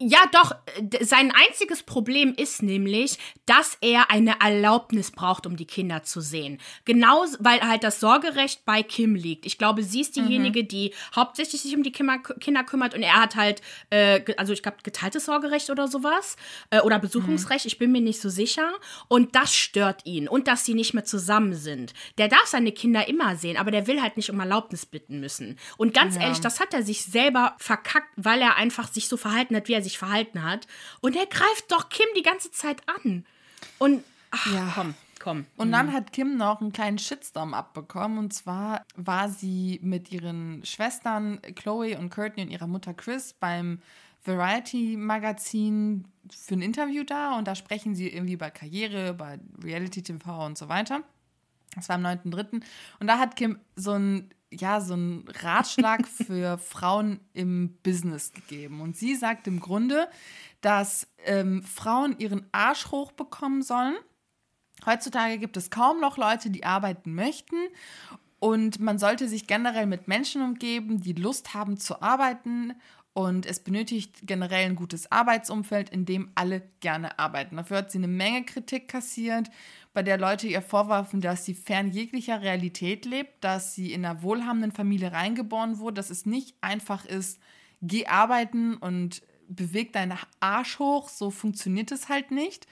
Ja, 0.00 0.20
doch, 0.30 0.54
sein 1.00 1.32
einziges 1.32 1.82
Problem 1.82 2.32
ist 2.36 2.62
nämlich, 2.62 3.18
dass 3.46 3.76
er 3.80 4.12
eine 4.12 4.38
Erlaubnis 4.38 5.10
braucht, 5.10 5.44
um 5.44 5.56
die 5.56 5.66
Kinder 5.66 6.04
zu 6.04 6.20
sehen. 6.20 6.60
Genau, 6.84 7.24
weil 7.40 7.60
halt 7.62 7.82
das 7.82 7.98
Sorgerecht 7.98 8.64
bei 8.64 8.84
Kim 8.84 9.16
liegt. 9.16 9.44
Ich 9.44 9.58
glaube, 9.58 9.82
sie 9.82 10.02
ist 10.02 10.14
diejenige, 10.14 10.62
mhm. 10.62 10.68
die 10.68 10.94
hauptsächlich 11.16 11.62
sich 11.62 11.74
um 11.74 11.82
die 11.82 11.90
Kinder, 11.90 12.20
kümmert 12.64 12.94
und 12.94 13.02
er 13.02 13.20
hat 13.20 13.34
halt, 13.34 13.60
äh, 13.90 14.20
also 14.36 14.52
ich 14.52 14.62
glaube, 14.62 14.78
geteiltes 14.84 15.24
Sorgerecht 15.24 15.68
oder 15.68 15.88
sowas 15.88 16.36
äh, 16.70 16.80
oder 16.80 17.00
Besuchungsrecht, 17.00 17.64
mhm. 17.64 17.68
ich 17.68 17.78
bin 17.78 17.90
mir 17.90 18.00
nicht 18.00 18.20
so 18.20 18.28
sicher. 18.28 18.70
Und 19.08 19.34
das 19.34 19.52
stört 19.52 20.06
ihn 20.06 20.28
und 20.28 20.46
dass 20.46 20.64
sie 20.64 20.74
nicht 20.74 20.94
mehr 20.94 21.04
zusammen 21.06 21.54
sind. 21.54 21.92
Der 22.18 22.28
darf 22.28 22.46
seine 22.46 22.70
Kinder 22.70 23.08
immer 23.08 23.34
sehen, 23.34 23.56
aber 23.56 23.72
der 23.72 23.88
will 23.88 24.00
halt 24.00 24.16
nicht 24.16 24.30
um 24.30 24.38
Erlaubnis 24.38 24.86
bitten 24.86 25.18
müssen. 25.18 25.58
Und 25.76 25.92
ganz 25.92 26.14
ja. 26.14 26.22
ehrlich, 26.22 26.40
das 26.40 26.60
hat 26.60 26.72
er 26.72 26.84
sich 26.84 27.04
selber 27.04 27.56
verkackt, 27.58 28.12
weil 28.14 28.40
er 28.40 28.54
einfach 28.54 28.92
sich 28.92 29.08
so 29.08 29.16
verhalten 29.16 29.56
hat, 29.56 29.66
wie 29.66 29.72
er 29.72 29.82
sich 29.82 29.87
sich 29.88 29.98
verhalten 29.98 30.42
hat. 30.42 30.66
Und 31.00 31.16
er 31.16 31.26
greift 31.26 31.70
doch 31.70 31.88
Kim 31.88 32.06
die 32.16 32.22
ganze 32.22 32.50
Zeit 32.50 32.82
an. 32.86 33.24
Und 33.78 34.04
ach, 34.30 34.52
ja. 34.52 34.72
komm, 34.74 34.94
komm. 35.18 35.46
Und 35.56 35.72
dann 35.72 35.86
mhm. 35.86 35.92
hat 35.92 36.12
Kim 36.12 36.36
noch 36.36 36.60
einen 36.60 36.72
kleinen 36.72 36.98
Shitstorm 36.98 37.54
abbekommen. 37.54 38.18
Und 38.18 38.32
zwar 38.32 38.84
war 38.96 39.28
sie 39.28 39.80
mit 39.82 40.12
ihren 40.12 40.64
Schwestern 40.64 41.40
Chloe 41.54 41.98
und 41.98 42.10
Courtney 42.10 42.42
und 42.42 42.50
ihrer 42.50 42.66
Mutter 42.66 42.94
Chris 42.94 43.34
beim 43.34 43.80
Variety-Magazin 44.24 46.04
für 46.30 46.54
ein 46.54 46.62
Interview 46.62 47.04
da. 47.04 47.38
Und 47.38 47.48
da 47.48 47.54
sprechen 47.54 47.94
sie 47.94 48.08
irgendwie 48.08 48.34
über 48.34 48.50
Karriere, 48.50 49.10
über 49.10 49.38
Reality-TV 49.62 50.46
und 50.46 50.58
so 50.58 50.68
weiter. 50.68 51.02
Das 51.74 51.88
war 51.88 51.96
am 51.96 52.06
9.3. 52.06 52.62
Und 53.00 53.06
da 53.06 53.18
hat 53.18 53.36
Kim 53.36 53.58
so 53.76 53.92
ein 53.92 54.30
ja, 54.52 54.80
so 54.80 54.94
einen 54.94 55.26
Ratschlag 55.42 56.06
für 56.26 56.58
Frauen 56.58 57.20
im 57.32 57.76
Business 57.82 58.32
gegeben. 58.32 58.80
Und 58.80 58.96
sie 58.96 59.14
sagt 59.14 59.46
im 59.46 59.60
Grunde, 59.60 60.08
dass 60.60 61.06
ähm, 61.24 61.62
Frauen 61.62 62.18
ihren 62.18 62.46
Arsch 62.52 62.90
hochbekommen 62.90 63.62
sollen. 63.62 63.96
Heutzutage 64.86 65.38
gibt 65.38 65.56
es 65.56 65.70
kaum 65.70 66.00
noch 66.00 66.16
Leute, 66.16 66.50
die 66.50 66.64
arbeiten 66.64 67.14
möchten. 67.14 67.56
Und 68.40 68.78
man 68.78 68.98
sollte 68.98 69.28
sich 69.28 69.46
generell 69.46 69.86
mit 69.86 70.06
Menschen 70.06 70.42
umgeben, 70.42 71.00
die 71.00 71.12
Lust 71.12 71.54
haben 71.54 71.76
zu 71.76 72.00
arbeiten. 72.02 72.74
Und 73.12 73.46
es 73.46 73.58
benötigt 73.58 74.20
generell 74.22 74.66
ein 74.66 74.76
gutes 74.76 75.10
Arbeitsumfeld, 75.10 75.90
in 75.90 76.04
dem 76.04 76.30
alle 76.36 76.62
gerne 76.78 77.18
arbeiten. 77.18 77.56
Dafür 77.56 77.78
hat 77.78 77.90
sie 77.90 77.98
eine 77.98 78.06
Menge 78.06 78.44
Kritik 78.44 78.86
kassiert 78.86 79.50
bei 79.98 80.04
der 80.04 80.16
Leute 80.16 80.46
ihr 80.46 80.62
vorwarfen, 80.62 81.20
dass 81.20 81.44
sie 81.44 81.54
fern 81.54 81.90
jeglicher 81.90 82.40
Realität 82.40 83.04
lebt, 83.04 83.42
dass 83.42 83.74
sie 83.74 83.92
in 83.92 84.04
einer 84.04 84.22
wohlhabenden 84.22 84.70
Familie 84.70 85.10
reingeboren 85.10 85.80
wurde, 85.80 85.94
dass 85.94 86.10
es 86.10 86.24
nicht 86.24 86.54
einfach 86.60 87.04
ist, 87.04 87.40
geh 87.82 88.06
arbeiten 88.06 88.76
und 88.76 89.22
beweg 89.48 89.92
deinen 89.92 90.16
Arsch 90.38 90.78
hoch, 90.78 91.08
so 91.08 91.32
funktioniert 91.32 91.90
es 91.90 92.08
halt 92.08 92.30
nicht. 92.30 92.68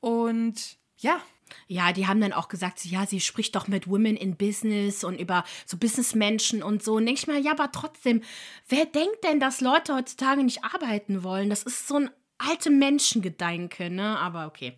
Und 0.00 0.76
ja, 0.98 1.22
ja, 1.66 1.94
die 1.94 2.06
haben 2.06 2.20
dann 2.20 2.34
auch 2.34 2.48
gesagt, 2.48 2.84
ja, 2.84 3.06
sie 3.06 3.20
spricht 3.20 3.56
doch 3.56 3.66
mit 3.66 3.88
Women 3.88 4.18
in 4.18 4.36
Business 4.36 5.02
und 5.02 5.18
über 5.18 5.44
so 5.64 5.78
Businessmenschen 5.78 6.62
und 6.62 6.82
so. 6.82 6.96
Und 6.96 7.06
denke 7.06 7.22
ich 7.22 7.26
mal, 7.26 7.40
ja, 7.40 7.52
aber 7.52 7.72
trotzdem, 7.72 8.20
wer 8.68 8.84
denkt 8.84 9.24
denn, 9.24 9.40
dass 9.40 9.62
Leute 9.62 9.94
heutzutage 9.94 10.44
nicht 10.44 10.62
arbeiten 10.62 11.22
wollen? 11.22 11.48
Das 11.48 11.62
ist 11.62 11.88
so 11.88 11.96
ein 11.96 12.10
alte 12.36 12.68
Menschengedanke, 12.68 13.88
ne? 13.88 14.18
Aber 14.18 14.46
okay. 14.46 14.76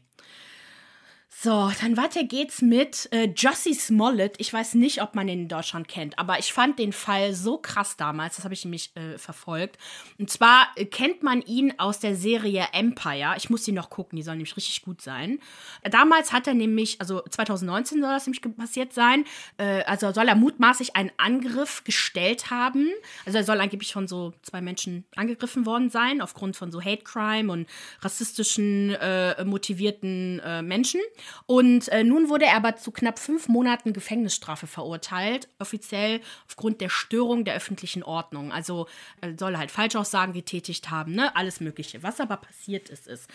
So, 1.45 1.73
dann 1.81 1.97
weiter 1.97 2.23
geht's 2.23 2.63
mit 2.63 3.09
äh, 3.11 3.29
Jussie 3.37 3.75
Smollett. 3.75 4.37
Ich 4.39 4.53
weiß 4.53 4.75
nicht, 4.75 5.03
ob 5.03 5.17
man 5.17 5.27
ihn 5.27 5.41
in 5.41 5.49
Deutschland 5.49 5.89
kennt, 5.89 6.17
aber 6.17 6.39
ich 6.39 6.53
fand 6.53 6.79
den 6.79 6.93
Fall 6.93 7.35
so 7.35 7.59
krass 7.59 7.97
damals. 7.97 8.37
Das 8.37 8.45
habe 8.45 8.55
ich 8.55 8.65
nämlich 8.65 8.93
äh, 8.95 9.19
verfolgt. 9.19 9.77
Und 10.21 10.31
zwar 10.31 10.69
äh, 10.77 10.85
kennt 10.85 11.25
man 11.25 11.43
ihn 11.43 11.75
aus 11.79 11.99
der 11.99 12.15
Serie 12.15 12.69
Empire. 12.73 13.35
Ich 13.39 13.51
muss 13.51 13.65
die 13.65 13.73
noch 13.73 13.91
gucken, 13.91 14.15
die 14.15 14.23
soll 14.23 14.37
nämlich 14.37 14.57
richtig 14.57 14.83
gut 14.83 15.03
sein. 15.03 15.41
Damals 15.83 16.33
hat 16.33 16.47
er 16.47 16.55
nämlich, 16.55 17.01
also 17.01 17.23
2019 17.29 18.01
soll 18.01 18.11
das 18.13 18.25
nämlich 18.29 18.57
passiert 18.57 18.93
sein, 18.93 19.25
äh, 19.57 19.83
also 19.83 20.13
soll 20.13 20.29
er 20.29 20.37
mutmaßlich 20.37 20.95
einen 20.95 21.11
Angriff 21.17 21.83
gestellt 21.83 22.53
haben. 22.53 22.87
Also 23.27 23.39
er 23.39 23.45
soll 23.45 23.61
angeblich 23.61 23.93
von 23.93 24.07
so 24.07 24.33
zwei 24.43 24.61
Menschen 24.61 25.07
angegriffen 25.17 25.67
worden 25.67 25.91
sein, 25.91 26.21
aufgrund 26.21 26.55
von 26.55 26.71
so 26.71 26.81
Hate 26.81 27.03
Crime 27.03 27.53
und 27.53 27.67
rassistischen 28.01 28.91
äh, 28.91 29.45
motivierten 29.45 30.41
äh, 30.45 30.63
Menschen. 30.63 31.01
Und 31.47 31.89
äh, 31.89 32.05
nun 32.05 32.29
wurde 32.29 32.47
er 32.47 32.57
aber 32.57 32.77
zu 32.77 32.91
knapp 32.91 33.19
fünf 33.19 33.49
Monaten 33.49 33.93
Gefängnisstrafe 33.93 34.67
verurteilt, 34.67 35.49
offiziell 35.59 36.21
aufgrund 36.47 36.81
der 36.81 36.89
Störung 36.89 37.45
der 37.45 37.55
öffentlichen 37.55 38.03
Ordnung. 38.03 38.53
Also 38.53 38.87
er 39.21 39.37
soll 39.39 39.57
halt 39.57 39.71
Falschaussagen 39.71 40.35
getätigt 40.35 40.91
haben, 40.91 41.13
ne? 41.13 41.35
Alles 41.37 41.61
Mögliche. 41.61 42.03
Was 42.03 42.21
aber 42.21 42.37
passiert 42.37 42.89
ist, 42.89 43.07
ist, 43.07 43.29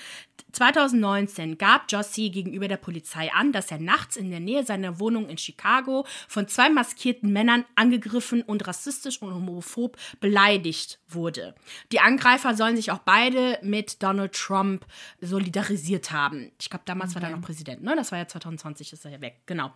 2019 0.51 1.57
gab 1.57 1.91
Jossie 1.91 2.31
gegenüber 2.31 2.67
der 2.67 2.77
Polizei 2.77 3.31
an, 3.33 3.51
dass 3.51 3.71
er 3.71 3.79
nachts 3.79 4.15
in 4.15 4.29
der 4.29 4.39
Nähe 4.39 4.65
seiner 4.65 4.99
Wohnung 4.99 5.29
in 5.29 5.37
Chicago 5.37 6.05
von 6.27 6.47
zwei 6.47 6.69
maskierten 6.69 7.31
Männern 7.31 7.65
angegriffen 7.75 8.41
und 8.41 8.67
rassistisch 8.67 9.21
und 9.21 9.33
homophob 9.33 9.97
beleidigt 10.19 10.99
wurde. 11.07 11.55
Die 11.91 11.99
Angreifer 11.99 12.55
sollen 12.55 12.75
sich 12.75 12.91
auch 12.91 12.99
beide 12.99 13.59
mit 13.61 14.01
Donald 14.01 14.33
Trump 14.33 14.85
solidarisiert 15.21 16.11
haben. 16.11 16.51
Ich 16.59 16.69
glaube, 16.69 16.83
damals 16.85 17.11
okay. 17.11 17.21
war 17.21 17.29
er 17.29 17.35
noch 17.35 17.45
Präsident, 17.45 17.83
ne? 17.87 17.95
Das 17.95 18.11
war 18.11 18.19
ja 18.19 18.27
2020, 18.27 18.93
ist 18.93 19.05
er 19.05 19.11
ja 19.11 19.21
weg, 19.21 19.41
genau. 19.45 19.73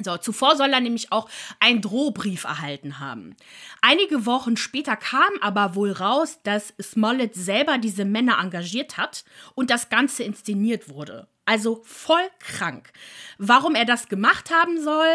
So, 0.00 0.16
zuvor 0.16 0.54
soll 0.56 0.72
er 0.72 0.80
nämlich 0.80 1.10
auch 1.10 1.28
einen 1.58 1.80
Drohbrief 1.80 2.44
erhalten 2.44 3.00
haben. 3.00 3.34
Einige 3.80 4.26
Wochen 4.26 4.56
später 4.56 4.96
kam 4.96 5.30
aber 5.40 5.74
wohl 5.74 5.90
raus, 5.90 6.38
dass 6.44 6.72
Smollett 6.80 7.34
selber 7.34 7.78
diese 7.78 8.04
Männer 8.04 8.38
engagiert 8.38 8.96
hat 8.96 9.24
und 9.54 9.70
das 9.70 9.88
Ganze 9.88 10.22
inszeniert 10.22 10.88
wurde. 10.88 11.26
Also 11.46 11.80
voll 11.84 12.28
krank. 12.38 12.92
Warum 13.38 13.74
er 13.74 13.86
das 13.86 14.08
gemacht 14.08 14.50
haben 14.52 14.80
soll, 14.80 15.08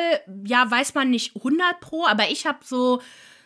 ja, 0.44 0.70
weiß 0.70 0.96
man 0.96 1.10
nicht 1.10 1.36
100 1.38 1.80
pro, 1.80 2.06
aber 2.06 2.30
ich 2.30 2.46
habe 2.46 2.60
so 2.64 3.02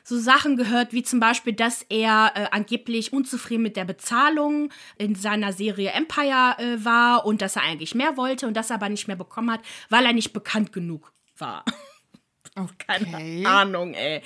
so 0.07 0.17
Sachen 0.17 0.55
gehört, 0.55 0.93
wie 0.93 1.03
zum 1.03 1.19
Beispiel, 1.19 1.51
dass 1.51 1.85
er 1.89 2.31
äh, 2.33 2.47
angeblich 2.51 3.11
unzufrieden 3.11 3.63
mit 3.63 3.75
der 3.75 3.83
Bezahlung 3.83 4.69
in 4.97 5.15
seiner 5.15 5.51
Serie 5.51 5.91
Empire 5.91 6.55
äh, 6.59 6.85
war 6.85 7.25
und 7.25 7.41
dass 7.41 7.57
er 7.57 7.63
eigentlich 7.63 7.93
mehr 7.93 8.15
wollte 8.15 8.47
und 8.47 8.55
das 8.55 8.71
aber 8.71 8.87
nicht 8.87 9.07
mehr 9.07 9.17
bekommen 9.17 9.51
hat, 9.51 9.59
weil 9.89 10.05
er 10.05 10.13
nicht 10.13 10.31
bekannt 10.31 10.71
genug 10.71 11.11
war. 11.37 11.65
Okay. 12.57 13.05
Keine 13.05 13.47
Ahnung, 13.47 13.93
ey. 13.93 14.23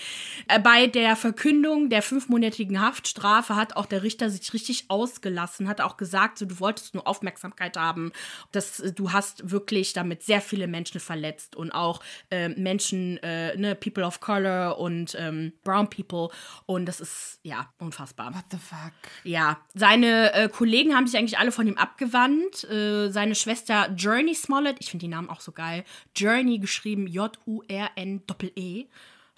Äh, 0.48 0.60
bei 0.60 0.88
der 0.88 1.18
Verkündung 1.18 1.90
der 1.90 2.02
fünfmonatigen 2.02 2.80
Haftstrafe 2.80 3.58
hat 3.58 3.76
auch 3.76 3.86
der 3.86 4.04
Richter 4.04 4.30
sich 4.30 4.54
richtig 4.54 4.86
ausgelassen, 4.88 5.68
hat 5.68 5.82
auch 5.82 5.98
gesagt, 5.98 6.38
so, 6.38 6.46
du 6.46 6.60
wolltest 6.62 6.94
nur 6.94 7.08
Aufmerksamkeit 7.08 7.76
haben. 7.76 8.14
dass 8.54 8.80
äh, 8.80 8.94
du 8.94 9.12
hast 9.12 9.52
wirklich 9.52 9.92
damit 9.92 10.24
sehr 10.24 10.40
viele 10.40 10.68
Menschen 10.68 11.02
verletzt 11.02 11.58
und 11.58 11.72
auch 11.72 12.02
äh, 12.30 12.48
Menschen, 12.50 13.18
äh, 13.18 13.58
ne, 13.58 13.76
People 13.76 14.06
of 14.06 14.22
Color 14.22 14.80
und 14.80 15.14
ähm, 15.20 15.52
Brown 15.66 15.90
People. 15.90 16.30
Und 16.66 16.86
das 16.86 17.02
ist, 17.02 17.40
ja, 17.44 17.70
unfassbar. 17.80 18.34
What 18.34 18.46
the 18.52 18.58
fuck? 18.58 18.94
Ja. 19.26 19.60
Seine 19.74 20.34
äh, 20.34 20.48
Kollegen 20.48 20.96
haben 20.96 21.06
sich 21.06 21.20
eigentlich 21.20 21.38
alle 21.38 21.52
von 21.52 21.68
ihm 21.68 21.78
abgewandt. 21.78 22.64
Äh, 22.64 23.10
seine 23.10 23.36
Schwester 23.36 23.90
Journey 23.98 24.36
Smollett, 24.36 24.78
ich 24.80 24.90
finde 24.90 25.06
die 25.06 25.12
Namen 25.12 25.30
auch 25.30 25.42
so 25.42 25.52
geil. 25.52 25.84
Journey 26.16 26.60
geschrieben 26.60 27.08
J-U-R-N 27.08 28.21
Doppel-E. 28.28 28.88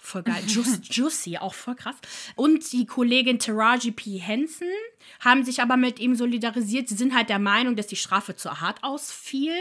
Voll 0.04 0.22
geil. 0.22 0.44
Just, 0.46 0.94
Juicy, 0.94 1.38
auch 1.38 1.54
voll 1.54 1.76
krass. 1.76 1.96
Und 2.36 2.72
die 2.72 2.84
Kollegin 2.84 3.38
Taraji 3.38 3.90
P. 3.90 4.18
Henson 4.18 4.68
haben 5.20 5.44
sich 5.44 5.62
aber 5.62 5.78
mit 5.78 5.98
ihm 5.98 6.14
solidarisiert. 6.14 6.88
Sie 6.88 6.94
sind 6.94 7.14
halt 7.14 7.30
der 7.30 7.38
Meinung, 7.38 7.74
dass 7.74 7.86
die 7.86 7.96
Strafe 7.96 8.36
zu 8.36 8.60
hart 8.60 8.84
ausfiel. 8.84 9.54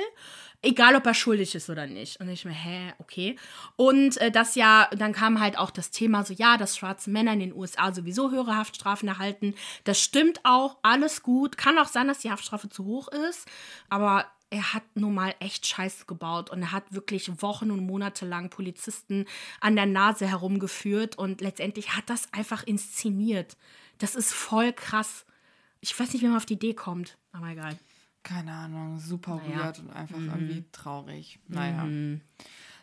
Egal, 0.61 0.95
ob 0.95 1.05
er 1.05 1.13
schuldig 1.13 1.55
ist 1.55 1.69
oder 1.69 1.87
nicht. 1.87 2.19
Und 2.19 2.29
ich 2.29 2.45
mir, 2.45 2.51
hä, 2.51 2.93
okay. 2.99 3.37
Und 3.75 4.17
äh, 4.17 4.31
das 4.31 4.55
ja, 4.55 4.89
dann 4.97 5.13
kam 5.13 5.39
halt 5.39 5.57
auch 5.57 5.71
das 5.71 5.91
Thema 5.91 6.23
so, 6.25 6.33
ja, 6.33 6.57
dass 6.57 6.77
schwarze 6.77 7.09
Männer 7.09 7.33
in 7.33 7.39
den 7.39 7.53
USA 7.53 7.93
sowieso 7.93 8.31
höhere 8.31 8.55
Haftstrafen 8.55 9.07
erhalten. 9.07 9.55
Das 9.85 10.01
stimmt 10.01 10.39
auch, 10.43 10.77
alles 10.81 11.23
gut. 11.23 11.57
Kann 11.57 11.77
auch 11.77 11.87
sein, 11.87 12.07
dass 12.07 12.19
die 12.19 12.31
Haftstrafe 12.31 12.69
zu 12.69 12.85
hoch 12.85 13.09
ist. 13.09 13.47
Aber 13.89 14.25
er 14.53 14.71
hat 14.71 14.83
nun 14.93 15.15
mal 15.15 15.33
echt 15.39 15.65
Scheiße 15.65 16.05
gebaut 16.05 16.51
und 16.51 16.61
er 16.61 16.71
hat 16.71 16.93
wirklich 16.93 17.41
Wochen 17.41 17.71
und 17.71 17.83
Monate 17.87 18.23
lang 18.27 18.51
Polizisten 18.51 19.25
an 19.59 19.75
der 19.75 19.87
Nase 19.87 20.27
herumgeführt 20.27 21.17
und 21.17 21.41
letztendlich 21.41 21.95
hat 21.95 22.07
das 22.07 22.31
einfach 22.33 22.61
inszeniert. 22.63 23.57
Das 23.97 24.13
ist 24.13 24.31
voll 24.31 24.71
krass. 24.71 25.25
Ich 25.79 25.99
weiß 25.99 26.13
nicht, 26.13 26.21
wie 26.21 26.27
man 26.27 26.37
auf 26.37 26.45
die 26.45 26.53
Idee 26.53 26.75
kommt, 26.75 27.17
aber 27.31 27.47
egal. 27.47 27.79
Keine 28.21 28.51
Ahnung, 28.51 28.99
super 28.99 29.41
naja. 29.43 29.63
weird 29.63 29.79
und 29.79 29.89
einfach 29.89 30.19
mhm. 30.19 30.29
irgendwie 30.29 30.65
traurig. 30.71 31.39
Naja. 31.47 31.85
Mhm. 31.85 32.21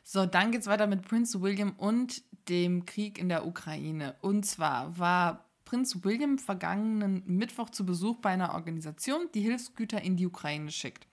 So, 0.02 0.26
dann 0.26 0.50
geht's 0.50 0.66
weiter 0.66 0.88
mit 0.88 1.02
Prinz 1.02 1.40
William 1.40 1.70
und 1.76 2.24
dem 2.48 2.84
Krieg 2.84 3.16
in 3.16 3.28
der 3.28 3.46
Ukraine. 3.46 4.16
Und 4.22 4.44
zwar 4.44 4.98
war 4.98 5.44
Prinz 5.64 6.02
William 6.02 6.36
vergangenen 6.36 7.22
Mittwoch 7.26 7.70
zu 7.70 7.86
Besuch 7.86 8.16
bei 8.16 8.30
einer 8.30 8.54
Organisation, 8.54 9.28
die 9.34 9.42
Hilfsgüter 9.42 10.02
in 10.02 10.16
die 10.16 10.26
Ukraine 10.26 10.72
schickt. 10.72 11.06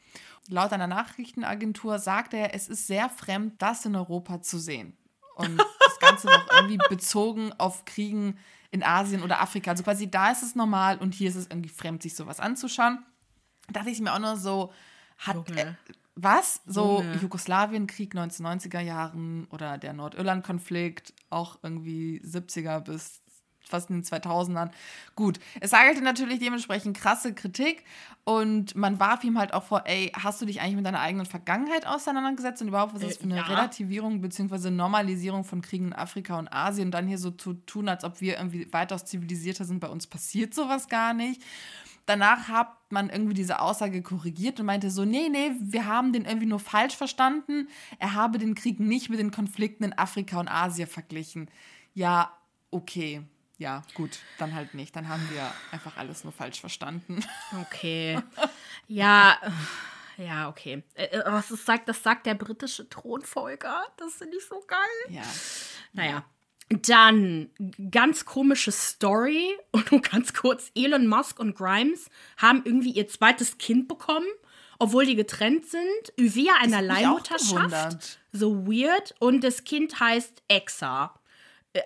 Laut 0.50 0.74
einer 0.74 0.88
Nachrichtenagentur 0.88 2.00
sagte 2.00 2.38
er, 2.38 2.54
es 2.54 2.68
ist 2.68 2.88
sehr 2.88 3.10
fremd, 3.10 3.62
das 3.62 3.86
in 3.86 3.96
Europa 3.96 4.42
zu 4.42 4.60
sehen. 4.60 4.96
Und 5.36 5.58
das 5.58 6.00
Ganze 6.00 6.28
noch 6.28 6.48
irgendwie 6.52 6.80
bezogen 6.90 7.54
auf 7.58 7.86
Kriegen 7.86 8.38
in 8.72 8.84
Asien 8.84 9.24
oder 9.24 9.42
Afrika. 9.42 9.72
Also 9.72 9.84
quasi 9.84 10.10
da 10.10 10.32
ist 10.32 10.44
es 10.44 10.56
normal 10.56 10.98
und 10.98 11.14
hier 11.14 11.30
ist 11.30 11.36
es 11.36 11.48
irgendwie 11.48 11.70
fremd, 11.70 12.02
sich 12.02 12.16
sowas 12.16 12.40
anzuschauen. 12.40 13.00
Da 13.68 13.80
dachte 13.80 13.90
ich 13.90 14.00
mir 14.00 14.14
auch 14.14 14.20
nur 14.20 14.38
so, 14.38 14.74
hat 15.18 15.50
äh, 15.52 15.74
was? 16.16 16.62
So 16.66 17.02
Junge. 17.02 17.18
Jugoslawienkrieg 17.18 18.14
1990er 18.14 18.80
Jahren 18.80 19.46
oder 19.52 19.78
der 19.78 19.94
Nordirland-Konflikt, 19.94 21.14
auch 21.30 21.60
irgendwie 21.62 22.22
70er 22.24 22.80
bis 22.80 23.22
fast 23.68 23.90
in 23.90 23.98
den 23.98 24.04
2000ern. 24.04 24.72
Gut, 25.16 25.40
es 25.60 25.74
erhalte 25.74 26.02
natürlich 26.02 26.40
dementsprechend 26.40 26.98
krasse 26.98 27.34
Kritik 27.34 27.84
und 28.24 28.76
man 28.76 29.00
warf 29.00 29.24
ihm 29.24 29.40
halt 29.40 29.54
auch 29.54 29.64
vor, 29.64 29.84
ey, 29.86 30.12
hast 30.14 30.42
du 30.42 30.46
dich 30.46 30.60
eigentlich 30.60 30.76
mit 30.76 30.86
deiner 30.86 31.00
eigenen 31.00 31.26
Vergangenheit 31.26 31.88
auseinandergesetzt 31.88 32.62
und 32.62 32.68
überhaupt, 32.68 32.94
was 32.94 33.02
ist 33.02 33.12
das 33.12 33.18
für 33.18 33.24
eine 33.24 33.38
ja. 33.38 33.44
Relativierung 33.44 34.20
bzw. 34.20 34.70
Normalisierung 34.70 35.46
von 35.46 35.62
Kriegen 35.62 35.88
in 35.88 35.94
Afrika 35.94 36.38
und 36.38 36.52
Asien, 36.52 36.92
dann 36.92 37.08
hier 37.08 37.20
so 37.20 37.32
zu 37.32 37.54
tun, 37.54 37.88
als 37.88 38.04
ob 38.04 38.20
wir 38.20 38.38
irgendwie 38.38 38.72
weitaus 38.74 39.06
zivilisierter 39.06 39.64
sind, 39.64 39.80
bei 39.80 39.88
uns 39.88 40.08
passiert 40.08 40.54
sowas 40.54 40.90
gar 40.90 41.14
nicht. 41.14 41.42
Danach 42.06 42.48
hat 42.48 42.70
man 42.90 43.10
irgendwie 43.10 43.34
diese 43.34 43.60
Aussage 43.60 44.02
korrigiert 44.02 44.60
und 44.60 44.66
meinte 44.66 44.92
so, 44.92 45.04
nee, 45.04 45.30
nee, 45.30 45.52
wir 45.60 45.86
haben 45.86 46.14
den 46.14 46.26
irgendwie 46.26 46.48
nur 46.48 46.60
falsch 46.60 46.96
verstanden. 46.96 47.68
Er 48.00 48.14
habe 48.14 48.40
den 48.40 48.56
Krieg 48.56 48.80
nicht 48.80 49.10
mit 49.10 49.20
den 49.20 49.32
Konflikten 49.32 49.84
in 49.84 49.98
Afrika 49.98 50.40
und 50.40 50.48
Asien 50.48 50.88
verglichen. 50.88 51.50
Ja, 51.94 52.32
okay 52.72 53.24
ja, 53.58 53.84
gut, 53.96 54.20
dann 54.38 54.54
halt 54.54 54.74
nicht. 54.74 54.96
Dann 54.96 55.10
haben 55.10 55.28
wir 55.32 55.52
einfach 55.72 55.98
alles 55.98 56.24
nur 56.24 56.34
falsch 56.34 56.60
verstanden. 56.60 57.24
Okay. 57.62 58.20
Ja, 58.88 59.38
ja, 60.18 60.50
okay. 60.50 60.84
Äh, 60.96 61.06
äh, 61.06 61.24
was 61.26 61.50
das 61.50 61.66
sagt, 61.66 61.88
das 61.90 62.04
sagt 62.04 62.26
der 62.26 62.36
britische 62.36 62.90
Thronfolger. 62.90 63.86
Das 63.98 64.16
finde 64.16 64.38
ich 64.38 64.46
so 64.46 64.64
geil. 64.68 65.16
Ja. 65.16 65.24
Naja. 65.94 66.26
Dann 66.70 67.50
ganz 67.92 68.26
komische 68.26 68.72
Story 68.72 69.58
und 69.72 69.92
nur 69.92 70.02
ganz 70.02 70.34
kurz: 70.34 70.72
Elon 70.76 71.08
Musk 71.08 71.40
und 71.40 71.56
Grimes 71.56 72.10
haben 72.38 72.62
irgendwie 72.66 72.92
ihr 72.92 73.08
zweites 73.08 73.58
Kind 73.58 73.88
bekommen, 73.88 74.28
obwohl 74.80 75.06
die 75.06 75.16
getrennt 75.16 75.66
sind, 75.66 76.14
via 76.18 76.54
einer 76.60 76.82
Leihmutterschaft. 76.82 78.20
So 78.34 78.68
weird. 78.68 79.16
Und 79.20 79.44
das 79.44 79.64
Kind 79.64 80.00
heißt 80.00 80.44
Exa 80.48 81.17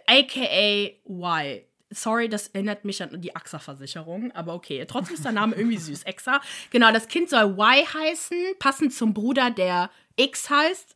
aka 0.07 0.91
Y. 1.07 1.61
Sorry, 1.93 2.29
das 2.29 2.47
erinnert 2.47 2.85
mich 2.85 3.03
an 3.03 3.19
die 3.19 3.35
AXA-Versicherung, 3.35 4.31
aber 4.31 4.53
okay. 4.53 4.85
Trotzdem 4.87 5.15
ist 5.15 5.25
der 5.25 5.33
Name 5.33 5.55
irgendwie 5.55 5.77
süß. 5.77 6.03
Exa. 6.03 6.39
Genau, 6.69 6.91
das 6.93 7.09
Kind 7.09 7.29
soll 7.29 7.51
Y 7.51 7.85
heißen, 7.93 8.37
passend 8.59 8.93
zum 8.93 9.13
Bruder, 9.13 9.51
der 9.51 9.89
X 10.15 10.49
heißt. 10.49 10.93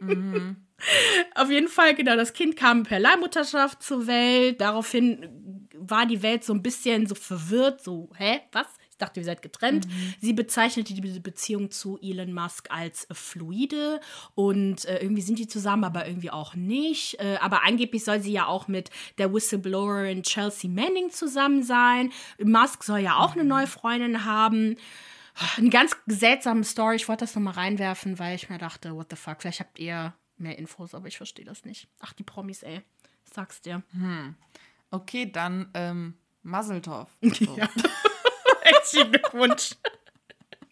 Mhm. 0.00 0.66
Auf 1.34 1.50
jeden 1.50 1.68
Fall, 1.68 1.94
genau, 1.94 2.16
das 2.16 2.32
Kind 2.32 2.56
kam 2.56 2.84
per 2.84 3.00
Leihmutterschaft 3.00 3.82
zur 3.82 4.06
Welt. 4.06 4.60
Daraufhin 4.60 5.68
war 5.74 6.06
die 6.06 6.22
Welt 6.22 6.44
so 6.44 6.52
ein 6.52 6.62
bisschen 6.62 7.06
so 7.06 7.14
verwirrt, 7.14 7.82
so, 7.82 8.10
hä, 8.16 8.40
was? 8.52 8.66
Dachte, 8.98 9.20
ihr 9.20 9.24
seid 9.24 9.42
getrennt. 9.42 9.86
Mhm. 9.86 10.14
Sie 10.20 10.32
bezeichnete 10.32 10.94
diese 10.94 11.20
Beziehung 11.20 11.70
zu 11.70 11.98
Elon 12.02 12.32
Musk 12.32 12.70
als 12.70 13.06
fluide 13.12 14.00
und 14.34 14.84
äh, 14.84 14.98
irgendwie 14.98 15.22
sind 15.22 15.38
die 15.38 15.48
zusammen, 15.48 15.84
aber 15.84 16.06
irgendwie 16.06 16.30
auch 16.30 16.54
nicht. 16.54 17.18
Äh, 17.20 17.38
aber 17.40 17.64
angeblich 17.64 18.04
soll 18.04 18.20
sie 18.20 18.32
ja 18.32 18.46
auch 18.46 18.68
mit 18.68 18.90
der 19.18 19.32
Whistleblowerin 19.32 20.22
Chelsea 20.22 20.70
Manning 20.70 21.10
zusammen 21.10 21.62
sein. 21.62 22.12
Musk 22.42 22.84
soll 22.84 23.00
ja 23.00 23.16
auch 23.16 23.34
mhm. 23.34 23.40
eine 23.40 23.48
neue 23.48 23.66
Freundin 23.66 24.24
haben. 24.24 24.76
Eine 25.56 25.70
ganz 25.70 25.96
seltsame 26.06 26.64
Story. 26.64 26.96
Ich 26.96 27.08
wollte 27.08 27.24
das 27.24 27.34
nochmal 27.34 27.54
reinwerfen, 27.54 28.18
weil 28.18 28.34
ich 28.34 28.50
mir 28.50 28.58
dachte, 28.58 28.94
what 28.94 29.06
the 29.10 29.16
fuck, 29.16 29.40
vielleicht 29.40 29.60
habt 29.60 29.78
ihr 29.78 30.14
mehr 30.36 30.58
Infos, 30.58 30.94
aber 30.94 31.06
ich 31.06 31.16
verstehe 31.16 31.44
das 31.44 31.64
nicht. 31.64 31.88
Ach, 32.00 32.12
die 32.12 32.24
Promis, 32.24 32.62
ey. 32.62 32.82
Sag's 33.24 33.60
dir. 33.60 33.82
Okay, 34.90 35.30
dann 35.30 35.70
ähm, 35.74 36.14
Maseltorf. 36.42 37.16
So. 37.22 37.56
Ja. 37.56 37.68
Herzlichen 38.88 39.12
Glückwunsch. 39.12 39.76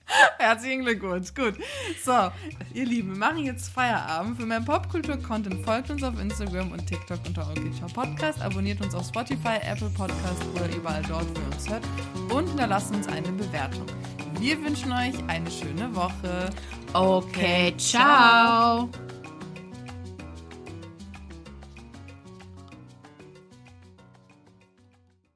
Herzlichen 0.39 0.85
Glückwunsch. 0.85 1.35
Gut. 1.35 1.55
So, 2.03 2.31
ihr 2.73 2.87
Lieben, 2.87 3.11
wir 3.11 3.19
machen 3.19 3.45
jetzt 3.45 3.69
Feierabend. 3.69 4.39
Für 4.39 4.47
mehr 4.47 4.61
Popkultur-Content 4.61 5.65
folgt 5.65 5.91
uns 5.91 6.03
auf 6.03 6.19
Instagram 6.21 6.73
und 6.73 6.87
TikTok 6.87 7.19
unter 7.27 7.47
Orchidschau 7.49 7.87
Podcast. 7.87 8.41
Abonniert 8.41 8.81
uns 8.81 8.95
auf 8.95 9.07
Spotify, 9.07 9.59
Apple 9.63 9.91
Podcast 9.91 10.43
oder 10.55 10.69
überall 10.75 11.03
dort, 11.03 11.27
wo 11.35 11.41
ihr 11.41 11.55
uns 11.55 11.69
hört. 11.69 11.85
Und 12.33 12.49
hinterlasst 12.49 12.95
uns 12.95 13.09
eine 13.09 13.33
Bewertung. 13.33 13.87
Wir 14.39 14.63
wünschen 14.63 14.93
euch 14.93 15.15
eine 15.29 15.51
schöne 15.51 15.95
Woche. 15.95 16.51
Okay, 16.93 17.75
ciao. 17.77 18.89